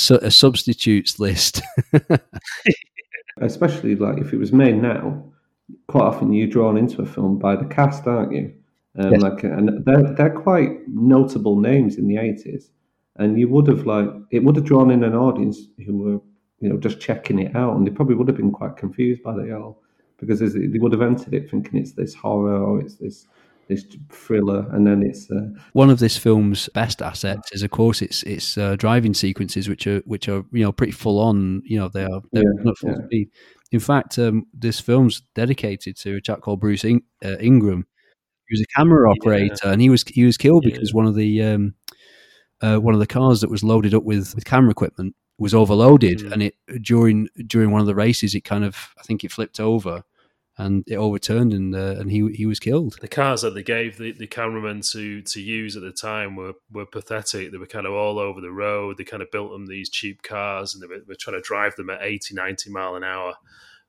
a 0.09 0.31
substitutes 0.31 1.19
list. 1.19 1.61
especially 3.41 3.95
like 3.95 4.17
if 4.17 4.33
it 4.33 4.37
was 4.37 4.51
made 4.51 4.75
now, 4.75 5.23
quite 5.87 6.03
often 6.03 6.33
you're 6.33 6.47
drawn 6.47 6.77
into 6.77 7.01
a 7.01 7.05
film 7.05 7.39
by 7.39 7.55
the 7.55 7.65
cast, 7.65 8.07
aren't 8.07 8.31
you? 8.33 8.53
Um, 8.97 9.13
Yes. 9.13 9.21
Like, 9.21 9.43
and 9.43 9.85
they're 9.85 10.13
they're 10.15 10.29
quite 10.41 10.87
notable 10.87 11.59
names 11.59 11.97
in 11.97 12.07
the 12.07 12.17
eighties, 12.17 12.71
and 13.17 13.39
you 13.39 13.47
would 13.49 13.67
have 13.67 13.85
like 13.85 14.09
it 14.31 14.43
would 14.43 14.55
have 14.55 14.65
drawn 14.65 14.91
in 14.91 15.03
an 15.03 15.15
audience 15.15 15.59
who 15.85 15.97
were 15.97 16.19
you 16.59 16.69
know 16.69 16.77
just 16.77 16.99
checking 16.99 17.39
it 17.39 17.55
out, 17.55 17.75
and 17.77 17.85
they 17.85 17.91
probably 17.91 18.15
would 18.15 18.27
have 18.27 18.37
been 18.37 18.51
quite 18.51 18.77
confused 18.77 19.23
by 19.23 19.33
the 19.35 19.55
all 19.55 19.81
because 20.17 20.39
they 20.39 20.79
would 20.79 20.91
have 20.91 21.01
entered 21.01 21.33
it 21.33 21.49
thinking 21.49 21.79
it's 21.79 21.93
this 21.93 22.13
horror 22.13 22.61
or 22.61 22.81
it's 22.81 22.95
this 22.95 23.27
this 23.69 23.85
thriller, 24.11 24.67
and 24.71 24.85
then 24.87 25.03
it's 25.03 25.29
uh, 25.31 25.47
One 25.73 25.91
of 25.91 25.99
this 25.99 26.17
film's 26.17 26.67
best 26.69 27.01
assets 27.03 27.51
is, 27.53 27.61
of 27.61 27.69
course, 27.69 28.01
its 28.01 28.23
its 28.23 28.57
uh, 28.57 28.75
driving 28.75 29.13
sequences, 29.13 29.69
which 29.69 29.85
are 29.85 29.99
which 29.99 30.27
are 30.27 30.43
you 30.51 30.63
know 30.63 30.71
pretty 30.71 30.91
full 30.91 31.19
on. 31.19 31.61
You 31.63 31.77
know, 31.79 31.87
they 31.87 32.03
are 32.03 32.21
they're 32.33 32.43
Yeah, 32.43 32.63
not 32.63 32.77
full 32.79 32.89
yeah. 32.89 33.05
speed. 33.05 33.29
In 33.71 33.79
fact, 33.79 34.17
um, 34.17 34.45
this 34.53 34.79
film's 34.79 35.21
dedicated 35.35 35.95
to 35.97 36.15
a 36.15 36.21
chap 36.21 36.41
called 36.41 36.59
Bruce 36.59 36.83
In- 36.83 37.03
uh, 37.23 37.37
Ingram. 37.39 37.85
He 38.47 38.53
was 38.53 38.61
a 38.61 38.77
camera 38.79 39.11
operator, 39.11 39.67
and 39.67 39.79
he 39.81 39.89
was 39.89 40.03
he 40.07 40.25
was 40.25 40.37
killed 40.37 40.63
because 40.63 40.91
one 40.93 41.05
of 41.05 41.13
the 41.13 41.43
um, 41.43 41.75
uh, 42.61 42.77
one 42.77 42.95
of 42.95 42.99
the 42.99 43.07
cars 43.07 43.41
that 43.41 43.51
was 43.51 43.63
loaded 43.63 43.93
up 43.93 44.03
with, 44.03 44.33
with 44.33 44.45
camera 44.45 44.71
equipment 44.71 45.15
was 45.37 45.53
overloaded, 45.53 46.21
and 46.33 46.41
it 46.41 46.55
during 46.81 47.29
during 47.45 47.69
one 47.69 47.81
of 47.81 47.87
the 47.87 47.95
races, 47.95 48.33
it 48.33 48.41
kind 48.41 48.63
of 48.65 48.75
I 48.97 49.03
think 49.03 49.23
it 49.23 49.31
flipped 49.31 49.59
over, 49.59 50.03
and 50.59 50.83
it 50.87 50.97
overturned, 50.97 51.53
and 51.53 51.73
uh, 51.73 51.95
and 51.97 52.11
he 52.11 52.29
he 52.33 52.45
was 52.45 52.59
killed. 52.59 52.97
the 52.99 53.07
cars 53.07 53.41
that 53.41 53.55
they 53.55 53.63
gave 53.63 53.97
the, 53.97 54.11
the 54.11 54.27
cameramen 54.27 54.81
to 54.91 55.21
to 55.21 55.41
use 55.41 55.77
at 55.77 55.81
the 55.81 55.91
time 55.91 56.35
were 56.35 56.53
were 56.69 56.85
pathetic. 56.85 57.51
They 57.51 57.57
were 57.57 57.65
kind 57.65 57.87
of 57.87 57.93
all 57.93 58.19
over 58.19 58.41
the 58.41 58.51
road. 58.51 58.97
They 58.97 59.05
kind 59.05 59.23
of 59.23 59.31
built 59.31 59.51
them 59.51 59.67
these 59.67 59.89
cheap 59.89 60.21
cars 60.21 60.75
and 60.75 60.83
they 60.83 60.87
were, 60.87 61.01
were 61.07 61.15
trying 61.15 61.37
to 61.37 61.41
drive 61.41 61.75
them 61.77 61.89
at 61.89 62.03
80, 62.03 62.35
90 62.35 62.69
mile 62.71 62.95
an 62.95 63.05
hour. 63.05 63.35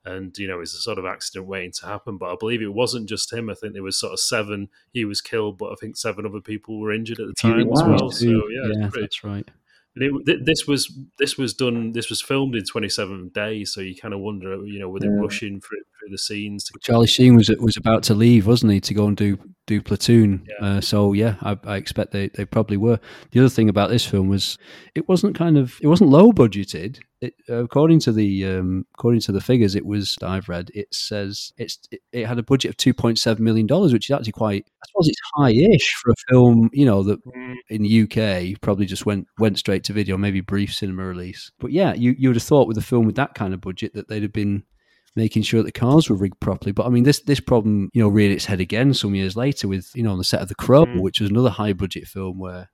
And, 0.03 0.35
you 0.35 0.47
know, 0.47 0.61
it's 0.61 0.73
a 0.73 0.81
sort 0.81 0.97
of 0.97 1.05
accident 1.05 1.45
waiting 1.45 1.73
to 1.73 1.85
happen. 1.85 2.17
But 2.17 2.31
I 2.31 2.35
believe 2.39 2.61
it 2.61 2.73
wasn't 2.73 3.07
just 3.07 3.31
him. 3.31 3.51
I 3.51 3.53
think 3.53 3.73
there 3.73 3.83
was 3.83 3.99
sort 3.99 4.13
of 4.13 4.19
seven. 4.19 4.69
He 4.91 5.05
was 5.05 5.21
killed, 5.21 5.59
but 5.59 5.71
I 5.71 5.75
think 5.75 5.95
seven 5.95 6.25
other 6.25 6.41
people 6.41 6.79
were 6.79 6.91
injured 6.91 7.19
at 7.19 7.27
the 7.27 7.35
time 7.35 7.71
as 7.71 7.83
well. 7.83 8.09
So, 8.09 8.25
yeah, 8.25 8.71
yeah, 8.73 8.87
pretty, 8.89 9.01
that's 9.01 9.23
right. 9.23 9.47
It, 9.95 10.25
th- 10.25 10.39
this 10.45 10.65
was 10.67 10.97
this 11.19 11.37
was 11.37 11.53
done. 11.53 11.91
This 11.91 12.09
was 12.09 12.21
filmed 12.21 12.55
in 12.55 12.63
27 12.65 13.31
days, 13.33 13.73
so 13.73 13.81
you 13.81 13.95
kind 13.95 14.13
of 14.13 14.19
wonder, 14.21 14.55
you 14.65 14.79
know, 14.79 14.89
were 14.89 14.99
they 14.99 15.07
Yeah. 15.07 15.19
rushing 15.21 15.59
for 15.59 15.75
it, 15.75 15.83
through 15.99 16.09
the 16.11 16.17
scenes. 16.17 16.69
Charlie 16.81 17.07
Sheen 17.07 17.35
was 17.35 17.49
was 17.59 17.77
about 17.77 18.03
to 18.03 18.13
leave, 18.13 18.47
wasn't 18.47 18.71
he, 18.71 18.79
to 18.81 18.93
go 18.93 19.07
and 19.07 19.17
do 19.17 19.37
do 19.71 19.81
Platoon? 19.81 20.45
Yeah. 20.47 20.65
Uh, 20.65 20.81
so 20.81 21.13
yeah, 21.13 21.35
I, 21.41 21.57
I 21.63 21.77
expect 21.77 22.11
they, 22.11 22.27
they 22.29 22.45
probably 22.45 22.77
were. 22.77 22.99
The 23.31 23.39
other 23.39 23.49
thing 23.49 23.69
about 23.69 23.89
this 23.89 24.05
film 24.05 24.27
was 24.27 24.57
it 24.95 25.07
wasn't 25.07 25.35
kind 25.35 25.57
of 25.57 25.79
it 25.81 25.87
wasn't 25.87 26.09
low 26.09 26.31
budgeted. 26.31 26.99
It, 27.21 27.35
according 27.47 27.99
to 28.01 28.11
the 28.11 28.45
um, 28.45 28.85
according 28.95 29.21
to 29.21 29.31
the 29.31 29.41
figures, 29.41 29.75
it 29.75 29.85
was 29.85 30.17
I've 30.21 30.49
read. 30.49 30.71
It 30.73 30.93
says 30.93 31.53
it's 31.57 31.79
it, 31.91 32.01
it 32.11 32.25
had 32.25 32.39
a 32.39 32.43
budget 32.43 32.69
of 32.69 32.77
two 32.77 32.93
point 32.93 33.17
seven 33.17 33.43
million 33.43 33.67
dollars, 33.67 33.93
which 33.93 34.09
is 34.09 34.13
actually 34.13 34.33
quite. 34.33 34.65
I 34.83 34.87
suppose 34.87 35.07
it's 35.07 35.21
high-ish 35.35 35.93
for 36.03 36.11
a 36.11 36.15
film, 36.29 36.69
you 36.73 36.85
know, 36.85 37.03
that 37.03 37.19
in 37.69 37.83
the 37.83 38.03
UK 38.03 38.59
probably 38.61 38.85
just 38.85 39.05
went 39.05 39.27
went 39.39 39.57
straight 39.57 39.83
to 39.85 39.93
video, 39.93 40.17
maybe 40.17 40.41
brief 40.41 40.73
cinema 40.73 41.05
release. 41.05 41.51
But 41.59 41.71
yeah, 41.71 41.93
you 41.93 42.15
you 42.17 42.29
would 42.29 42.35
have 42.35 42.43
thought 42.43 42.67
with 42.67 42.77
a 42.77 42.81
film 42.81 43.05
with 43.05 43.15
that 43.15 43.35
kind 43.35 43.53
of 43.53 43.61
budget 43.61 43.93
that 43.93 44.09
they'd 44.09 44.23
have 44.23 44.33
been 44.33 44.63
making 45.15 45.43
sure 45.43 45.61
the 45.63 45.71
cars 45.71 46.09
were 46.09 46.15
rigged 46.15 46.39
properly. 46.39 46.71
But 46.71 46.85
I 46.85 46.89
mean, 46.89 47.03
this 47.03 47.19
this 47.21 47.39
problem, 47.39 47.89
you 47.93 48.01
know, 48.01 48.07
reared 48.09 48.31
its 48.31 48.45
head 48.45 48.59
again 48.61 48.93
some 48.93 49.15
years 49.15 49.35
later 49.35 49.67
with 49.67 49.89
you 49.95 50.03
know 50.03 50.11
on 50.11 50.17
the 50.17 50.23
set 50.23 50.41
of 50.41 50.47
The 50.47 50.55
Crow, 50.55 50.85
Mm. 50.85 51.01
which 51.01 51.19
was 51.19 51.29
another 51.29 51.49
high 51.49 51.73
budget 51.73 52.07
film 52.07 52.39
where 52.39 52.69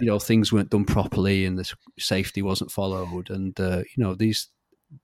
you 0.00 0.06
know 0.06 0.18
things 0.18 0.52
weren't 0.52 0.70
done 0.70 0.84
properly 0.84 1.44
and 1.46 1.58
the 1.58 1.72
safety 1.98 2.42
wasn't 2.42 2.70
followed, 2.70 3.30
and 3.30 3.58
uh, 3.60 3.82
you 3.96 4.02
know 4.04 4.14
these. 4.14 4.48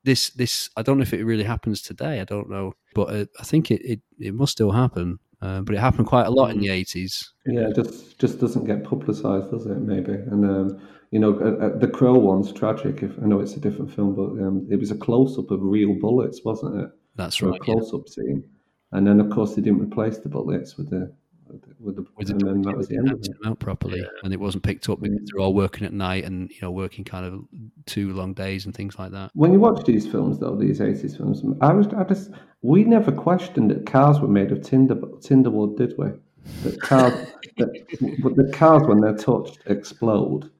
This 0.03 0.31
this 0.31 0.71
I 0.79 0.83
don't 0.83 0.97
know 0.97 1.03
if 1.03 1.13
it 1.13 1.25
really 1.25 1.45
happens 1.45 1.83
today. 1.83 2.19
I 2.21 2.25
don't 2.25 2.49
know, 2.49 2.73
but 2.95 3.03
uh, 3.11 3.27
I 3.39 3.45
think 3.45 3.71
it, 3.71 3.83
it, 3.85 4.01
it 4.19 4.33
must 4.33 4.53
still 4.53 4.73
happen. 4.73 5.19
Uh, 5.43 5.61
but 5.61 5.75
it 5.75 5.79
happened 5.79 6.07
quite 6.07 6.27
a 6.27 6.31
lot 6.31 6.51
in 6.53 6.59
the 6.59 6.71
eighties. 6.71 7.35
Yeah, 7.45 7.69
it 7.69 7.75
just 7.77 8.19
just 8.19 8.41
doesn't 8.41 8.65
get 8.65 8.83
publicised, 8.83 9.51
does 9.51 9.67
it? 9.67 9.79
Maybe, 9.79 10.13
and 10.13 10.43
um, 10.47 10.81
you 11.15 11.21
know, 11.21 11.39
uh, 11.39 11.67
uh, 11.67 11.79
the 11.79 11.87
Crow 11.87 12.15
one's 12.19 12.53
tragic. 12.53 13.05
If 13.05 13.13
I 13.23 13.27
know 13.27 13.39
it's 13.39 13.55
a 13.55 13.61
different 13.61 13.95
film, 13.95 14.17
but 14.17 14.31
um, 14.45 14.67
it 14.69 14.81
was 14.81 14.91
a 14.91 14.97
close 14.97 15.39
up 15.39 15.53
of 15.53 15.63
real 15.63 15.95
bullets, 15.95 16.41
wasn't 16.45 16.81
it? 16.81 16.91
That's 17.15 17.37
For 17.37 17.51
right. 17.51 17.61
A 17.61 17.65
close 17.65 17.95
up 17.95 18.09
scene, 18.09 18.43
and 18.91 19.07
then 19.07 19.21
of 19.21 19.31
course 19.31 19.55
they 19.55 19.63
didn't 19.63 19.81
replace 19.81 20.19
the 20.19 20.29
bullets 20.29 20.77
with 20.77 20.91
the 20.91 21.15
with 21.79 21.95
the, 21.95 22.05
with 22.17 22.27
the 22.27 22.33
and 22.33 22.41
then 22.41 22.63
that 22.63 22.77
was 22.77 22.89
the 22.89 22.97
end 22.97 23.13
of 23.13 23.19
acted 23.19 23.31
it. 23.31 23.41
them 23.41 23.53
out 23.53 23.61
properly, 23.61 24.05
and 24.25 24.33
it 24.33 24.41
wasn't 24.41 24.65
picked 24.65 24.89
up 24.89 25.01
because 25.01 25.21
they're 25.31 25.41
all 25.41 25.55
working 25.55 25.87
at 25.87 25.93
night 25.93 26.25
and 26.25 26.51
you 26.51 26.59
know 26.63 26.73
working 26.73 27.05
kind 27.05 27.25
of 27.25 27.45
two 27.87 28.13
long 28.13 28.35
days 28.35 28.67
and 28.67 28.75
things 28.75 28.99
like 28.99 29.13
that. 29.13 29.31
When 29.35 29.53
you 29.53 29.61
watch 29.61 29.85
these 29.85 30.09
films, 30.09 30.41
though, 30.41 30.57
these 30.57 30.81
eighties 30.81 31.17
films, 31.17 31.45
I 31.61 31.73
was, 31.73 31.87
I 31.97 32.03
just, 32.03 32.33
we 32.63 32.83
never 32.83 33.13
questioned 33.13 33.71
that 33.71 33.87
cars 33.87 34.19
were 34.19 34.27
made 34.27 34.51
of 34.51 34.63
tinder, 34.63 34.97
tinderwood, 34.97 35.77
did 35.77 35.95
we? 35.97 36.09
That 36.65 36.81
cars, 36.81 37.13
that, 37.59 38.19
but 38.21 38.35
the 38.35 38.51
cars 38.53 38.83
when 38.89 39.01
they're 39.01 39.17
touched 39.17 39.61
explode, 39.67 40.51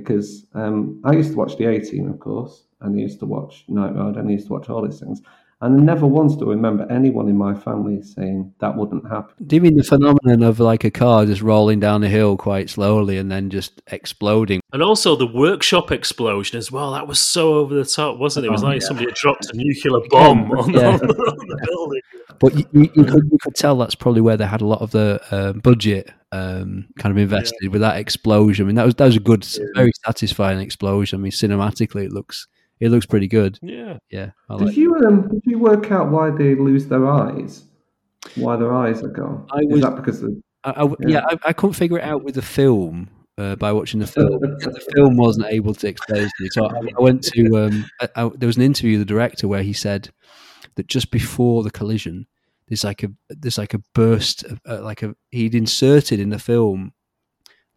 because 0.00 0.46
um, 0.54 1.00
I 1.04 1.12
used 1.12 1.30
to 1.32 1.36
watch 1.36 1.56
the 1.56 1.66
A 1.66 1.80
Team, 1.80 2.08
of 2.10 2.18
course, 2.20 2.64
and 2.80 2.94
I 2.96 3.00
used 3.00 3.18
to 3.20 3.26
watch 3.26 3.64
Knight 3.68 3.94
Rider, 3.96 4.20
and 4.20 4.28
I 4.28 4.32
used 4.32 4.46
to 4.48 4.52
watch 4.52 4.68
all 4.68 4.82
these 4.86 5.00
things, 5.00 5.20
and 5.62 5.80
I 5.80 5.82
never 5.82 6.06
once 6.06 6.36
do 6.36 6.50
I 6.50 6.54
remember 6.54 6.86
anyone 6.90 7.28
in 7.28 7.36
my 7.38 7.54
family 7.54 8.02
saying 8.02 8.52
that 8.60 8.76
wouldn't 8.76 9.08
happen. 9.08 9.32
Do 9.46 9.56
you 9.56 9.62
mean 9.62 9.76
the 9.76 9.82
phenomenon 9.82 10.42
of 10.42 10.60
like 10.60 10.84
a 10.84 10.90
car 10.90 11.24
just 11.24 11.40
rolling 11.40 11.80
down 11.80 12.04
a 12.04 12.08
hill 12.10 12.36
quite 12.36 12.68
slowly 12.68 13.16
and 13.16 13.32
then 13.32 13.48
just 13.48 13.80
exploding? 13.86 14.60
And 14.74 14.82
also 14.82 15.16
the 15.16 15.26
workshop 15.26 15.90
explosion 15.90 16.58
as 16.58 16.70
well. 16.70 16.92
That 16.92 17.08
was 17.08 17.22
so 17.22 17.54
over 17.54 17.74
the 17.74 17.86
top, 17.86 18.18
wasn't 18.18 18.44
it? 18.44 18.48
It 18.48 18.52
was 18.52 18.62
Oh, 18.62 18.66
like 18.66 18.82
yeah. 18.82 18.86
somebody 18.86 19.08
had 19.08 19.14
dropped 19.14 19.46
a 19.46 19.56
nuclear 19.56 19.98
bomb 20.10 20.50
on, 20.52 20.74
Yeah. 20.74 20.88
on, 20.90 20.98
the, 20.98 21.06
on 21.40 21.48
the 21.48 21.66
building. 21.66 22.02
But 22.38 22.54
you, 22.54 22.66
you, 22.72 22.90
you, 22.94 23.04
could, 23.04 23.22
you 23.30 23.38
could 23.42 23.54
tell 23.54 23.76
that's 23.76 23.94
probably 23.94 24.20
where 24.20 24.36
they 24.36 24.46
had 24.46 24.60
a 24.60 24.66
lot 24.66 24.82
of 24.82 24.90
the 24.90 25.20
uh, 25.30 25.52
budget 25.54 26.10
um, 26.32 26.86
kind 26.98 27.12
of 27.12 27.18
invested 27.18 27.70
with 27.70 27.80
that 27.80 27.96
explosion. 27.98 28.64
I 28.64 28.66
mean, 28.66 28.76
that 28.76 28.84
was 28.84 28.94
that 28.96 29.06
was 29.06 29.16
a 29.16 29.20
good, 29.20 29.46
very 29.74 29.92
satisfying 30.04 30.60
explosion. 30.60 31.20
I 31.20 31.22
mean, 31.22 31.32
cinematically, 31.32 32.04
it 32.06 32.12
looks 32.12 32.46
it 32.80 32.90
looks 32.90 33.06
pretty 33.06 33.28
good. 33.28 33.58
Yeah. 33.62 33.98
Yeah, 34.10 34.30
I 34.50 34.58
Did 34.58 34.66
like 34.66 34.76
you 34.76 34.94
um, 35.06 35.28
did 35.28 35.42
you 35.44 35.58
work 35.58 35.90
out 35.90 36.10
why 36.10 36.30
they 36.30 36.54
lose 36.54 36.86
their 36.86 37.06
eyes? 37.06 37.64
Why 38.34 38.56
their 38.56 38.72
eyes 38.72 39.02
are 39.02 39.08
gone? 39.08 39.46
I 39.50 39.60
Is 39.60 39.66
was- 39.68 39.80
that 39.82 39.96
because 39.96 40.22
of 40.22 40.32
I, 40.64 40.82
I, 40.82 40.94
yeah, 41.06 41.24
I, 41.28 41.38
I 41.46 41.52
couldn't 41.52 41.74
figure 41.74 41.98
it 41.98 42.02
out 42.02 42.24
with 42.24 42.34
the 42.34 42.42
film 42.42 43.08
uh, 43.38 43.54
by 43.54 43.72
watching 43.72 44.00
the 44.00 44.06
film. 44.06 44.30
the 44.40 44.84
film 44.96 45.16
wasn't 45.16 45.46
able 45.46 45.74
to 45.74 45.86
explain 45.86 46.22
it 46.24 46.30
to 46.36 46.42
me. 46.42 46.48
So 46.50 46.66
I, 46.66 46.78
I 46.98 47.00
went 47.00 47.22
to 47.34 47.56
um, 47.56 47.86
I, 48.00 48.08
I, 48.16 48.30
there 48.34 48.48
was 48.48 48.56
an 48.56 48.64
interview 48.64 48.98
with 48.98 49.06
the 49.06 49.14
director 49.14 49.46
where 49.46 49.62
he 49.62 49.72
said 49.72 50.10
that 50.76 50.86
just 50.86 51.10
before 51.10 51.62
the 51.62 51.70
collision, 51.70 52.26
there's 52.68 52.84
like 52.84 53.02
a 53.02 53.08
there's 53.28 53.58
like 53.58 53.74
a 53.74 53.82
burst, 53.94 54.44
of, 54.44 54.60
uh, 54.68 54.82
like 54.82 55.02
a 55.02 55.14
he'd 55.30 55.54
inserted 55.54 56.20
in 56.20 56.30
the 56.30 56.38
film 56.38 56.92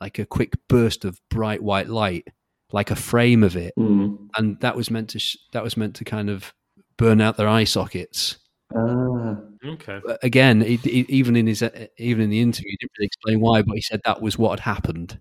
like 0.01 0.17
a 0.17 0.25
quick 0.25 0.55
burst 0.69 1.03
of 1.03 1.19
bright 1.29 1.61
white 1.61 1.89
light, 1.89 2.25
like 2.71 2.89
a 2.91 2.95
frame 2.95 3.43
of 3.43 3.57
it, 3.57 3.73
Hmm. 3.75 4.15
and 4.37 4.59
that 4.61 4.75
was 4.75 4.89
meant 4.89 5.09
to 5.09 5.19
sh- 5.19 5.37
that 5.51 5.63
was 5.63 5.75
meant 5.75 5.95
to 5.95 6.05
kind 6.05 6.29
of 6.29 6.53
burn 6.97 7.19
out 7.21 7.35
their 7.37 7.47
eye 7.49 7.65
sockets. 7.65 8.37
Ah. 8.75 9.37
Okay. 9.65 9.99
But 10.05 10.19
again, 10.23 10.61
he, 10.61 10.77
he, 10.77 11.05
even 11.09 11.35
in 11.35 11.47
his 11.47 11.61
uh, 11.61 11.87
even 11.97 12.23
in 12.23 12.29
the 12.29 12.39
interview, 12.39 12.69
he 12.71 12.77
didn't 12.77 12.91
really 12.97 13.05
explain 13.07 13.39
why, 13.41 13.61
but 13.61 13.75
he 13.75 13.81
said 13.81 13.99
that 14.05 14.21
was 14.21 14.37
what 14.37 14.51
had 14.51 14.73
happened. 14.75 15.19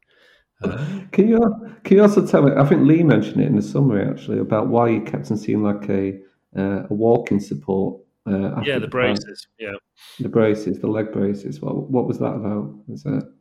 Can 1.13 1.29
you 1.29 1.39
can 1.85 1.97
you 1.97 2.03
also 2.03 2.27
tell 2.27 2.43
me? 2.43 2.53
I 2.57 2.65
think 2.67 2.83
Lee 2.83 3.03
mentioned 3.05 3.41
it 3.41 3.47
in 3.47 3.57
the 3.57 3.63
summary 3.63 4.05
actually 4.09 4.39
about 4.39 4.67
why 4.69 4.89
you 4.89 5.01
kept 5.03 5.31
on 5.31 5.37
seeing 5.37 5.63
like 5.63 5.89
a 5.89 6.19
uh, 6.59 6.87
a 6.91 6.95
walking 6.95 7.41
support. 7.41 8.01
Uh, 8.27 8.61
Yeah, 8.65 8.79
the 8.79 8.89
crash. 8.89 9.17
braces. 9.19 9.47
Yeah. 9.59 9.73
the 10.21 10.29
braces, 10.29 10.79
the 10.81 10.87
leg 10.87 11.13
braces. 11.13 11.61
What 11.63 11.91
what 11.91 12.07
was 12.07 12.19
that 12.19 12.35
about? 12.35 12.75
Was 12.89 13.03
that 13.05 13.33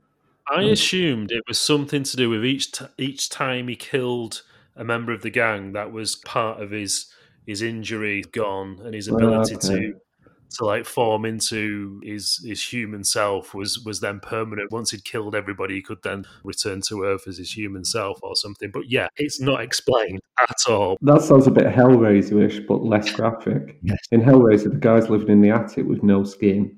I 0.49 0.63
assumed 0.63 1.32
it 1.32 1.43
was 1.47 1.60
something 1.60 2.03
to 2.03 2.15
do 2.17 2.30
with 2.30 2.45
each 2.45 2.71
t- 2.71 2.86
each 2.97 3.30
time 3.30 3.67
he 3.67 3.75
killed 3.75 4.43
a 4.77 4.84
member 4.86 5.12
of 5.12 5.21
the 5.23 5.30
gang. 5.30 5.73
That 5.73 5.91
was 5.91 6.15
part 6.15 6.62
of 6.62 6.71
his 6.71 7.12
his 7.45 7.62
injury 7.62 8.21
gone 8.32 8.80
and 8.84 8.93
his 8.93 9.10
Oh, 9.10 9.15
ability 9.15 9.56
okay. 9.56 9.67
to 9.67 9.93
to 10.52 10.66
like 10.66 10.86
form 10.86 11.26
into 11.26 12.00
his 12.04 12.42
his 12.46 12.62
human 12.62 13.04
self 13.04 13.54
was 13.54 13.80
was 13.86 14.00
then 14.00 14.20
permanent. 14.20 14.72
Once 14.72 14.92
he'd 14.92 15.04
killed 15.04 15.36
everybody, 15.36 15.76
he 15.76 15.82
could 15.82 16.02
then 16.04 16.26
return 16.44 16.82
to 16.82 17.04
Earth 17.04 17.28
as 17.28 17.38
his 17.38 17.56
human 17.56 17.84
self 17.84 18.20
or 18.24 18.36
something. 18.36 18.72
But 18.72 18.90
yeah, 18.90 19.08
it's 19.18 19.40
not 19.40 19.62
explained 19.62 20.22
at 20.42 20.58
all. 20.70 20.98
that 21.02 21.22
sounds 21.22 21.48
a 21.48 21.52
bit 21.52 21.66
Hellraiser-ish, 21.66 22.60
but 22.68 22.84
less 22.84 23.12
graphic. 23.12 23.78
Yes. 23.84 24.00
In 24.12 24.22
Hellraiser, 24.22 24.72
the 24.72 24.78
guy's 24.78 25.10
living 25.10 25.30
in 25.30 25.42
the 25.42 25.50
attic 25.50 25.86
with 25.86 26.04
no 26.04 26.24
skin, 26.24 26.78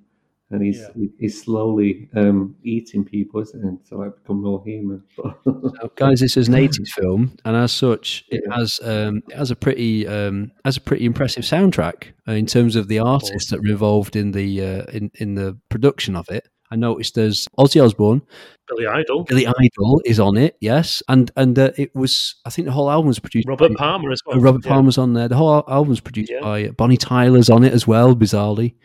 and 0.51 0.63
he's 0.63 0.81
he- 0.95 1.11
he's 1.19 1.41
slowly 1.41 2.09
um, 2.15 2.55
eating 2.63 3.03
people, 3.05 3.41
isn't 3.41 3.61
he, 3.61 3.89
to 3.89 3.97
like 3.97 4.15
become 4.21 4.41
more 4.41 4.63
human. 4.65 5.03
So, 5.45 5.91
guys, 5.95 6.19
this 6.19 6.35
is 6.37 6.47
an 6.47 6.55
'80s 6.55 6.89
film, 6.89 7.37
and 7.45 7.55
as 7.55 7.71
such, 7.71 8.25
it 8.29 8.43
has 8.51 8.79
um, 8.83 9.21
it 9.29 9.35
has 9.35 9.51
a 9.51 9.55
pretty 9.55 10.07
um, 10.07 10.51
has 10.65 10.77
a 10.77 10.81
pretty 10.81 11.05
impressive 11.05 11.43
soundtrack 11.43 12.05
uh, 12.27 12.31
in 12.33 12.45
terms 12.45 12.75
of 12.75 12.87
the 12.87 12.99
artists 12.99 13.51
that 13.51 13.61
were 13.61 13.69
involved 13.69 14.15
in 14.15 14.31
the 14.31 14.61
uh, 14.63 14.83
in 14.91 15.11
in 15.15 15.35
the 15.35 15.57
production 15.69 16.15
of 16.15 16.27
it. 16.29 16.47
I 16.71 16.75
noticed 16.75 17.15
there's 17.15 17.47
Ozzy 17.57 17.83
Osbourne, 17.83 18.21
Billy 18.67 18.85
Idol, 18.85 19.23
Billy 19.23 19.47
Idol 19.47 20.01
is 20.05 20.19
on 20.19 20.37
it, 20.37 20.55
yes, 20.61 21.01
and 21.09 21.31
and 21.35 21.57
uh, 21.57 21.71
it 21.77 21.93
was 21.95 22.35
I 22.45 22.49
think 22.49 22.65
the 22.67 22.71
whole 22.71 22.89
album 22.91 23.07
was 23.07 23.19
produced. 23.19 23.47
Robert 23.47 23.69
by, 23.69 23.75
Palmer 23.75 24.11
as 24.11 24.21
well. 24.25 24.37
uh, 24.37 24.39
Robert 24.41 24.61
Yeah. 24.65 24.71
Palmer's 24.71 24.97
on 24.97 25.13
there. 25.13 25.27
The 25.27 25.35
whole 25.35 25.53
al- 25.55 25.65
album's 25.67 25.99
produced 25.99 26.31
Yeah. 26.31 26.41
by 26.41 26.67
Bonnie 26.69 26.97
Tyler's 26.97 27.49
on 27.49 27.63
it 27.63 27.73
as 27.73 27.87
well, 27.87 28.15
bizarrely, 28.15 28.75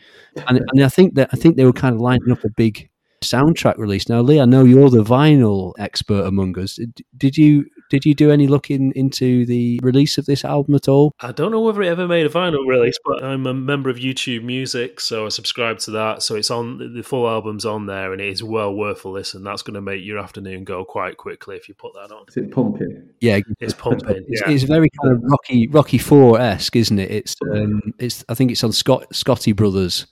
and 0.49 0.61
and 0.73 0.83
I 0.85 0.89
think 0.89 1.15
that 1.17 1.29
I 1.33 1.37
think 1.37 1.57
they 1.57 1.65
were 1.65 1.73
kind 1.73 1.95
of 1.95 2.01
lining 2.01 2.31
up 2.31 2.43
a 2.45 2.51
big 2.57 2.89
soundtrack 3.23 3.79
release. 3.79 4.09
Now, 4.09 4.21
Lee, 4.21 4.39
I 4.41 4.45
know 4.45 4.65
you're 4.65 4.91
the 4.91 5.03
vinyl 5.03 5.73
expert 5.79 6.27
among 6.27 6.59
us. 6.59 6.79
Did 7.17 7.37
you 7.39 7.65
did 7.95 8.05
you 8.05 8.15
do 8.15 8.33
any 8.33 8.49
looking 8.49 8.93
into 8.97 9.47
the 9.47 9.79
release 9.81 10.19
of 10.19 10.27
this 10.27 10.45
album 10.45 10.75
at 10.75 10.89
all? 10.89 11.13
I 11.21 11.31
don't 11.31 11.53
know 11.53 11.61
whether 11.61 11.81
it 11.81 11.87
ever 11.87 12.09
made 12.09 12.27
a 12.27 12.29
vinyl 12.29 12.67
release, 12.67 12.99
but 13.05 13.23
I'm 13.23 13.47
a 13.47 13.55
member 13.55 13.89
of 13.89 13.99
YouTube 13.99 14.43
Music, 14.43 14.99
so 14.99 15.27
I 15.27 15.29
subscribe 15.29 15.79
to 15.81 15.93
that. 15.93 16.25
So 16.25 16.35
it's 16.35 16.51
on 16.51 16.93
the 16.93 17.03
full 17.05 17.29
album's 17.29 17.65
on 17.65 17.87
there, 17.87 18.13
and 18.13 18.21
it 18.21 18.27
is 18.27 18.43
well 18.43 18.75
worth 18.75 19.05
a 19.05 19.09
listen. 19.09 19.45
That's 19.45 19.63
going 19.63 19.75
to 19.75 19.81
make 19.81 20.05
your 20.05 20.19
afternoon 20.19 20.65
go 20.65 20.85
quite 20.85 21.19
quickly 21.19 21.55
if 21.55 21.69
you 21.69 21.75
put 21.75 21.95
that 21.95 22.13
on. 22.13 22.25
Is 22.27 22.37
it 22.37 22.51
pumping? 22.51 23.11
Yeah, 23.21 23.39
It's 23.61 23.75
pumping. 23.75 24.25
It's, 24.27 24.43
Yeah, 24.45 24.53
it's 24.53 24.65
very 24.65 24.91
kind 25.01 25.15
of 25.15 25.23
Rocky 25.23 25.69
Rocky 25.69 25.99
Four 25.99 26.41
esque, 26.41 26.75
isn't 26.75 26.99
it? 26.99 27.13
It's 27.13 27.37
um, 27.53 27.95
it's 28.01 28.25
I 28.29 28.35
think 28.35 28.51
it's 28.51 28.65
on 28.65 28.73
Scott 28.73 29.07
Scotti 29.13 29.55
Brothers 29.55 30.09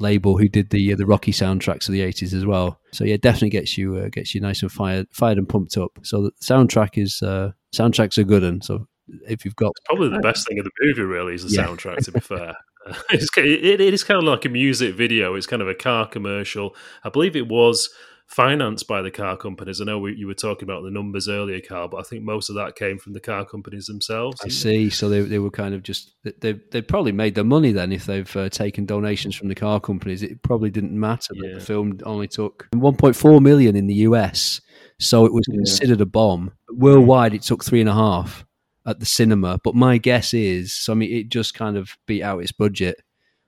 label 0.00 0.36
who 0.38 0.48
did 0.48 0.70
the 0.70 0.92
uh, 0.92 0.96
the 0.96 1.06
Rocky 1.06 1.32
soundtracks 1.32 1.88
of 1.88 1.92
the 1.92 2.02
eighties 2.02 2.34
as 2.34 2.44
well. 2.46 2.80
So 2.92 3.04
yeah, 3.04 3.16
definitely 3.16 3.50
gets 3.50 3.76
you 3.78 3.96
uh, 3.96 4.08
gets 4.08 4.34
you 4.34 4.40
nice 4.40 4.62
and 4.62 4.70
fired 4.70 5.06
fired 5.12 5.38
and 5.38 5.48
pumped 5.48 5.76
up. 5.76 5.98
So 6.02 6.22
the 6.22 6.30
soundtrack 6.42 6.90
is 6.98 7.22
uh, 7.22 7.52
soundtracks 7.74 8.18
are 8.18 8.24
good, 8.24 8.42
and 8.44 8.64
so 8.64 8.86
if 9.28 9.44
you've 9.44 9.56
got 9.56 9.72
probably 9.84 10.08
the 10.10 10.18
best 10.20 10.46
thing 10.48 10.58
of 10.58 10.64
the 10.64 10.70
movie. 10.80 11.02
Really 11.02 11.34
is 11.34 11.44
the 11.44 11.50
Yeah. 11.50 11.66
soundtrack. 11.68 12.04
To 12.04 12.12
be 12.12 12.20
fair, 12.20 12.56
it's, 13.10 13.28
it, 13.36 13.80
it 13.80 13.94
is 13.94 14.04
kind 14.04 14.18
of 14.18 14.24
like 14.24 14.44
a 14.44 14.48
music 14.48 14.94
video. 14.94 15.34
It's 15.34 15.46
kind 15.46 15.62
of 15.62 15.68
a 15.68 15.74
car 15.74 16.06
commercial. 16.08 16.74
I 17.04 17.08
believe 17.08 17.36
it 17.36 17.48
was 17.48 17.88
financed 18.26 18.86
by 18.88 19.02
the 19.02 19.10
car 19.10 19.36
companies. 19.36 19.80
I 19.80 19.84
know 19.84 19.98
we, 19.98 20.14
you 20.14 20.26
were 20.26 20.34
talking 20.34 20.64
about 20.68 20.82
the 20.82 20.90
numbers 20.90 21.28
earlier, 21.28 21.60
Carl, 21.60 21.88
but 21.88 21.98
I 21.98 22.02
think 22.02 22.24
most 22.24 22.48
of 22.50 22.56
that 22.56 22.74
came 22.76 22.98
from 22.98 23.12
the 23.12 23.20
car 23.20 23.44
companies 23.44 23.86
themselves. 23.86 24.38
I 24.42 24.48
didn't 24.48 24.56
it? 24.56 24.60
see. 24.60 24.90
So 24.90 25.08
they, 25.08 25.20
they 25.20 25.38
were 25.38 25.50
kind 25.50 25.74
of 25.74 25.82
just 25.82 26.14
they 26.40 26.54
they 26.72 26.82
probably 26.82 27.12
made 27.12 27.34
their 27.34 27.44
money 27.44 27.72
then 27.72 27.92
if 27.92 28.04
they've 28.06 28.36
uh, 28.36 28.48
taken 28.48 28.84
donations 28.84 29.36
from 29.36 29.48
the 29.48 29.54
car 29.54 29.80
companies. 29.80 30.22
It 30.22 30.42
probably 30.42 30.70
didn't 30.70 30.98
matter 30.98 31.34
that 31.34 31.48
Yeah. 31.48 31.54
the 31.54 31.60
film 31.60 31.98
only 32.04 32.28
took 32.28 32.68
1.4 32.74 33.40
million 33.40 33.76
in 33.76 33.86
the 33.86 33.94
US, 34.08 34.60
so 34.98 35.24
it 35.24 35.32
was 35.32 35.46
Yeah. 35.48 35.56
considered 35.58 36.00
a 36.00 36.06
bomb. 36.06 36.52
Worldwide, 36.70 37.34
it 37.34 37.42
took 37.42 37.64
three 37.64 37.80
and 37.80 37.88
a 37.88 37.94
half 37.94 38.44
at 38.84 38.98
the 39.00 39.06
cinema. 39.06 39.58
But 39.62 39.74
my 39.74 39.98
guess 39.98 40.34
is, 40.34 40.72
so 40.72 40.92
I 40.92 40.96
mean, 40.96 41.12
it 41.12 41.28
just 41.28 41.54
kind 41.54 41.76
of 41.76 41.90
beat 42.06 42.22
out 42.22 42.40
its 42.42 42.52
budget 42.52 42.96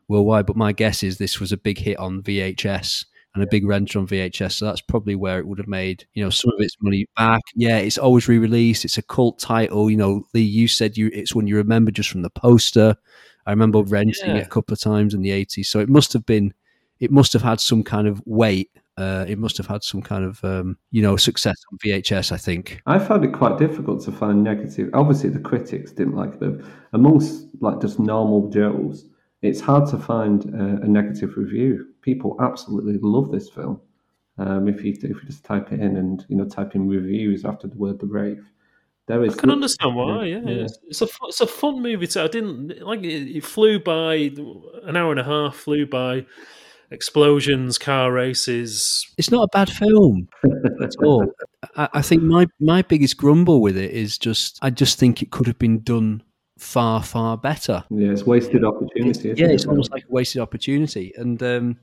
worldwide. 0.08 0.46
But 0.46 0.56
my 0.56 0.72
guess 0.72 1.02
is 1.02 1.18
this 1.18 1.40
was 1.40 1.52
a 1.52 1.56
big 1.56 1.78
hit 1.78 1.98
on 1.98 2.22
VHS 2.22 3.04
and 3.38 3.46
a 3.46 3.50
big 3.50 3.64
renter 3.66 3.98
on 4.00 4.06
VHS. 4.06 4.52
So 4.52 4.64
that's 4.64 4.80
probably 4.80 5.14
where 5.14 5.38
it 5.38 5.46
would 5.46 5.58
have 5.58 5.68
made, 5.68 6.04
you 6.14 6.24
know, 6.24 6.30
some 6.30 6.50
of 6.52 6.60
its 6.60 6.76
money 6.80 7.06
back. 7.16 7.40
Yeah, 7.54 7.78
it's 7.78 7.98
always 7.98 8.26
re-released. 8.28 8.84
It's 8.84 8.98
a 8.98 9.02
cult 9.02 9.38
title. 9.38 9.88
You 9.90 9.96
know, 9.96 10.26
Lee, 10.34 10.42
you 10.42 10.66
said 10.66 10.96
you 10.96 11.08
it's 11.12 11.34
one 11.34 11.46
you 11.46 11.56
remember 11.56 11.90
just 11.90 12.10
from 12.10 12.22
the 12.22 12.30
poster. 12.30 12.96
I 13.46 13.50
remember 13.50 13.82
renting 13.82 14.30
Yeah. 14.30 14.36
it 14.38 14.46
a 14.46 14.50
couple 14.50 14.72
of 14.74 14.80
times 14.80 15.14
in 15.14 15.22
the 15.22 15.30
eighties. 15.30 15.68
So 15.70 15.78
it 15.78 15.88
must 15.88 16.12
have 16.12 16.26
been, 16.26 16.52
it 17.00 17.10
must 17.10 17.32
have 17.32 17.42
had 17.42 17.60
some 17.60 17.82
kind 17.84 18.08
of 18.08 18.20
weight. 18.26 18.70
Uh, 18.96 19.24
it 19.28 19.38
must 19.38 19.56
have 19.56 19.66
had 19.68 19.84
some 19.84 20.02
kind 20.02 20.24
of, 20.24 20.44
um, 20.44 20.76
you 20.90 21.00
know, 21.00 21.16
success 21.16 21.54
on 21.70 21.78
VHS. 21.78 22.32
I 22.32 22.36
think. 22.36 22.82
I 22.86 22.98
found 22.98 23.24
it 23.24 23.32
quite 23.32 23.56
difficult 23.56 24.02
to 24.06 24.12
find 24.12 24.42
negative. 24.42 24.90
Obviously, 24.92 25.30
the 25.30 25.38
critics 25.38 25.92
didn't 25.92 26.16
like 26.16 26.34
it, 26.34 26.40
but 26.40 26.66
amongst 26.92 27.46
like 27.60 27.80
just 27.80 28.00
normal 28.00 28.50
Joes, 28.50 29.06
it's 29.42 29.60
hard 29.60 29.88
to 29.90 29.98
find 29.98 30.44
uh, 30.54 30.82
a 30.84 30.88
negative 30.88 31.36
review. 31.36 31.86
People 32.02 32.36
absolutely 32.40 32.98
love 33.00 33.30
this 33.30 33.48
film. 33.48 33.80
Um, 34.38 34.68
if 34.68 34.84
you 34.84 34.92
if 34.92 35.02
you 35.02 35.22
just 35.26 35.44
type 35.44 35.72
it 35.72 35.80
in 35.80 35.96
and 35.96 36.24
you 36.28 36.36
know 36.36 36.44
type 36.44 36.74
in 36.74 36.88
reviews 36.88 37.44
after 37.44 37.66
the 37.66 37.76
word 37.76 37.98
the 37.98 38.06
rave, 38.06 38.44
there 39.06 39.24
is. 39.24 39.34
I 39.34 39.40
can 39.40 39.50
understand 39.50 39.96
why. 39.96 40.26
Yeah, 40.26 40.40
It's, 40.44 40.78
it's 40.86 41.02
a 41.02 41.08
it's 41.24 41.40
a 41.40 41.46
fun 41.46 41.82
movie. 41.82 42.06
To, 42.08 42.22
I 42.22 42.28
didn't 42.28 42.80
like 42.82 43.00
it, 43.00 43.36
it. 43.36 43.44
Flew 43.44 43.80
by 43.80 44.30
an 44.84 44.96
hour 44.96 45.10
and 45.10 45.20
a 45.20 45.24
half. 45.24 45.56
Flew 45.56 45.86
by 45.86 46.24
explosions, 46.90 47.78
car 47.78 48.12
races. 48.12 49.06
It's 49.18 49.30
not 49.30 49.42
a 49.42 49.48
bad 49.52 49.70
film 49.70 50.28
at 50.82 50.94
all. 51.02 51.26
I, 51.76 51.88
I 51.94 52.02
think 52.02 52.22
my 52.22 52.46
my 52.60 52.82
biggest 52.82 53.16
grumble 53.16 53.60
with 53.60 53.76
it 53.76 53.90
is 53.90 54.18
just 54.18 54.58
I 54.62 54.70
just 54.70 54.98
think 54.98 55.22
it 55.22 55.30
could 55.30 55.46
have 55.48 55.58
been 55.58 55.80
done 55.80 56.22
far 56.58 57.02
far 57.02 57.36
better. 57.36 57.84
Yeah, 57.90 58.10
it's 58.10 58.24
wasted 58.24 58.64
opportunity. 58.64 59.30
isn't 59.30 59.38
yeah, 59.38 59.46
it? 59.46 59.54
it's 59.54 59.66
almost 59.66 59.90
like 59.92 60.04
a 60.04 60.12
wasted 60.12 60.42
opportunity. 60.42 61.12
And 61.16 61.42
um, 61.42 61.78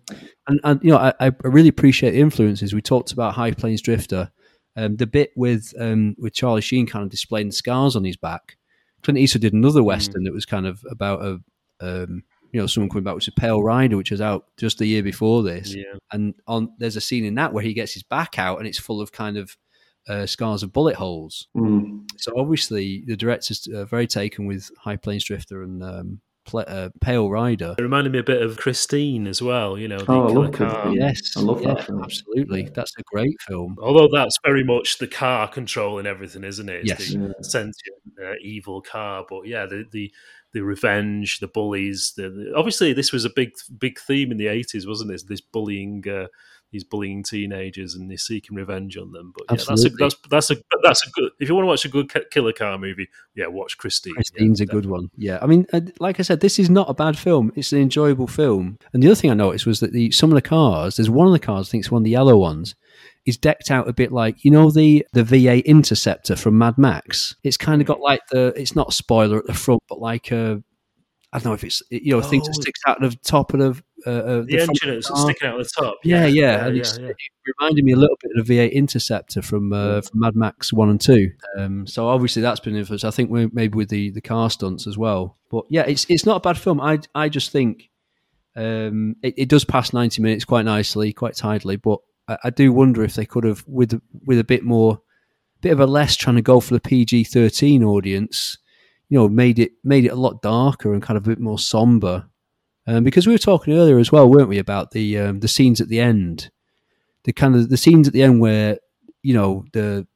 and, 0.48 0.60
and 0.64 0.84
you 0.84 0.92
know, 0.92 0.98
I, 0.98 1.14
I 1.20 1.32
really 1.44 1.70
appreciate 1.70 2.12
the 2.12 2.20
influences. 2.20 2.74
We 2.74 2.82
talked 2.82 3.12
about 3.12 3.34
High 3.34 3.52
Plains 3.52 3.82
Drifter, 3.82 4.32
um, 4.76 4.98
the 4.98 5.08
bit 5.08 5.32
with 5.36 5.74
um, 5.80 6.16
with 6.20 6.34
Charlie 6.34 6.62
Sheen 6.62 6.86
kind 6.86 7.04
of 7.04 7.10
displaying 7.10 7.48
the 7.48 7.54
scars 7.54 7.96
on 7.96 8.04
his 8.04 8.18
back. 8.18 8.58
Clint 9.04 9.20
Eastwood 9.20 9.42
did 9.42 9.54
another 9.54 9.84
western 9.84 10.24
that 10.24 10.34
was 10.34 10.46
kind 10.46 10.66
of 10.66 10.84
about 10.90 11.22
a 11.22 11.40
um, 11.80 12.24
you 12.52 12.60
know 12.60 12.68
someone 12.68 12.90
coming 12.90 13.04
back, 13.04 13.16
which 13.16 13.28
is 13.28 13.34
Pale 13.36 13.64
Rider, 13.64 13.98
which 13.98 14.12
was 14.12 14.22
out 14.22 14.46
just 14.58 14.78
the 14.78 14.86
year 14.86 15.04
before 15.04 15.44
this. 15.44 15.74
Yeah. 15.74 15.94
And 16.12 16.34
on 16.48 16.74
there's 16.80 16.96
a 16.96 17.02
scene 17.02 17.26
in 17.26 17.36
that 17.36 17.54
where 17.54 17.64
he 17.64 17.74
gets 17.74 17.94
his 17.94 18.04
back 18.04 18.40
out 18.40 18.60
and 18.60 18.68
it's 18.68 18.80
full 18.80 19.02
of 19.02 19.12
kind 19.12 19.38
of 19.38 19.56
uh, 20.08 20.26
scars 20.26 20.64
of 20.64 20.72
bullet 20.74 20.96
holes. 20.96 21.48
Mm. 21.56 22.04
So 22.18 22.34
obviously 22.38 23.04
the 23.08 23.16
director's 23.18 23.68
uh, 23.68 23.86
very 23.86 24.08
taken 24.08 24.46
with 24.46 24.70
High 24.78 24.98
Plains 24.98 25.24
Drifter 25.26 25.64
and 25.64 25.84
um, 25.84 26.22
Pla 26.46 26.62
uh, 26.62 26.90
Pale 27.02 27.30
Rider. 27.30 27.74
It 27.78 27.82
reminded 27.82 28.14
me 28.14 28.20
a 28.20 28.24
bit 28.24 28.42
of 28.44 28.58
Christine 28.58 29.26
as 29.26 29.42
well. 29.42 29.78
You 29.80 29.88
know, 29.88 29.98
the 29.98 30.12
Oh, 30.12 30.28
I 30.28 30.32
love 30.32 30.52
car. 30.54 30.70
Christine. 30.84 31.02
Yes, 31.02 31.36
I 31.36 31.40
love 31.40 31.62
yeah, 31.62 31.74
that 31.74 31.86
film. 31.86 32.04
Absolutely, 32.04 32.70
that's 32.74 32.94
a 33.00 33.04
great 33.12 33.36
film. 33.48 33.76
Although 33.82 34.10
that's 34.14 34.38
very 34.46 34.64
much 34.64 35.00
the 35.00 35.08
car 35.08 35.48
controlling 35.48 36.06
everything, 36.06 36.44
isn't 36.44 36.70
it? 36.70 36.82
It's 36.82 36.90
Yes. 36.90 37.08
the 37.14 37.20
Yeah. 37.20 37.32
sentient 37.42 37.98
uh, 38.24 38.34
evil 38.42 38.82
car. 38.82 39.26
But 39.28 39.48
yeah, 39.48 39.66
the, 39.66 39.86
the 39.92 40.12
the 40.54 40.62
revenge, 40.62 41.40
the 41.40 41.48
bullies. 41.48 42.14
The, 42.16 42.30
the- 42.30 42.54
obviously, 42.56 42.94
this 42.94 43.12
was 43.12 43.26
a 43.26 43.30
big 43.32 43.52
big 43.80 44.00
theme 44.00 44.32
in 44.32 44.38
the 44.38 44.48
eighties, 44.48 44.86
wasn't 44.86 45.12
it? 45.12 45.24
This 45.28 45.42
bullying. 45.42 46.04
Uh, 46.08 46.28
these 46.72 46.84
bullying 46.84 47.24
teenagers 47.24 47.96
and 47.96 48.10
they're 48.10 48.18
seeking 48.18 48.58
revenge 48.58 48.98
on 48.98 49.12
them. 49.12 49.32
But 49.36 49.46
yeah, 49.50 49.64
that's 49.68 49.86
a, 49.86 49.90
that's 49.90 50.16
that's 50.30 50.52
a 50.52 50.56
that's 50.84 51.08
a 51.08 51.12
good. 51.12 51.32
If 51.40 51.48
you 51.48 51.56
want 51.56 51.64
to 51.66 51.68
watch 51.70 51.86
a 51.86 51.90
good 51.90 52.12
killer 52.32 52.52
car 52.54 52.78
movie, 52.78 53.08
yeah, 53.36 53.48
watch 53.48 53.78
Christine. 53.78 54.12
Yeah, 54.14 54.16
Christine's 54.18 54.62
a 54.62 54.66
good 54.66 54.86
one. 54.86 55.10
Yeah, 55.16 55.40
I 55.42 55.46
mean, 55.46 55.66
uh, 55.72 55.82
like 56.00 56.20
I 56.20 56.24
said, 56.24 56.42
this 56.42 56.60
is 56.60 56.70
not 56.70 56.90
a 56.90 56.94
bad 56.94 57.18
film. 57.18 57.52
It's 57.56 57.72
an 57.72 57.80
enjoyable 57.80 58.28
film. 58.28 58.78
And 58.94 59.02
the 59.02 59.08
other 59.08 59.16
thing 59.16 59.32
I 59.32 59.36
noticed 59.36 59.66
was 59.66 59.80
that 59.80 59.94
the 59.94 60.12
some 60.12 60.32
of 60.32 60.36
the 60.36 60.42
cars, 60.42 60.98
there's 60.98 61.10
one 61.10 61.28
of 61.28 61.34
the 61.34 61.40
cars, 61.40 61.70
I 61.70 61.72
think 61.72 61.84
it's 61.84 61.92
one 61.92 62.02
of 62.02 62.06
the 62.06 62.12
yellow 62.12 62.38
ones, 62.38 62.76
is 63.26 63.38
decked 63.38 63.72
out 63.72 63.88
a 63.88 63.94
bit 63.94 64.12
like 64.12 64.44
you 64.44 64.52
know 64.52 64.70
the 64.72 65.06
the 65.14 65.24
V8 65.24 65.66
Interceptor 65.66 66.36
from 66.36 66.58
Mad 66.58 66.78
Max. 66.78 67.36
It's 67.44 67.58
kind 67.58 67.80
of 67.82 67.88
got 67.88 68.02
like 68.02 68.22
the 68.32 68.54
it's 68.58 68.76
not 68.76 68.90
a 68.90 68.92
spoiler 68.92 69.38
at 69.38 69.46
the 69.48 69.54
front, 69.54 69.82
but 69.88 70.00
like 70.02 70.32
a 70.32 70.62
I 71.32 71.40
don't 71.40 71.46
know 71.48 71.54
if 71.54 71.64
it's 71.64 71.82
you 71.90 72.12
know 72.12 72.20
a 72.20 72.24
thing 72.24 72.40
that 72.42 72.50
Oh. 72.58 72.62
sticks 72.62 72.80
out 72.88 73.04
of 73.04 73.12
the 73.12 73.20
top 73.24 73.54
of 73.54 73.60
the 73.60 73.82
uh, 74.06 74.10
uh, 74.10 74.42
The, 74.42 74.60
engine 74.60 74.90
of 74.90 74.98
is 74.98 75.12
sticking 75.14 75.48
out 75.48 75.58
the 75.58 75.66
top. 75.66 75.98
Yeah, 76.04 76.26
yeah, 76.26 76.28
yeah, 76.28 76.66
and 76.66 76.76
yeah, 76.76 76.82
it's, 76.82 76.98
yeah. 76.98 77.08
it 77.08 77.18
reminded 77.60 77.86
me 77.86 77.94
a 77.94 77.96
little 77.96 78.18
bit 78.22 78.32
of 78.38 78.46
the 78.46 78.58
V8 78.58 78.72
Interceptor 78.72 79.42
from 79.42 79.74
uh, 79.74 80.02
from 80.02 80.20
Mad 80.20 80.36
Max 80.36 80.72
One 80.72 80.90
and 80.90 81.02
Two. 81.02 81.32
Um, 81.58 81.88
so 81.88 82.08
obviously 82.08 82.42
that's 82.42 82.60
been 82.60 82.76
influenced. 82.76 83.06
I 83.06 83.12
think 83.12 83.32
maybe 83.32 83.76
with 83.76 83.90
the, 83.90 84.12
the 84.12 84.22
car 84.22 84.50
stunts 84.50 84.88
as 84.88 84.98
well. 84.98 85.38
But 85.50 85.66
yeah, 85.70 85.84
it's 85.84 86.06
it's 86.10 86.26
not 86.26 86.38
a 86.38 86.40
bad 86.40 86.58
film. 86.58 86.82
I 86.82 87.00
I 87.14 87.30
just 87.30 87.52
think 87.52 87.90
um, 88.56 89.16
it, 89.22 89.34
it 89.38 89.50
does 89.50 89.66
pass 89.66 89.94
ninety 89.94 90.22
minutes 90.22 90.46
quite 90.46 90.66
nicely, 90.66 91.14
quite 91.14 91.36
tidily. 91.36 91.76
But 91.78 92.00
I, 92.28 92.38
I 92.46 92.50
do 92.50 92.72
wonder 92.72 93.04
if 93.04 93.16
they 93.16 93.26
could 93.26 93.44
have 93.44 93.64
with 93.68 94.00
with 94.26 94.40
a 94.40 94.44
bit 94.44 94.64
more, 94.64 95.02
bit 95.62 95.72
of 95.72 95.80
a 95.80 95.88
less 95.88 96.16
trying 96.16 96.36
to 96.36 96.42
go 96.42 96.60
for 96.60 96.74
the 96.74 96.80
PG 96.80 97.26
thirteen 97.26 97.84
audience. 97.84 98.58
You 99.10 99.20
know, 99.20 99.30
made 99.30 99.60
it 99.60 99.74
made 99.84 100.06
it 100.06 100.10
a 100.10 100.16
lot 100.16 100.42
darker 100.42 100.94
and 100.94 101.02
kind 101.02 101.18
of 101.18 101.26
a 101.26 101.30
bit 101.30 101.40
more 101.40 101.60
somber. 101.60 102.28
Um, 102.88 103.04
because 103.04 103.26
we 103.26 103.34
were 103.34 103.40
talking 103.40 103.74
earlier 103.74 103.98
as 103.98 104.12
well, 104.12 104.30
weren't 104.30 104.50
we, 104.50 104.60
about 104.60 104.92
the 104.92 105.18
um, 105.18 105.40
the 105.40 105.48
scenes 105.48 105.82
at 105.82 105.88
the 105.88 106.00
end, 106.00 106.52
the 107.24 107.34
kind 107.34 107.56
of 107.56 107.70
the 107.70 107.78
scenes 107.78 108.08
at 108.08 108.14
the 108.14 108.22
end 108.22 108.40
where 108.40 108.78
you 109.24 109.34
know 109.34 109.66
the 109.74 110.08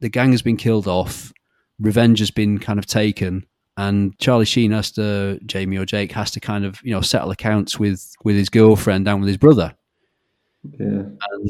the, 0.00 0.08
gang 0.08 0.32
has 0.32 0.42
been 0.42 0.56
killed 0.56 0.88
off, 0.88 1.32
revenge 1.78 2.18
has 2.18 2.32
been 2.32 2.58
kind 2.58 2.80
of 2.80 2.86
taken, 2.86 3.46
and 3.76 4.18
Charlie 4.18 4.44
Sheen 4.44 4.72
has 4.72 4.90
to 4.92 5.38
Jamie 5.46 5.76
or 5.76 5.84
Jake 5.84 6.10
has 6.12 6.32
to 6.32 6.40
kind 6.40 6.64
of 6.64 6.80
you 6.82 6.90
know 6.90 7.00
settle 7.00 7.30
accounts 7.30 7.78
with 7.78 8.14
with 8.24 8.34
his 8.34 8.48
girlfriend 8.48 9.06
and 9.06 9.20
with 9.20 9.28
his 9.28 9.36
brother. 9.36 9.74
Yeah. 10.78 11.02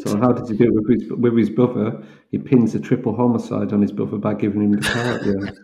So 0.05 0.19
how 0.19 0.33
does 0.33 0.49
he 0.49 0.57
do 0.57 0.65
it 0.65 0.75
with 0.75 1.01
his, 1.01 1.11
with 1.13 1.37
his 1.37 1.51
brother? 1.51 2.03
He 2.31 2.39
pins 2.39 2.75
a 2.75 2.81
triple 2.81 3.15
homicide 3.15 3.73
on 3.73 3.81
his 3.81 3.93
brother 3.93 4.19
by 4.19 4.35
giving 4.35 4.63
him 4.63 4.73
the 4.73 4.81
car 4.81 5.03
at 5.03 5.23
the 5.23 5.31
end. 5.31 5.59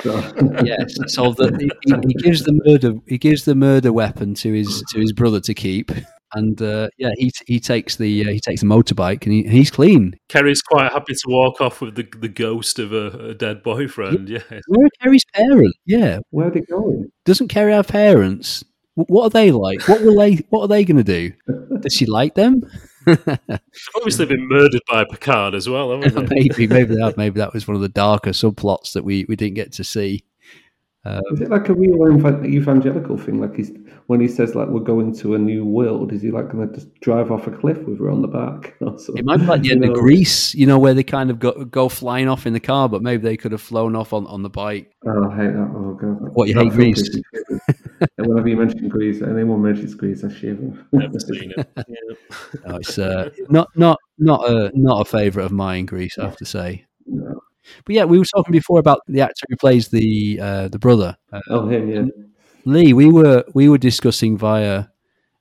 So, 0.00 0.64
yes, 0.64 1.14
so 1.14 1.32
the, 1.32 1.70
he, 1.82 1.94
he 2.08 2.14
gives 2.14 2.44
the 2.44 2.58
murder 2.64 2.94
he 3.06 3.18
gives 3.18 3.44
the 3.44 3.54
murder 3.54 3.92
weapon 3.92 4.34
to 4.34 4.52
his 4.52 4.82
to 4.90 5.00
his 5.00 5.12
brother 5.12 5.38
to 5.40 5.52
keep, 5.52 5.90
and 6.32 6.60
uh, 6.62 6.88
yeah, 6.96 7.10
he 7.16 7.30
he 7.46 7.60
takes 7.60 7.96
the 7.96 8.26
uh, 8.26 8.30
he 8.30 8.40
takes 8.40 8.62
the 8.62 8.66
motorbike 8.66 9.24
and 9.24 9.32
he, 9.32 9.42
he's 9.42 9.70
clean. 9.70 10.18
Keri's 10.28 10.62
quite 10.62 10.90
happy 10.92 11.12
to 11.12 11.24
walk 11.28 11.60
off 11.60 11.80
with 11.80 11.94
the 11.94 12.08
the 12.18 12.28
ghost 12.28 12.78
of 12.78 12.92
a, 12.92 13.30
a 13.30 13.34
dead 13.34 13.62
boyfriend. 13.62 14.28
Yeah, 14.28 14.40
Where 14.68 14.86
are 14.86 14.90
Keri's 15.02 15.24
parents? 15.34 15.76
Yeah, 15.84 16.20
where 16.30 16.48
are 16.48 16.50
they 16.50 16.60
going? 16.60 17.10
doesn't 17.26 17.48
Keri 17.48 17.72
have 17.72 17.88
parents? 17.88 18.64
What 18.94 19.24
are 19.24 19.30
they 19.30 19.52
like? 19.52 19.86
What 19.88 20.00
will 20.00 20.16
they? 20.16 20.36
What 20.48 20.62
are 20.62 20.68
they 20.68 20.84
going 20.84 20.96
to 20.96 21.04
do? 21.04 21.32
Does 21.80 21.92
she 21.92 22.06
like 22.06 22.34
them? 22.34 22.62
They've 23.06 23.60
obviously 23.96 24.26
been 24.26 24.48
murdered 24.48 24.82
by 24.88 25.04
Packard 25.04 25.54
as 25.54 25.68
well, 25.68 25.92
haven't 25.92 26.28
they? 26.28 26.34
maybe, 26.34 26.66
maybe 26.66 26.94
that, 26.96 27.16
maybe 27.16 27.38
that 27.38 27.54
was 27.54 27.66
one 27.66 27.76
of 27.76 27.80
the 27.80 27.88
darker 27.88 28.30
subplots 28.30 28.92
that 28.92 29.04
we, 29.04 29.24
we 29.28 29.36
didn't 29.36 29.54
get 29.54 29.72
to 29.72 29.84
see. 29.84 30.24
Um, 31.06 31.22
Is 31.30 31.40
it 31.40 31.50
like 31.50 31.68
a 31.68 31.74
real 31.74 32.08
evangelical 32.44 33.16
thing? 33.16 33.40
Like 33.40 33.54
he's 33.54 33.70
when 34.08 34.20
he 34.20 34.26
says 34.26 34.56
like 34.56 34.68
we're 34.68 34.80
going 34.80 35.14
to 35.18 35.36
a 35.36 35.38
new 35.38 35.64
world, 35.64 36.12
is 36.12 36.20
he 36.20 36.32
like 36.32 36.50
going 36.50 36.68
to 36.68 36.74
just 36.74 36.92
drive 37.00 37.30
off 37.30 37.46
a 37.46 37.52
cliff 37.52 37.78
with 37.86 38.00
her 38.00 38.10
on 38.10 38.22
the 38.22 38.28
back? 38.28 38.74
or 38.80 38.98
something? 38.98 39.18
It 39.18 39.24
might 39.24 39.36
be 39.36 39.46
like 39.46 39.62
the 39.62 39.68
You 39.68 39.74
end 39.74 39.84
of? 39.84 39.94
Grease, 39.94 40.52
you 40.54 40.66
know, 40.66 40.80
where 40.80 40.94
they 40.94 41.04
kind 41.04 41.30
of 41.30 41.38
go, 41.38 41.64
go 41.64 41.88
flying 41.88 42.28
off 42.28 42.44
in 42.44 42.54
the 42.54 42.60
car, 42.60 42.88
but 42.88 43.02
maybe 43.02 43.22
they 43.22 43.36
could 43.36 43.52
have 43.52 43.62
flown 43.62 43.94
off 43.94 44.12
on, 44.12 44.26
on 44.26 44.42
the 44.42 44.50
bike. 44.50 44.90
Oh, 45.06 45.30
I 45.30 45.36
hate 45.36 45.52
that. 45.52 45.72
Oh 45.76 45.94
god. 45.94 46.34
What, 46.34 46.48
you 46.48 46.54
That 46.54 46.64
hate 46.64 46.72
Grease? 46.72 47.14
me 47.14 47.22
and 48.00 48.26
whenever 48.26 48.48
you 48.48 48.56
mention 48.56 48.88
Grease, 48.88 49.22
anyone 49.22 49.62
mentions 49.62 49.94
Grease, 49.94 50.24
I 50.24 50.32
shiver. 50.32 50.86
Never 50.92 51.20
seen 51.20 51.52
it. 51.56 51.68
Yeah. 51.76 51.84
No, 52.66 52.76
it's 52.76 52.98
uh, 52.98 53.30
not 53.48 53.68
not 53.76 53.98
not 54.18 54.48
a 54.48 54.70
not 54.74 55.02
a 55.02 55.04
favourite 55.04 55.46
of 55.46 55.52
mine, 55.52 55.86
Grease. 55.86 56.18
I 56.18 56.24
have 56.24 56.36
to 56.38 56.44
say. 56.44 56.85
No. 57.66 57.82
But 57.84 57.94
yeah, 57.94 58.04
we 58.04 58.18
were 58.18 58.24
talking 58.24 58.52
before 58.52 58.78
about 58.78 59.00
the 59.06 59.20
actor 59.20 59.46
who 59.48 59.56
plays 59.56 59.88
the 59.88 60.38
uh, 60.40 60.68
the 60.68 60.78
brother, 60.78 61.16
uh, 61.32 61.40
Oh, 61.50 61.68
him, 61.68 61.88
yeah. 61.88 62.02
Lee. 62.64 62.92
We 62.92 63.10
were 63.10 63.44
we 63.54 63.68
were 63.68 63.78
discussing 63.78 64.36
via 64.36 64.86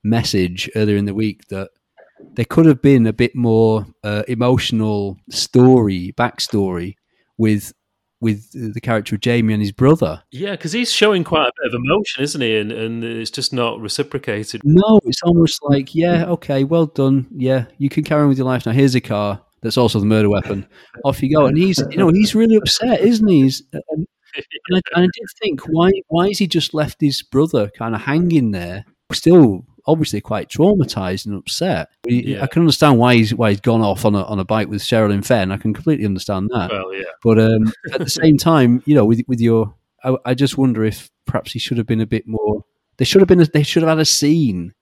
message 0.03 0.69
earlier 0.76 0.97
in 0.97 1.05
the 1.05 1.13
week 1.13 1.47
that 1.49 1.69
there 2.36 2.45
could 2.45 2.65
have 2.65 2.82
been 2.82 3.07
a 3.07 3.13
bit 3.13 3.36
more 3.36 3.86
uh, 4.03 4.23
emotional 4.28 5.17
story 5.30 6.13
backstory 6.17 6.95
with 7.38 7.73
with 8.21 8.73
the 8.73 8.82
character 8.82 9.15
of 9.15 9.21
Jamie 9.21 9.53
and 9.53 9.61
his 9.61 9.71
brother. 9.71 10.23
Yeah, 10.32 10.51
because 10.51 10.71
he's 10.71 10.91
showing 10.91 11.23
quite 11.23 11.47
a 11.47 11.51
bit 11.61 11.73
of 11.73 11.80
emotion, 11.84 12.23
isn't 12.23 12.41
he? 12.41 12.57
And 12.57 12.71
and 12.71 13.03
it's 13.03 13.32
just 13.32 13.53
not 13.53 13.80
reciprocated. 13.80 14.61
No, 14.63 14.99
it's 15.03 15.21
almost 15.23 15.59
like, 15.63 15.93
yeah, 15.93 16.26
okay, 16.26 16.63
well 16.63 16.86
done. 16.88 17.28
Yeah, 17.32 17.65
you 17.78 17.89
can 17.89 18.03
carry 18.03 18.23
on 18.23 18.30
with 18.30 18.38
your 18.38 18.47
life 18.47 18.65
now. 18.65 18.71
Here's 18.71 18.95
a 18.95 19.01
car 19.01 19.41
that's 19.66 19.78
also 19.78 19.99
the 19.99 20.05
murder 20.05 20.30
weapon. 20.30 20.66
Off 21.03 21.22
you 21.22 21.36
go. 21.36 21.45
And 21.47 21.57
he's, 21.57 21.80
you 21.91 21.97
know, 21.97 22.07
he's 22.09 22.34
really 22.36 22.55
upset, 22.55 23.01
isn't 23.01 23.28
he? 23.28 23.41
He's, 23.41 23.63
and, 23.74 23.84
and, 24.38 24.47
I, 24.74 24.82
and 24.95 25.03
I 25.03 25.07
did 25.07 25.28
think, 25.41 25.61
why, 25.68 25.91
why 26.07 26.28
has 26.30 26.38
he 26.38 26.47
just 26.47 26.74
left 26.74 27.01
his 27.01 27.22
brother 27.24 27.70
kind 27.78 27.93
of 27.95 28.01
hanging 28.01 28.51
there, 28.51 28.86
still 29.11 29.66
obviously 29.88 30.22
quite 30.22 30.49
traumatized 30.49 31.26
and 31.26 31.36
upset? 31.36 31.89
He- 32.07 32.34
Yeah. 32.34 32.43
I 32.43 32.47
can 32.47 32.61
understand 32.61 32.97
why 32.99 33.16
he's 33.16 33.34
why 33.34 33.49
he's 33.51 33.59
gone 33.61 33.82
off 33.82 34.05
on 34.05 34.16
a 34.16 34.24
on 34.24 34.39
a 34.39 34.45
bike 34.45 34.68
with 34.70 34.82
Sherilyn 34.82 35.26
Fenn. 35.26 35.51
I 35.51 35.57
can 35.57 35.74
completely 35.74 36.05
understand 36.05 36.49
that. 36.53 36.72
Well, 36.72 36.93
yeah. 36.93 37.03
But 37.24 37.39
um, 37.39 37.74
at 37.93 37.99
the 37.99 38.09
same 38.09 38.38
time, 38.38 38.82
you 38.86 38.95
know, 38.95 39.05
with 39.05 39.22
with 39.28 39.41
your, 39.41 39.74
I, 40.03 40.16
I 40.26 40.34
just 40.36 40.57
wonder 40.57 40.84
if 40.86 41.09
perhaps 41.26 41.51
he 41.53 41.59
should 41.59 41.78
have 41.78 41.88
been 41.88 42.01
a 42.01 42.05
bit 42.05 42.28
more 42.28 42.63
They 42.97 43.05
should 43.05 43.22
have 43.22 43.28
been. 43.28 43.41
A, 43.41 43.45
they 43.45 43.63
should 43.63 43.82
have 43.84 43.89
had 43.89 43.99
a 43.99 44.05
scene, 44.05 44.74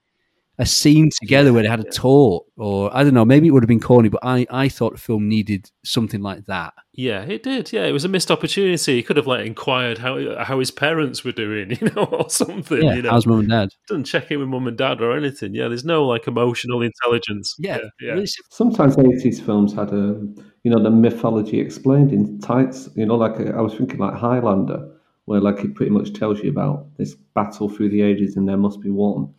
a 0.59 0.65
scene 0.65 1.09
together 1.19 1.51
where 1.51 1.63
they 1.63 1.69
had 1.69 1.79
a 1.79 1.89
talk, 1.89 2.45
or 2.57 2.95
I 2.95 3.03
don't 3.03 3.13
know. 3.13 3.25
Maybe 3.25 3.47
it 3.47 3.51
would 3.51 3.63
have 3.63 3.67
been 3.67 3.79
corny, 3.79 4.09
but 4.09 4.19
I 4.23 4.45
I 4.51 4.69
thought 4.69 4.93
the 4.93 4.99
film 4.99 5.27
needed 5.27 5.71
something 5.83 6.21
like 6.21 6.45
that. 6.45 6.73
Yeah, 6.93 7.21
it 7.23 7.41
did. 7.41 7.73
Yeah, 7.73 7.85
it 7.85 7.91
was 7.91 8.05
a 8.05 8.09
missed 8.09 8.29
opportunity. 8.29 8.97
He 8.97 9.03
could 9.03 9.17
have 9.17 9.25
like 9.25 9.47
inquired 9.47 9.97
how 9.97 10.43
how 10.43 10.59
his 10.59 10.69
parents 10.69 11.23
were 11.23 11.31
doing, 11.31 11.71
you 11.81 11.89
know, 11.89 12.03
or 12.03 12.29
something. 12.29 12.83
Yeah, 12.83 12.93
you 12.93 13.01
know, 13.01 13.09
how's 13.09 13.25
mum 13.25 13.39
and 13.39 13.49
dad? 13.49 13.69
Doesn't 13.87 14.03
check 14.03 14.29
in 14.29 14.39
with 14.39 14.47
mum 14.47 14.67
and 14.67 14.77
dad 14.77 15.01
or 15.01 15.17
anything. 15.17 15.55
Yeah, 15.55 15.69
there's 15.69 15.85
no 15.85 16.05
like 16.05 16.27
emotional 16.27 16.83
intelligence. 16.83 17.55
Yeah, 17.57 17.79
yeah. 17.99 18.11
really 18.11 18.27
simple. 18.27 18.51
Sometimes 18.51 18.97
eighties 18.99 19.39
films 19.39 19.73
had 19.73 19.91
a, 19.91 20.21
you 20.63 20.71
know, 20.71 20.81
the 20.81 20.91
mythology 20.91 21.59
explained 21.59 22.11
in 22.13 22.39
tights. 22.41 22.89
You 22.95 23.07
know, 23.07 23.15
like 23.15 23.39
I 23.39 23.61
was 23.61 23.73
thinking 23.73 23.97
like 23.97 24.13
Highlander, 24.13 24.87
where 25.25 25.41
like 25.41 25.63
it 25.63 25.73
pretty 25.73 25.91
much 25.91 26.13
tells 26.13 26.43
you 26.43 26.51
about 26.51 26.95
this 26.97 27.15
battle 27.33 27.69
through 27.69 27.89
the 27.89 28.03
ages 28.03 28.35
and 28.35 28.47
there 28.47 28.57
must 28.57 28.81
be 28.81 28.91
one. 28.91 29.33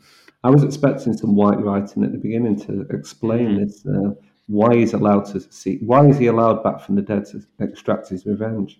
I 0.45 0.51
was 0.51 0.63
expecting 0.63 1.17
some 1.17 1.35
white 1.35 1.59
writing 1.61 2.05
at 2.05 2.13
the 2.13 2.19
beginning 2.19 2.61
to 2.67 2.83
explain 2.91 3.61
this. 3.61 3.85
Uh, 3.87 4.11
why 4.47 4.77
he's 4.77 4.93
allowed 4.93 5.25
to 5.33 5.41
see? 5.41 5.79
Why 5.79 6.07
is 6.07 6.19
he 6.19 6.27
allowed 6.27 6.63
back 6.63 6.81
from 6.83 6.97
the 6.97 7.03
dead 7.03 7.25
to 7.31 7.43
extract 7.61 8.11
his 8.11 8.27
revenge? 8.27 8.79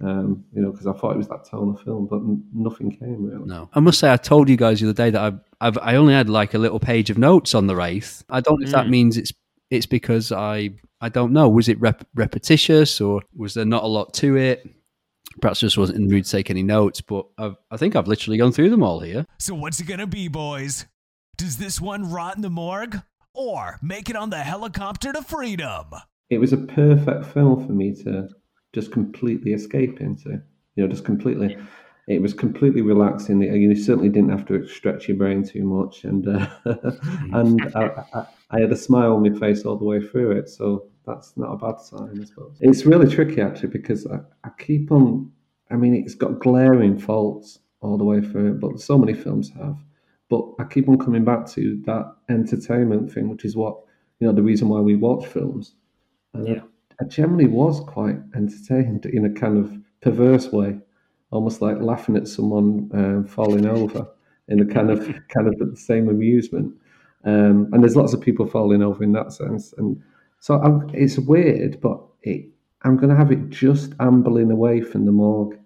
Um, 0.00 0.44
you 0.52 0.60
know, 0.60 0.72
because 0.72 0.88
I 0.88 0.92
thought 0.92 1.12
it 1.12 1.18
was 1.18 1.28
that 1.28 1.44
tone 1.48 1.70
of 1.74 1.80
film, 1.82 2.06
but 2.10 2.16
n- 2.16 2.44
nothing 2.52 2.90
came 2.90 3.24
really. 3.24 3.44
No, 3.46 3.70
I 3.74 3.80
must 3.80 4.00
say, 4.00 4.12
I 4.12 4.16
told 4.16 4.48
you 4.48 4.56
guys 4.56 4.80
the 4.80 4.88
other 4.88 4.92
day 4.92 5.10
that 5.10 5.22
I've, 5.22 5.38
I've 5.60 5.78
I 5.78 5.94
only 5.94 6.14
had 6.14 6.28
like 6.28 6.52
a 6.54 6.58
little 6.58 6.80
page 6.80 7.10
of 7.10 7.16
notes 7.16 7.54
on 7.54 7.68
the 7.68 7.76
Wraith. 7.76 8.24
I 8.28 8.40
don't 8.40 8.60
know 8.60 8.66
if 8.66 8.72
that 8.72 8.86
Mm. 8.86 8.90
means 8.90 9.16
it's 9.16 9.32
it's 9.70 9.86
because 9.86 10.32
I 10.32 10.70
I 11.00 11.10
don't 11.10 11.32
know. 11.32 11.48
Was 11.48 11.68
it 11.68 11.80
rep- 11.80 12.08
repetitious 12.16 13.00
or 13.00 13.22
was 13.36 13.54
there 13.54 13.64
not 13.64 13.84
a 13.84 13.86
lot 13.86 14.12
to 14.14 14.36
it? 14.36 14.68
Perhaps 15.40 15.60
I 15.62 15.66
just 15.66 15.78
wasn't 15.78 15.98
in 15.98 16.08
the 16.08 16.12
mood 16.14 16.24
to 16.24 16.30
take 16.30 16.50
any 16.50 16.62
notes, 16.64 17.00
but 17.00 17.26
I've, 17.38 17.56
I 17.70 17.76
think 17.76 17.94
I've 17.94 18.08
literally 18.08 18.36
gone 18.38 18.52
through 18.52 18.70
them 18.70 18.82
all 18.82 18.98
here. 19.00 19.26
So 19.38 19.54
what's 19.54 19.78
it 19.80 19.84
gonna 19.86 20.06
be, 20.08 20.26
boys? 20.26 20.86
Does 21.44 21.58
this 21.58 21.78
one 21.78 22.10
rot 22.10 22.36
in 22.36 22.40
the 22.40 22.48
morgue? 22.48 23.02
Or 23.34 23.78
make 23.82 24.08
it 24.08 24.16
on 24.16 24.30
the 24.30 24.38
helicopter 24.38 25.12
to 25.12 25.20
freedom? 25.20 25.84
It 26.30 26.38
was 26.38 26.54
a 26.54 26.56
perfect 26.56 27.26
film 27.26 27.66
for 27.66 27.72
me 27.74 27.94
to 27.96 28.30
just 28.72 28.90
completely 28.90 29.52
escape 29.52 30.00
into. 30.00 30.40
You 30.74 30.82
know, 30.82 30.88
just 30.88 31.04
completely. 31.04 31.58
It 32.08 32.22
was 32.22 32.32
completely 32.32 32.80
relaxing. 32.80 33.42
You 33.42 33.76
certainly 33.76 34.08
didn't 34.08 34.30
have 34.30 34.46
to 34.46 34.66
stretch 34.66 35.06
your 35.06 35.18
brain 35.18 35.44
too 35.44 35.64
much, 35.64 36.04
and 36.04 36.26
uh, 36.26 36.46
and 37.34 37.60
I, 37.76 38.04
I, 38.14 38.26
I 38.50 38.60
had 38.60 38.72
a 38.72 38.76
smile 38.76 39.12
on 39.12 39.22
my 39.22 39.38
face 39.38 39.66
all 39.66 39.76
the 39.76 39.84
way 39.84 40.00
through 40.00 40.30
it. 40.38 40.48
So 40.48 40.86
that's 41.06 41.36
not 41.36 41.52
a 41.52 41.58
bad 41.58 41.78
sign, 41.78 42.20
I 42.22 42.24
suppose. 42.24 42.56
It's 42.60 42.86
really 42.86 43.14
tricky 43.14 43.42
actually 43.42 43.68
because 43.68 44.06
I, 44.06 44.20
I 44.44 44.48
keep 44.58 44.90
on. 44.90 45.30
I 45.70 45.76
mean, 45.76 45.94
it's 45.94 46.14
got 46.14 46.38
glaring 46.38 46.98
faults 46.98 47.58
all 47.82 47.98
the 47.98 48.04
way 48.04 48.22
through 48.22 48.52
it, 48.52 48.60
but 48.60 48.80
so 48.80 48.96
many 48.96 49.12
films 49.12 49.50
have. 49.58 49.76
But 50.30 50.44
I 50.58 50.64
keep 50.64 50.88
on 50.88 50.98
coming 50.98 51.24
back 51.24 51.46
to 51.50 51.80
that 51.86 52.14
entertainment 52.28 53.12
thing, 53.12 53.28
which 53.28 53.44
is 53.44 53.56
what 53.56 53.76
you 54.20 54.26
know 54.26 54.32
the 54.32 54.42
reason 54.42 54.68
why 54.68 54.80
we 54.80 54.96
watch 54.96 55.26
films. 55.26 55.74
And 56.32 56.48
I, 56.48 57.04
I 57.04 57.04
generally 57.08 57.46
was 57.46 57.80
quite 57.80 58.16
entertained 58.34 59.06
in 59.06 59.24
a 59.26 59.30
kind 59.30 59.58
of 59.58 59.76
perverse 60.00 60.50
way, 60.52 60.78
almost 61.30 61.60
like 61.62 61.80
laughing 61.80 62.16
at 62.16 62.28
someone 62.28 62.90
um, 62.94 63.24
falling 63.26 63.66
over 63.66 64.06
in 64.48 64.60
a 64.60 64.66
kind 64.66 64.90
of 64.90 65.00
kind 65.28 65.46
of 65.48 65.58
the 65.58 65.76
same 65.76 66.08
amusement. 66.08 66.74
Um, 67.24 67.70
and 67.72 67.82
there's 67.82 67.96
lots 67.96 68.12
of 68.12 68.20
people 68.20 68.46
falling 68.46 68.82
over 68.82 69.02
in 69.02 69.12
that 69.12 69.32
sense, 69.32 69.72
and 69.78 70.02
so 70.40 70.60
I'm, 70.60 70.90
it's 70.92 71.18
weird, 71.18 71.80
but 71.80 72.02
it, 72.22 72.46
I'm 72.82 72.96
going 72.98 73.08
to 73.08 73.16
have 73.16 73.32
it 73.32 73.48
just 73.48 73.94
ambling 73.98 74.50
away 74.50 74.82
from 74.82 75.06
the 75.06 75.12
morgue, 75.12 75.58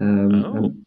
um, 0.00 0.44
Oh. 0.44 0.54
and, 0.54 0.83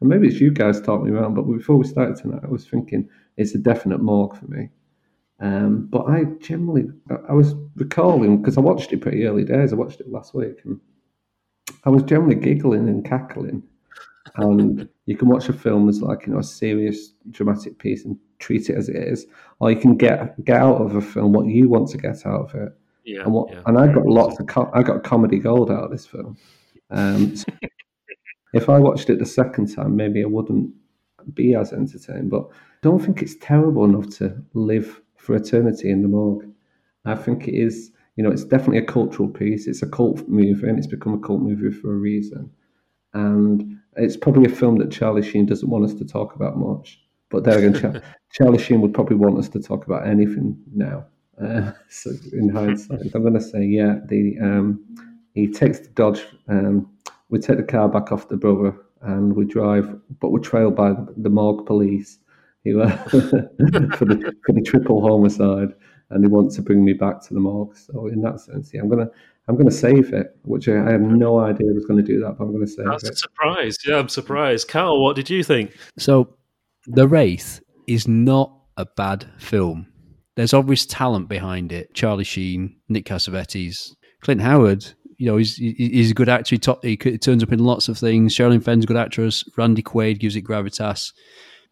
and 0.00 0.08
maybe 0.08 0.28
it's 0.28 0.40
you 0.40 0.50
guys 0.50 0.80
talked 0.80 1.04
me 1.04 1.10
around. 1.10 1.34
But 1.34 1.42
before 1.42 1.76
we 1.76 1.86
started 1.86 2.16
tonight, 2.16 2.42
I 2.44 2.48
was 2.48 2.66
thinking 2.66 3.08
it's 3.36 3.54
a 3.54 3.58
definite 3.58 4.00
morgue 4.00 4.36
for 4.36 4.46
me. 4.46 4.68
Um, 5.40 5.86
but 5.90 6.06
I 6.08 6.24
generally, 6.40 6.86
I- 7.28 7.32
was 7.32 7.54
recalling 7.76 8.38
because 8.38 8.58
I 8.58 8.60
watched 8.60 8.92
it 8.92 9.00
pretty 9.00 9.24
early 9.24 9.44
days. 9.44 9.72
I 9.72 9.76
watched 9.76 10.00
it 10.00 10.10
last 10.10 10.34
week, 10.34 10.56
and 10.64 10.80
I 11.84 11.90
was 11.90 12.02
generally 12.02 12.34
giggling 12.34 12.88
and 12.88 13.04
cackling. 13.04 13.62
And 14.36 14.88
you 15.06 15.16
can 15.16 15.28
watch 15.28 15.48
a 15.48 15.52
film 15.52 15.88
as 15.88 16.02
like 16.02 16.26
you 16.26 16.32
know 16.32 16.40
a 16.40 16.44
serious 16.44 17.12
dramatic 17.30 17.78
piece 17.78 18.04
and 18.04 18.16
treat 18.40 18.68
it 18.68 18.76
as 18.76 18.88
it 18.88 18.96
is, 18.96 19.26
or 19.60 19.70
you 19.70 19.78
can 19.78 19.96
get 19.96 20.44
get 20.44 20.60
out 20.60 20.80
of 20.80 20.96
a 20.96 21.00
film 21.00 21.32
what 21.32 21.46
you 21.46 21.68
want 21.68 21.88
to 21.90 21.98
get 21.98 22.26
out 22.26 22.52
of 22.52 22.54
it. 22.54 22.72
Yeah, 23.04 23.22
and 23.22 23.32
what 23.32 23.50
yeah. 23.50 23.62
and 23.66 23.78
I 23.78 23.92
got 23.92 24.06
lots 24.06 24.38
of 24.38 24.46
co- 24.48 24.70
I 24.74 24.82
got 24.82 25.02
comedy 25.02 25.38
gold 25.38 25.70
out 25.70 25.84
of 25.84 25.90
this 25.90 26.04
film. 26.04 26.36
Um, 26.90 27.36
so 27.36 27.46
if 28.58 28.68
I 28.68 28.78
watched 28.78 29.10
it 29.10 29.18
the 29.18 29.26
second 29.26 29.74
time, 29.74 29.96
maybe 29.96 30.22
I 30.22 30.26
wouldn't 30.26 30.70
be 31.34 31.54
as 31.54 31.72
entertained. 31.72 32.30
But 32.30 32.48
I 32.50 32.80
don't 32.82 32.98
think 32.98 33.22
it's 33.22 33.36
terrible 33.40 33.84
enough 33.84 34.08
to 34.18 34.36
live 34.54 35.00
for 35.16 35.34
eternity 35.34 35.90
in 35.90 36.02
the 36.02 36.08
morgue. 36.08 36.46
I 37.04 37.14
think 37.14 37.48
it 37.48 37.54
is, 37.54 37.90
you 38.16 38.24
know, 38.24 38.30
it's 38.30 38.44
definitely 38.44 38.78
a 38.78 38.84
cultural 38.84 39.28
piece. 39.28 39.66
It's 39.66 39.82
a 39.82 39.88
cult 39.88 40.28
movie, 40.28 40.68
and 40.68 40.78
it's 40.78 40.86
become 40.86 41.14
a 41.14 41.18
cult 41.18 41.40
movie 41.40 41.70
for 41.70 41.92
a 41.92 41.96
reason. 41.96 42.50
And 43.14 43.78
it's 43.96 44.16
probably 44.16 44.50
a 44.50 44.54
film 44.54 44.76
that 44.78 44.90
Charlie 44.90 45.22
Sheen 45.22 45.46
doesn't 45.46 45.70
want 45.70 45.84
us 45.84 45.94
to 45.94 46.04
talk 46.04 46.34
about 46.34 46.58
much. 46.58 47.00
But 47.30 47.44
there 47.44 47.58
again, 47.58 48.02
Charlie 48.32 48.62
Sheen 48.62 48.80
would 48.80 48.94
probably 48.94 49.16
want 49.16 49.38
us 49.38 49.48
to 49.50 49.60
talk 49.60 49.86
about 49.86 50.06
anything 50.06 50.58
now. 50.74 51.06
Uh, 51.42 51.72
so 51.88 52.10
in 52.32 52.48
hindsight, 52.48 53.00
I'm 53.14 53.22
going 53.22 53.34
to 53.34 53.40
say, 53.40 53.64
yeah, 53.64 53.96
the 54.06 54.36
um, 54.42 54.84
he 55.34 55.46
takes 55.46 55.80
the 55.80 55.88
Dodge. 55.88 56.26
Um, 56.48 56.90
we 57.28 57.38
take 57.38 57.58
the 57.58 57.62
car 57.62 57.88
back 57.88 58.12
off 58.12 58.28
the 58.28 58.36
brother, 58.36 58.74
and 59.02 59.34
we 59.34 59.44
drive, 59.44 59.94
but 60.20 60.30
we're 60.30 60.40
trailed 60.40 60.76
by 60.76 60.90
the, 60.90 61.14
the 61.16 61.30
morgue 61.30 61.66
police 61.66 62.18
who 62.64 62.80
uh, 62.82 62.96
for 63.08 64.04
the 64.04 64.34
for 64.44 64.52
the 64.52 64.62
triple 64.62 65.00
homicide, 65.00 65.74
and 66.10 66.24
they 66.24 66.28
want 66.28 66.52
to 66.52 66.62
bring 66.62 66.84
me 66.84 66.92
back 66.92 67.22
to 67.22 67.34
the 67.34 67.40
morgue. 67.40 67.76
So 67.76 68.06
in 68.06 68.20
that 68.22 68.40
sense, 68.40 68.72
yeah, 68.72 68.80
I'm 68.80 68.88
gonna 68.88 69.08
I'm 69.48 69.56
gonna 69.56 69.70
save 69.70 70.12
it, 70.12 70.36
which 70.42 70.68
I, 70.68 70.86
I 70.86 70.92
had 70.92 71.02
no 71.02 71.38
idea 71.40 71.72
was 71.72 71.86
going 71.86 72.04
to 72.04 72.06
do 72.06 72.20
that, 72.20 72.36
but 72.38 72.44
I'm 72.44 72.52
going 72.52 72.64
to 72.64 72.70
save 72.70 72.86
it. 72.86 72.90
That's 72.90 73.10
a 73.10 73.16
surprise. 73.16 73.76
Yeah, 73.86 73.98
I'm 73.98 74.08
surprised. 74.08 74.68
Carl, 74.68 75.02
what 75.02 75.16
did 75.16 75.30
you 75.30 75.42
think? 75.42 75.76
So, 75.98 76.36
The 76.86 77.08
Wraith 77.08 77.60
is 77.86 78.06
not 78.06 78.52
a 78.76 78.84
bad 78.84 79.26
film. 79.38 79.86
There's 80.36 80.54
obvious 80.54 80.86
talent 80.86 81.28
behind 81.28 81.72
it. 81.72 81.94
Charlie 81.94 82.24
Sheen, 82.24 82.76
Nick 82.88 83.06
Cassavetes, 83.06 83.94
Clint 84.20 84.40
Howard. 84.40 84.92
You 85.18 85.26
know, 85.26 85.36
he's 85.36 85.56
he's 85.56 86.12
a 86.12 86.14
good 86.14 86.28
actor. 86.28 86.54
He, 86.54 86.58
to- 86.58 86.78
he 86.82 86.96
turns 86.96 87.42
up 87.42 87.52
in 87.52 87.58
lots 87.58 87.88
of 87.88 87.98
things. 87.98 88.34
Sherilyn 88.34 88.62
Fenn's 88.62 88.84
a 88.84 88.86
good 88.86 88.96
actress. 88.96 89.44
Randy 89.56 89.82
Quaid 89.82 90.20
gives 90.20 90.36
it 90.36 90.42
gravitas. 90.44 91.12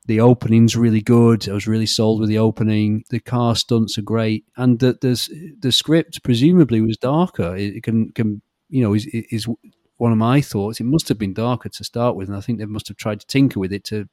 The 0.07 0.21
opening's 0.21 0.77
really 0.77 1.01
good. 1.01 1.49
I 1.49 1.53
was 1.53 1.67
really 1.67 1.87
sold 1.87 2.21
with 2.21 2.29
the 2.29 2.39
opening. 2.39 3.05
The 3.11 3.19
car 3.21 3.57
stunts 3.57 3.99
are 3.99 4.03
great, 4.03 4.45
and 4.57 4.79
the 4.79 4.99
the, 5.01 5.57
the 5.61 5.73
script 5.73 6.23
presumably 6.23 6.81
was 6.81 6.97
darker. 6.97 7.57
It 7.57 7.83
can 7.83 8.11
can 8.11 8.43
you 8.69 8.83
know 8.83 8.95
is 8.95 9.07
is 9.07 9.49
one 9.97 10.13
of 10.13 10.19
my 10.19 10.41
thoughts. 10.41 10.81
It 10.81 10.85
must 10.85 11.09
have 11.09 11.19
been 11.19 11.33
darker 11.35 11.69
to 11.69 11.85
start 11.85 12.17
with, 12.17 12.29
and 12.29 12.37
I 12.37 12.41
think 12.41 12.59
they 12.59 12.67
must 12.67 12.89
have 12.89 12.97
tried 12.97 13.21
to 13.21 13.27
tinker 13.27 13.59
with 13.61 13.73
it 13.73 13.85
to 13.85 14.09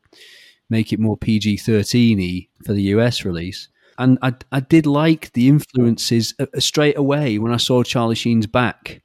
make 0.70 0.94
it 0.94 1.00
more 1.00 1.18
PG 1.18 1.58
thirteen 1.58 2.20
y 2.20 2.48
for 2.66 2.74
the 2.74 2.84
US 2.96 3.26
release. 3.26 3.68
And 3.98 4.18
I 4.22 4.34
I 4.52 4.60
did 4.60 4.86
like 4.86 5.32
the 5.34 5.48
influences 5.48 6.34
uh, 6.40 6.46
straight 6.60 6.98
away 6.98 7.38
when 7.40 7.52
I 7.54 7.58
saw 7.58 7.84
Charlie 7.84 8.16
Sheen's 8.16 8.48
back. 8.48 9.02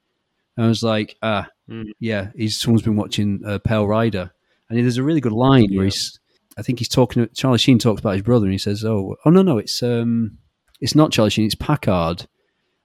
I 0.64 0.68
was 0.68 0.82
like, 0.82 1.16
ah, 1.22 1.48
Mm. 1.70 1.84
yeah, 2.00 2.30
he's 2.34 2.58
someone's 2.58 2.82
been 2.82 2.96
watching 2.96 3.42
uh, 3.44 3.58
Pale 3.58 3.86
Rider, 3.86 4.30
and 4.70 4.78
there's 4.78 4.96
a 4.96 5.02
really 5.02 5.20
good 5.20 5.32
line 5.32 5.68
where 5.74 5.84
he's, 5.84 6.18
I 6.56 6.62
think 6.62 6.78
he's 6.78 6.88
talking. 6.88 7.28
Charlie 7.34 7.58
Sheen 7.58 7.78
talks 7.78 8.00
about 8.00 8.14
his 8.14 8.22
brother, 8.22 8.46
and 8.46 8.52
he 8.54 8.58
says, 8.58 8.84
"Oh, 8.86 9.16
oh 9.26 9.30
no, 9.30 9.42
no, 9.42 9.58
it's 9.58 9.82
um, 9.82 10.38
it's 10.80 10.94
not 10.94 11.12
Charlie 11.12 11.28
Sheen, 11.30 11.44
it's 11.44 11.54
Packard." 11.54 12.26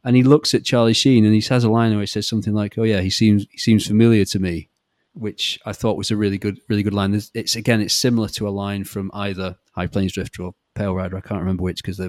And 0.03 0.17
he 0.17 0.23
looks 0.23 0.53
at 0.53 0.65
Charlie 0.65 0.91
Sheen, 0.93 1.23
and 1.23 1.33
he 1.33 1.39
says 1.39 1.63
a 1.63 1.69
line 1.71 1.91
where 1.91 2.01
he 2.01 2.07
says 2.07 2.27
something 2.27 2.53
like, 2.53 2.77
"Oh 2.77 2.83
yeah, 2.83 2.99
he 2.99 3.09
seems 3.09 3.45
he 3.49 3.57
seems 3.57 3.87
familiar 3.87 4.25
to 4.25 4.39
me," 4.39 4.67
which 5.13 5.57
I 5.65 5.71
thought 5.71 5.95
was 5.97 6.11
a 6.11 6.17
really 6.17 6.37
good, 6.37 6.59
really 6.67 6.83
good 6.83 6.93
line. 6.93 7.17
It's 7.33 7.55
again, 7.55 7.79
it's 7.79 7.93
similar 7.95 8.27
to 8.29 8.47
a 8.47 8.51
line 8.51 8.83
from 8.83 9.11
either 9.13 9.55
High 9.75 9.87
Plains 9.87 10.11
Drifter 10.11 10.43
or 10.43 10.55
Pale 10.75 10.95
Rider. 10.95 11.17
I 11.17 11.21
can't 11.21 11.39
remember 11.39 11.63
which 11.63 11.83
because 11.83 12.01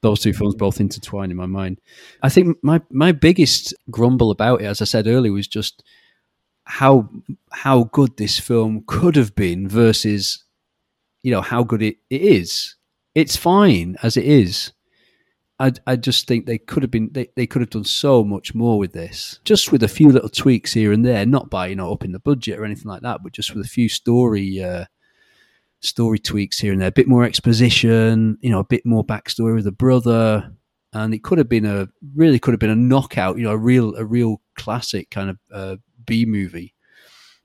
those 0.00 0.20
two 0.20 0.32
films 0.32 0.54
both 0.54 0.80
intertwine 0.80 1.30
in 1.30 1.36
my 1.36 1.46
mind. 1.46 1.80
I 2.22 2.28
think 2.28 2.58
my 2.62 2.80
my 2.90 3.12
biggest 3.12 3.74
grumble 3.90 4.30
about 4.30 4.62
it, 4.62 4.66
as 4.66 4.82
I 4.82 4.84
said 4.84 5.06
earlier, 5.06 5.32
was 5.32 5.48
just 5.48 5.82
how 6.64 7.08
how 7.50 7.84
good 7.84 8.16
this 8.16 8.38
film 8.38 8.84
could 8.86 9.16
have 9.16 9.34
been 9.34 9.68
versus 9.68 10.44
you 11.22 11.30
know 11.30 11.42
how 11.42 11.62
good 11.62 11.82
it, 11.82 11.96
it 12.10 12.22
is. 12.22 12.76
It's 13.14 13.36
fine 13.36 13.96
as 14.02 14.16
it 14.16 14.24
is. 14.24 14.72
I, 15.60 15.72
I 15.86 15.96
just 15.96 16.28
think 16.28 16.46
they 16.46 16.58
could 16.58 16.84
have 16.84 16.90
been 16.90 17.10
they, 17.12 17.28
they 17.34 17.46
could 17.46 17.62
have 17.62 17.70
done 17.70 17.84
so 17.84 18.22
much 18.22 18.54
more 18.54 18.78
with 18.78 18.92
this 18.92 19.40
just 19.44 19.72
with 19.72 19.82
a 19.82 19.88
few 19.88 20.08
little 20.08 20.28
tweaks 20.28 20.72
here 20.72 20.92
and 20.92 21.04
there 21.04 21.26
not 21.26 21.50
by 21.50 21.66
you 21.66 21.74
know 21.74 21.92
upping 21.92 22.12
the 22.12 22.20
budget 22.20 22.58
or 22.58 22.64
anything 22.64 22.86
like 22.86 23.02
that 23.02 23.24
but 23.24 23.32
just 23.32 23.54
with 23.54 23.66
a 23.66 23.68
few 23.68 23.88
story 23.88 24.62
uh, 24.62 24.84
story 25.80 26.18
tweaks 26.18 26.58
here 26.58 26.72
and 26.72 26.80
there 26.80 26.88
a 26.88 26.92
bit 26.92 27.08
more 27.08 27.24
exposition 27.24 28.36
you 28.40 28.50
know 28.50 28.58
a 28.60 28.64
bit 28.64 28.84
more 28.84 29.04
backstory 29.04 29.54
with 29.54 29.64
the 29.64 29.72
brother 29.72 30.50
and 30.92 31.14
it 31.14 31.22
could 31.22 31.38
have 31.38 31.48
been 31.48 31.66
a 31.66 31.88
really 32.14 32.38
could 32.38 32.52
have 32.52 32.60
been 32.60 32.70
a 32.70 32.76
knockout 32.76 33.36
you 33.38 33.44
know 33.44 33.52
a 33.52 33.56
real 33.58 33.94
a 33.96 34.04
real 34.04 34.40
classic 34.56 35.10
kind 35.10 35.30
of 35.30 35.38
uh, 35.52 35.76
B 36.06 36.24
movie 36.26 36.74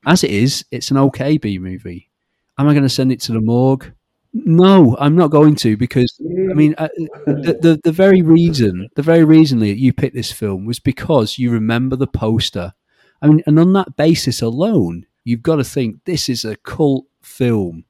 as 0.06 0.24
it 0.24 0.30
is 0.30 0.64
it's 0.70 0.90
an 0.90 0.98
okay 0.98 1.38
B 1.38 1.58
movie 1.58 2.10
am 2.58 2.68
I 2.68 2.72
going 2.72 2.82
to 2.84 2.88
send 2.88 3.12
it 3.12 3.20
to 3.22 3.32
the 3.32 3.40
morgue 3.40 3.92
No, 4.32 4.96
I'm 4.98 5.14
not 5.16 5.30
going 5.30 5.54
to 5.56 5.76
because 5.76 6.12
I 6.50 6.54
mean 6.54 6.74
uh, 6.76 6.88
the, 7.26 7.58
the 7.60 7.80
the 7.84 7.92
very 7.92 8.20
reason 8.22 8.88
the 8.96 9.02
very 9.02 9.24
reason 9.24 9.60
that 9.60 9.78
you 9.78 9.92
picked 9.92 10.16
this 10.16 10.32
film 10.32 10.66
was 10.66 10.80
because 10.80 11.38
you 11.38 11.50
remember 11.52 11.96
the 11.96 12.08
poster. 12.08 12.74
I 13.22 13.28
mean, 13.28 13.42
and 13.46 13.58
on 13.58 13.72
that 13.74 13.96
basis 13.96 14.42
alone, 14.42 15.06
you've 15.24 15.42
got 15.42 15.56
to 15.56 15.64
think 15.64 16.04
this 16.04 16.28
is 16.28 16.44
a 16.44 16.56
cult 16.56 17.06
film. 17.22 17.84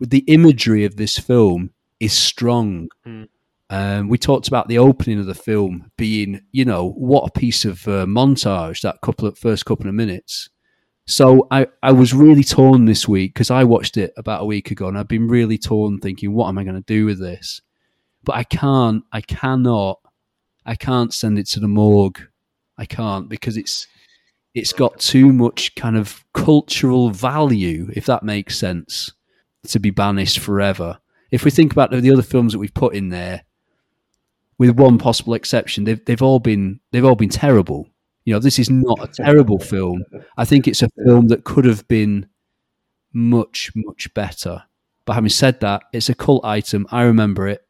The 0.00 0.24
imagery 0.26 0.84
of 0.84 0.96
this 0.96 1.18
film 1.18 1.70
is 2.00 2.12
strong. 2.12 2.88
Mm. 3.06 3.28
Um, 3.68 4.08
we 4.08 4.18
talked 4.18 4.48
about 4.48 4.66
the 4.66 4.78
opening 4.78 5.20
of 5.20 5.26
the 5.26 5.34
film 5.34 5.92
being, 5.96 6.40
you 6.50 6.64
know, 6.64 6.90
what 6.90 7.28
a 7.28 7.38
piece 7.38 7.64
of 7.64 7.86
uh, 7.86 8.04
montage 8.04 8.80
that 8.80 9.00
couple 9.00 9.28
of 9.28 9.38
first 9.38 9.64
couple 9.64 9.88
of 9.88 9.94
minutes. 9.94 10.48
So 11.06 11.46
I, 11.50 11.66
I 11.82 11.92
was 11.92 12.12
really 12.12 12.44
torn 12.44 12.84
this 12.84 13.06
week 13.06 13.34
because 13.34 13.50
I 13.50 13.64
watched 13.64 13.96
it 13.96 14.12
about 14.16 14.42
a 14.42 14.46
week 14.46 14.70
ago 14.70 14.88
and 14.88 14.98
I've 14.98 15.08
been 15.08 15.28
really 15.28 15.58
torn 15.58 15.98
thinking, 15.98 16.32
what 16.32 16.48
am 16.48 16.58
I 16.58 16.64
going 16.64 16.76
to 16.76 16.80
do 16.82 17.04
with 17.04 17.20
this? 17.20 17.62
But 18.24 18.36
I 18.36 18.44
can't, 18.44 19.04
I 19.12 19.20
cannot, 19.20 20.00
I 20.66 20.74
can't 20.74 21.14
send 21.14 21.38
it 21.38 21.46
to 21.48 21.60
the 21.60 21.68
morgue. 21.68 22.20
I 22.76 22.86
can't 22.86 23.28
because 23.28 23.56
it's 23.56 23.86
it's 24.54 24.72
got 24.72 24.98
too 24.98 25.32
much 25.32 25.74
kind 25.74 25.96
of 25.96 26.24
cultural 26.34 27.10
value, 27.10 27.90
if 27.94 28.06
that 28.06 28.22
makes 28.22 28.58
sense, 28.58 29.12
to 29.68 29.78
be 29.78 29.90
banished 29.90 30.38
forever. 30.38 30.98
If 31.30 31.44
we 31.44 31.50
think 31.50 31.72
about 31.72 31.90
the 31.90 32.12
other 32.12 32.22
films 32.22 32.52
that 32.52 32.58
we've 32.58 32.74
put 32.74 32.94
in 32.94 33.10
there, 33.10 33.44
with 34.58 34.78
one 34.78 34.98
possible 34.98 35.34
exception, 35.34 35.84
they've 35.84 36.04
they've 36.04 36.22
all 36.22 36.38
been 36.38 36.80
they've 36.90 37.04
all 37.04 37.14
been 37.14 37.30
terrible. 37.30 37.88
You 38.24 38.34
know, 38.34 38.40
this 38.40 38.58
is 38.58 38.68
not 38.68 38.98
a 39.02 39.08
terrible 39.08 39.58
film. 39.58 40.04
I 40.36 40.44
think 40.44 40.68
it's 40.68 40.82
a 40.82 40.90
film 41.04 41.28
that 41.28 41.44
could 41.44 41.64
have 41.64 41.86
been 41.88 42.28
much 43.12 43.70
much 43.74 44.12
better. 44.12 44.64
But 45.04 45.14
having 45.14 45.30
said 45.30 45.60
that, 45.60 45.84
it's 45.92 46.08
a 46.08 46.14
cult 46.14 46.44
item. 46.44 46.86
I 46.90 47.02
remember 47.02 47.48
it 47.48 47.66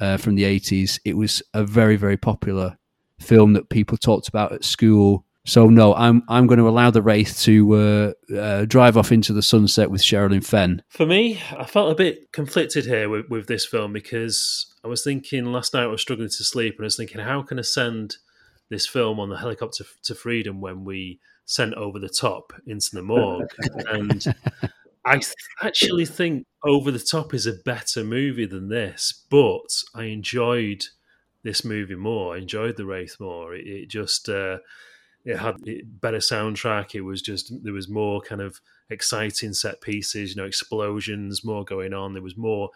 uh, 0.00 0.16
from 0.16 0.34
the 0.34 0.44
eighties. 0.44 0.98
It 1.04 1.16
was 1.16 1.42
a 1.54 1.64
very 1.64 1.96
very 1.96 2.16
popular 2.16 2.78
film 3.20 3.52
that 3.52 3.68
people 3.68 3.98
talked 3.98 4.28
about 4.28 4.52
at 4.52 4.64
school. 4.64 5.25
So 5.46 5.68
no, 5.68 5.94
I'm 5.94 6.24
I'm 6.28 6.48
going 6.48 6.58
to 6.58 6.68
allow 6.68 6.90
the 6.90 7.00
wraith 7.00 7.40
to 7.42 7.74
uh, 7.74 8.12
uh, 8.36 8.64
drive 8.64 8.96
off 8.96 9.12
into 9.12 9.32
the 9.32 9.42
sunset 9.42 9.92
with 9.92 10.02
Sherilyn 10.02 10.44
Fenn. 10.44 10.82
For 10.88 11.06
me, 11.06 11.40
I 11.56 11.64
felt 11.64 11.92
a 11.92 11.94
bit 11.94 12.32
conflicted 12.32 12.84
here 12.84 13.08
with, 13.08 13.28
with 13.30 13.46
this 13.46 13.64
film 13.64 13.92
because 13.92 14.74
I 14.84 14.88
was 14.88 15.04
thinking 15.04 15.46
last 15.46 15.72
night 15.72 15.84
I 15.84 15.86
was 15.86 16.02
struggling 16.02 16.28
to 16.28 16.44
sleep 16.44 16.74
and 16.76 16.84
I 16.84 16.86
was 16.86 16.96
thinking, 16.96 17.20
how 17.20 17.42
can 17.42 17.60
I 17.60 17.62
send 17.62 18.16
this 18.70 18.88
film 18.88 19.20
on 19.20 19.30
the 19.30 19.38
helicopter 19.38 19.84
to 20.02 20.14
freedom 20.16 20.60
when 20.60 20.84
we 20.84 21.20
sent 21.44 21.74
over 21.74 22.00
the 22.00 22.08
top 22.08 22.52
into 22.66 22.90
the 22.92 23.02
morgue? 23.02 23.54
and 23.88 24.24
I 25.04 25.18
th- 25.18 25.32
actually 25.62 26.06
think 26.06 26.44
Over 26.64 26.90
the 26.90 26.98
Top 26.98 27.32
is 27.32 27.46
a 27.46 27.52
better 27.52 28.02
movie 28.02 28.46
than 28.46 28.68
this, 28.68 29.24
but 29.30 29.84
I 29.94 30.04
enjoyed 30.04 30.86
this 31.44 31.64
movie 31.64 31.94
more. 31.94 32.34
I 32.34 32.38
enjoyed 32.38 32.76
The 32.76 32.84
Wraith 32.84 33.20
more. 33.20 33.54
It, 33.54 33.68
it 33.68 33.88
just. 33.88 34.28
Uh, 34.28 34.58
it 35.26 35.38
had 35.38 35.56
better 36.00 36.18
soundtrack. 36.18 36.94
It 36.94 37.00
was 37.02 37.20
just 37.20 37.52
there 37.64 37.72
was 37.72 37.88
more 37.88 38.20
kind 38.20 38.40
of 38.40 38.60
exciting 38.88 39.52
set 39.52 39.80
pieces, 39.80 40.30
you 40.30 40.40
know, 40.40 40.46
explosions, 40.46 41.44
more 41.44 41.64
going 41.64 41.92
on. 41.92 42.12
There 42.12 42.22
was 42.22 42.36
more, 42.36 42.70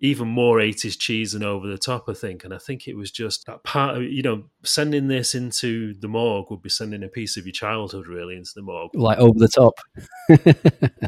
even 0.00 0.28
more 0.28 0.60
eighties 0.60 0.96
cheese 0.96 1.34
and 1.34 1.42
over 1.42 1.66
the 1.66 1.78
top. 1.78 2.08
I 2.08 2.14
think, 2.14 2.44
and 2.44 2.52
I 2.52 2.58
think 2.58 2.86
it 2.86 2.96
was 2.96 3.10
just 3.10 3.46
that 3.46 3.64
part 3.64 3.96
of 3.96 4.02
you 4.02 4.22
know 4.22 4.44
sending 4.62 5.08
this 5.08 5.34
into 5.34 5.94
the 6.00 6.08
morgue 6.08 6.50
would 6.50 6.62
be 6.62 6.68
sending 6.68 7.02
a 7.02 7.08
piece 7.08 7.36
of 7.36 7.46
your 7.46 7.52
childhood 7.52 8.06
really 8.06 8.36
into 8.36 8.50
the 8.54 8.62
morgue, 8.62 8.90
like 8.94 9.18
over 9.18 9.38
the 9.38 9.48
top. 9.48 9.74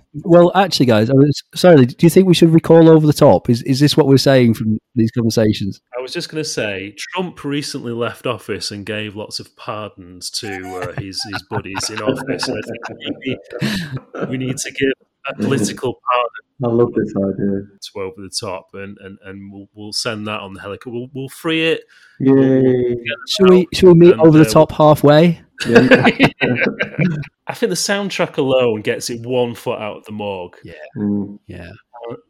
well, 0.24 0.50
actually, 0.54 0.86
guys, 0.86 1.10
I 1.10 1.14
was 1.14 1.42
sorry. 1.54 1.86
Do 1.86 2.06
you 2.06 2.10
think 2.10 2.26
we 2.26 2.34
should 2.34 2.50
recall 2.50 2.88
over 2.88 3.06
the 3.06 3.12
top? 3.12 3.50
Is 3.50 3.62
is 3.62 3.80
this 3.80 3.96
what 3.96 4.06
we're 4.06 4.18
saying 4.18 4.54
from 4.54 4.78
these 4.94 5.10
conversations? 5.10 5.80
I 5.96 6.00
was 6.00 6.12
just 6.12 6.30
going 6.30 6.42
to 6.42 6.48
say, 6.48 6.94
Trump 6.96 7.44
recently 7.44 7.92
left 7.92 8.26
office 8.26 8.70
and 8.70 8.86
gave 8.86 9.16
lots 9.16 9.40
of 9.40 9.54
pardons 9.56 10.30
to 10.30 10.76
uh, 10.76 11.00
his 11.00 11.22
his 11.30 11.44
buddies 11.50 11.90
in 11.90 12.00
office. 12.00 12.48
And 12.48 12.58
I 12.58 12.62
think 12.66 12.88
we 12.98 13.16
need, 13.26 14.28
we 14.30 14.38
need 14.38 14.56
to 14.58 14.70
give 14.70 14.92
a 15.28 15.34
political 15.34 15.98
pardon. 16.12 16.37
I 16.64 16.68
love 16.68 16.92
this 16.92 17.12
idea. 17.16 17.62
To 17.80 18.00
over 18.00 18.20
the 18.20 18.30
top, 18.40 18.68
and 18.74 18.96
and, 19.00 19.18
and 19.24 19.52
we'll, 19.52 19.68
we'll 19.74 19.92
send 19.92 20.26
that 20.26 20.40
on 20.40 20.54
the 20.54 20.60
helicopter. 20.60 20.90
We'll, 20.90 21.08
we'll 21.14 21.28
free 21.28 21.68
it. 21.68 21.84
Yay! 22.18 22.32
We'll 22.32 22.96
should 23.28 23.50
we 23.50 23.68
should 23.72 23.88
we 23.88 23.94
meet 23.94 24.12
and, 24.12 24.20
over 24.20 24.38
the 24.38 24.48
uh, 24.48 24.52
top 24.52 24.72
halfway? 24.72 25.40
I 25.64 27.54
think 27.54 27.70
the 27.70 27.76
soundtrack 27.76 28.36
alone 28.36 28.82
gets 28.82 29.10
it 29.10 29.24
one 29.24 29.54
foot 29.54 29.80
out 29.80 29.98
of 29.98 30.04
the 30.04 30.12
morgue. 30.12 30.56
Yeah, 30.64 30.74
Mm. 30.96 31.38
yeah. 31.46 31.70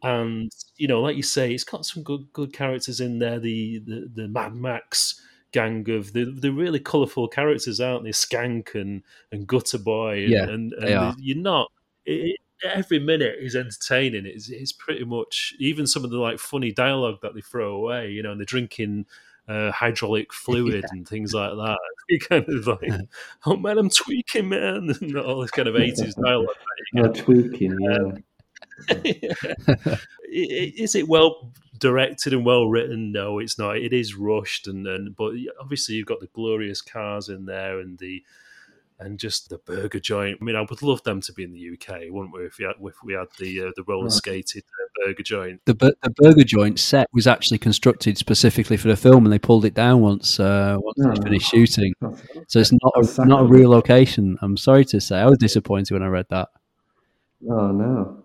and 0.03 0.51
you 0.77 0.87
know, 0.87 1.01
like 1.01 1.15
you 1.15 1.23
say, 1.23 1.51
it's 1.53 1.63
got 1.63 1.85
some 1.85 2.03
good 2.03 2.31
good 2.33 2.53
characters 2.53 2.99
in 3.01 3.19
there. 3.19 3.39
The 3.39 3.79
the, 3.79 4.09
the 4.13 4.27
Mad 4.27 4.55
Max 4.55 5.21
gang 5.51 5.89
of 5.89 6.13
the 6.13 6.25
the 6.25 6.51
really 6.51 6.79
colourful 6.79 7.27
characters, 7.27 7.79
aren't 7.79 8.03
they? 8.03 8.11
Skank 8.11 8.75
and 8.75 9.03
and 9.31 9.47
Gutter 9.47 9.79
Boy, 9.79 10.23
and, 10.23 10.29
Yeah, 10.31 10.43
and, 10.49 10.73
they 10.79 10.93
and 10.93 10.99
are. 11.05 11.15
you're 11.19 11.37
not. 11.37 11.71
It, 12.05 12.39
every 12.63 12.99
minute 12.99 13.37
is 13.39 13.55
entertaining. 13.55 14.25
It's 14.25 14.49
it's 14.49 14.71
pretty 14.71 15.05
much 15.05 15.53
even 15.59 15.87
some 15.87 16.03
of 16.03 16.11
the 16.11 16.17
like 16.19 16.39
funny 16.39 16.71
dialogue 16.71 17.19
that 17.21 17.33
they 17.35 17.41
throw 17.41 17.73
away. 17.73 18.09
You 18.11 18.23
know, 18.23 18.31
and 18.31 18.39
they're 18.39 18.45
drinking. 18.45 19.05
Uh, 19.47 19.71
hydraulic 19.71 20.31
fluid 20.45 20.85
and 20.91 21.07
things 21.07 21.33
like 21.33 21.51
that. 21.51 21.79
You 22.09 22.19
kind 22.19 22.45
of 22.49 22.65
like, 22.67 22.91
oh 23.45 23.55
man, 23.55 23.77
I'm 23.79 23.89
tweaking, 23.89 24.49
man, 24.49 24.95
and 25.01 25.17
all 25.17 25.41
this 25.41 25.51
kind 25.51 25.67
of 25.67 25.75
80s 25.75 26.15
dialogue. 26.23 26.47
Yeah, 26.93 27.07
tweaking, 27.07 27.77
yeah. 27.79 28.11
I- 28.91 29.99
is 30.31 30.95
it 30.95 31.07
well 31.07 31.51
directed 31.77 32.33
and 32.33 32.45
well 32.45 32.67
written? 32.67 33.11
No, 33.11 33.39
it's 33.39 33.57
not. 33.57 33.77
It 33.77 33.93
is 33.93 34.15
rushed, 34.15 34.67
and, 34.67 34.85
and 34.87 35.15
but 35.15 35.33
obviously 35.59 35.95
you've 35.95 36.07
got 36.07 36.19
the 36.19 36.27
glorious 36.27 36.81
cars 36.81 37.29
in 37.29 37.45
there 37.45 37.79
and 37.79 37.97
the 37.97 38.23
and 38.99 39.17
just 39.17 39.49
the 39.49 39.57
burger 39.59 39.99
joint. 39.99 40.37
I 40.41 40.43
mean, 40.43 40.55
I 40.55 40.61
would 40.61 40.81
love 40.81 41.01
them 41.03 41.21
to 41.21 41.33
be 41.33 41.43
in 41.43 41.53
the 41.53 41.69
UK, 41.73 42.01
wouldn't 42.09 42.33
we? 42.33 42.45
If 42.45 42.57
we 42.59 42.65
had 42.65 42.75
if 42.81 42.95
we 43.03 43.13
had 43.13 43.27
the 43.39 43.67
uh, 43.67 43.71
the 43.75 43.83
roller 43.83 44.03
Right. 44.05 44.11
skated 44.11 44.63
uh, 44.63 45.05
burger 45.05 45.23
joint. 45.23 45.61
The, 45.65 45.73
bur- 45.75 45.93
the 46.03 46.09
burger 46.17 46.43
joint 46.43 46.79
set 46.79 47.07
was 47.13 47.25
actually 47.27 47.59
constructed 47.59 48.17
specifically 48.17 48.75
for 48.77 48.87
the 48.89 48.97
film, 48.97 49.25
and 49.25 49.31
they 49.33 49.39
pulled 49.39 49.63
it 49.65 49.73
down 49.73 50.01
once 50.01 50.39
uh, 50.39 50.75
once 50.79 50.97
they 50.97 51.19
Oh. 51.19 51.23
finished 51.23 51.49
shooting. 51.49 51.93
So 52.47 52.59
it's 52.59 52.71
not 52.71 52.91
that's 52.95 53.17
a, 53.19 53.25
not 53.25 53.41
a 53.41 53.45
real 53.45 53.69
location. 53.69 54.37
I'm 54.41 54.57
sorry 54.57 54.85
to 54.85 54.99
say, 54.99 55.19
I 55.19 55.25
was 55.25 55.37
disappointed 55.37 55.93
when 55.93 56.03
I 56.03 56.07
read 56.07 56.25
that. 56.29 56.49
Oh 57.49 57.71
no. 57.71 58.23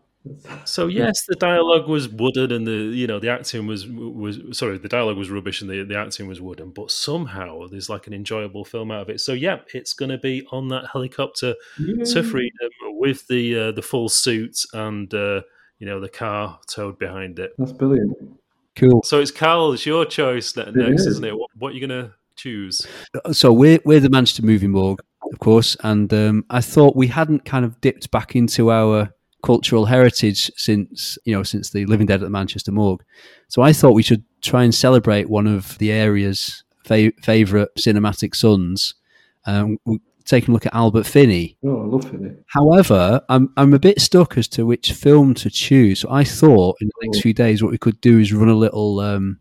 So 0.65 0.87
yes, 0.87 1.27
the 1.29 1.35
dialogue 1.35 1.87
was 1.87 2.09
wooden, 2.09 2.51
and 2.51 2.67
the 2.67 2.73
you 2.73 3.07
know 3.07 3.19
the 3.19 3.29
acting 3.29 3.67
was 3.67 3.87
was 3.87 4.39
sorry, 4.53 4.79
the 4.79 4.89
dialogue 4.89 5.19
was 5.19 5.31
rubbish, 5.31 5.61
and 5.61 5.69
the, 5.69 5.85
the 5.85 5.99
acting 5.99 6.27
was 6.27 6.41
wooden. 6.41 6.71
But 6.71 6.91
somehow 6.91 7.67
there's 7.67 7.91
like 7.91 8.07
an 8.07 8.15
enjoyable 8.15 8.65
film 8.65 8.91
out 8.91 9.03
of 9.03 9.11
it. 9.11 9.21
So 9.21 9.35
yeah, 9.35 9.59
it's 9.75 9.93
going 9.93 10.11
to 10.11 10.19
be 10.19 10.47
on 10.51 10.69
that 10.69 10.87
helicopter 10.93 11.55
to 11.77 12.23
freedom 12.23 12.71
with 12.83 13.27
the 13.29 13.59
uh, 13.59 13.73
the 13.73 13.83
full 13.83 14.09
suit 14.09 14.65
and 14.73 15.13
uh, 15.13 15.43
you 15.79 15.87
know 15.87 16.01
the 16.01 16.09
car 16.09 16.59
towed 16.67 16.99
behind 16.99 17.39
it. 17.39 17.53
That's 17.59 17.73
brilliant. 17.73 18.17
Cool. 18.77 19.03
So 19.05 19.21
it's 19.21 19.31
Carl, 19.31 19.75
it's 19.75 19.87
your 19.87 20.05
choice 20.05 20.57
next, 20.57 21.03
is. 21.03 21.07
isn't 21.07 21.25
it? 21.25 21.37
What, 21.37 21.51
what 21.59 21.69
are 21.73 21.75
you 21.77 21.87
going 21.87 22.05
to 22.07 22.13
choose? 22.35 22.87
So 23.33 23.53
we're 23.53 23.79
we're 23.85 24.01
the 24.01 24.11
Manchester 24.11 24.45
Movie 24.45 24.69
Morgue, 24.69 25.01
of 25.31 25.39
course, 25.39 25.77
and 25.85 26.13
um, 26.15 26.45
I 26.49 26.63
thought 26.63 26.97
we 26.97 27.09
hadn't 27.09 27.45
kind 27.45 27.65
of 27.67 27.81
dipped 27.83 28.11
back 28.11 28.35
into 28.35 28.71
our 28.71 29.13
cultural 29.45 29.85
heritage 29.85 30.51
since 30.57 31.19
you 31.25 31.35
know 31.35 31.43
since 31.43 31.71
the 31.71 31.85
Living 31.87 32.07
Dead 32.07 32.21
at 32.21 32.21
the 32.23 32.31
Manchester 32.31 32.73
Morgue. 32.73 33.05
So 33.49 33.63
I 33.63 33.73
thought 33.73 33.93
we 33.93 34.03
should 34.03 34.25
try 34.41 34.65
and 34.65 34.75
celebrate 34.75 35.29
one 35.29 35.47
of 35.47 35.79
the 35.79 35.93
area's 35.93 36.65
fa- 36.85 37.13
favourite 37.23 37.69
cinematic 37.79 38.35
sons. 38.35 38.95
Um, 39.47 39.79
taking 40.25 40.53
a 40.53 40.55
look 40.55 40.65
at 40.65 40.75
Albert 40.75 41.05
Finney. 41.05 41.59
Oh, 41.63 41.83
I 41.83 41.87
love 41.87 42.15
it. 42.15 42.45
However, 42.47 43.21
I'm 43.29 43.53
I'm 43.57 43.75
a 43.75 43.79
bit 43.79 44.01
stuck 44.01 44.39
as 44.39 44.49
to 44.49 44.65
which 44.65 44.93
film 44.93 45.35
to 45.35 45.51
choose. 45.51 46.01
So 46.01 46.11
I 46.11 46.25
thought 46.25 46.79
in 46.81 46.89
the 46.89 47.07
next 47.07 47.21
few 47.21 47.35
days 47.35 47.63
what 47.63 47.73
we 47.73 47.79
could 47.79 48.01
do 48.01 48.19
is 48.19 48.33
run 48.33 48.49
a 48.49 48.55
little 48.55 49.01
um, 49.01 49.41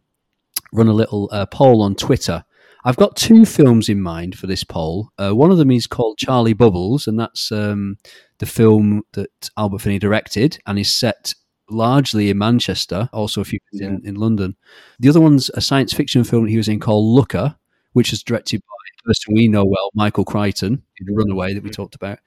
run 0.74 0.90
a 0.90 0.94
little 0.94 1.30
uh, 1.32 1.46
poll 1.46 1.82
on 1.82 1.96
Twitter. 1.96 2.44
I've 2.86 2.98
got 2.98 3.16
two 3.16 3.46
films 3.46 3.88
in 3.88 4.02
mind 4.02 4.38
for 4.38 4.48
this 4.48 4.64
poll. 4.64 5.10
Uh, 5.18 5.34
one 5.34 5.52
of 5.52 5.58
them 5.58 5.72
is 5.72 5.88
called 5.88 6.18
Charlie 6.18 6.54
Bubbles, 6.54 7.08
and 7.08 7.18
that's 7.18 7.52
um, 7.52 7.98
the 8.40 8.46
film 8.46 9.04
that 9.14 9.50
Albert 9.58 9.80
Finney 9.80 10.00
directed 10.00 10.60
and 10.66 10.78
is 10.78 10.92
set 10.92 11.34
largely 11.70 12.30
in 12.30 12.38
Manchester, 12.38 13.10
also 13.14 13.40
a 13.40 13.46
few 13.46 13.60
bits 13.72 13.82
in, 13.82 14.02
in 14.06 14.16
London. 14.16 14.58
The 15.00 15.10
other 15.10 15.22
one's 15.22 15.50
a 15.54 15.62
science 15.62 15.94
fiction 15.94 16.26
film 16.26 16.44
that 16.44 16.52
he 16.52 16.58
was 16.58 16.68
in 16.68 16.82
called 16.82 17.06
Looker, 17.06 17.56
which 17.94 18.12
is 18.12 18.22
directed 18.22 18.60
by 18.60 18.74
a 19.06 19.08
person 19.08 19.34
we 19.34 19.48
know 19.48 19.64
well, 19.64 19.90
Michael 19.94 20.26
Crichton, 20.26 20.84
in 21.00 21.06
The 21.06 21.14
Runaway 21.14 21.54
that 21.54 21.64
we 21.64 21.70
talked 21.70 21.96
about. 21.96 22.20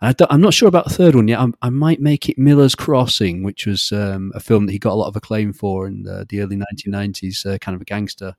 I 0.00 0.14
I'm 0.30 0.42
not 0.42 0.54
sure 0.54 0.68
about 0.68 0.84
the 0.84 0.94
third 0.94 1.14
one 1.14 1.26
yet. 1.26 1.40
I'm, 1.40 1.54
I 1.62 1.70
might 1.70 2.00
make 2.00 2.28
it 2.28 2.38
Miller's 2.38 2.74
Crossing, 2.74 3.42
which 3.42 3.66
was 3.66 3.90
um, 3.92 4.30
a 4.34 4.40
film 4.40 4.66
that 4.66 4.72
he 4.72 4.78
got 4.78 4.92
a 4.92 4.94
lot 4.94 5.08
of 5.08 5.16
acclaim 5.16 5.52
for 5.52 5.88
in 5.88 6.02
the, 6.02 6.26
the 6.28 6.42
early 6.42 6.56
1990s, 6.56 7.46
uh, 7.46 7.58
kind 7.58 7.74
of 7.74 7.80
a 7.80 7.86
gangster 7.86 8.36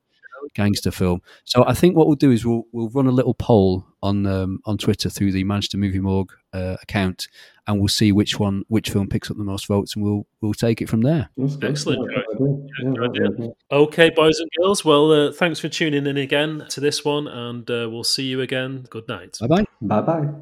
gangster 0.53 0.91
film. 0.91 1.21
So 1.43 1.65
I 1.65 1.73
think 1.73 1.95
what 1.95 2.07
we'll 2.07 2.15
do 2.15 2.31
is 2.31 2.45
we'll 2.45 2.63
we'll 2.71 2.89
run 2.89 3.07
a 3.07 3.11
little 3.11 3.33
poll 3.33 3.85
on 4.03 4.25
um, 4.25 4.59
on 4.65 4.77
Twitter 4.77 5.09
through 5.09 5.31
the 5.31 5.43
Manchester 5.43 5.77
Movie 5.77 5.99
Morgue 5.99 6.31
uh, 6.53 6.77
account, 6.81 7.27
and 7.67 7.79
we'll 7.79 7.87
see 7.87 8.11
which 8.11 8.39
one 8.39 8.63
which 8.67 8.89
film 8.89 9.07
picks 9.07 9.29
up 9.31 9.37
the 9.37 9.43
most 9.43 9.67
votes, 9.67 9.95
and 9.95 10.03
we'll 10.03 10.25
we'll 10.41 10.53
take 10.53 10.81
it 10.81 10.89
from 10.89 11.01
there. 11.01 11.29
Excellent. 11.61 12.11
Okay, 13.71 14.09
boys 14.09 14.39
and 14.39 14.49
girls. 14.59 14.85
Well, 14.85 15.11
uh, 15.11 15.31
thanks 15.31 15.59
for 15.59 15.69
tuning 15.69 16.05
in 16.05 16.17
again 16.17 16.65
to 16.69 16.79
this 16.79 17.03
one, 17.03 17.27
and 17.27 17.69
uh, 17.69 17.87
we'll 17.91 18.03
see 18.03 18.23
you 18.23 18.41
again. 18.41 18.85
Good 18.89 19.07
night. 19.07 19.37
Bye 19.39 19.47
bye. 19.47 19.65
Bye 19.81 20.01
bye. 20.01 20.29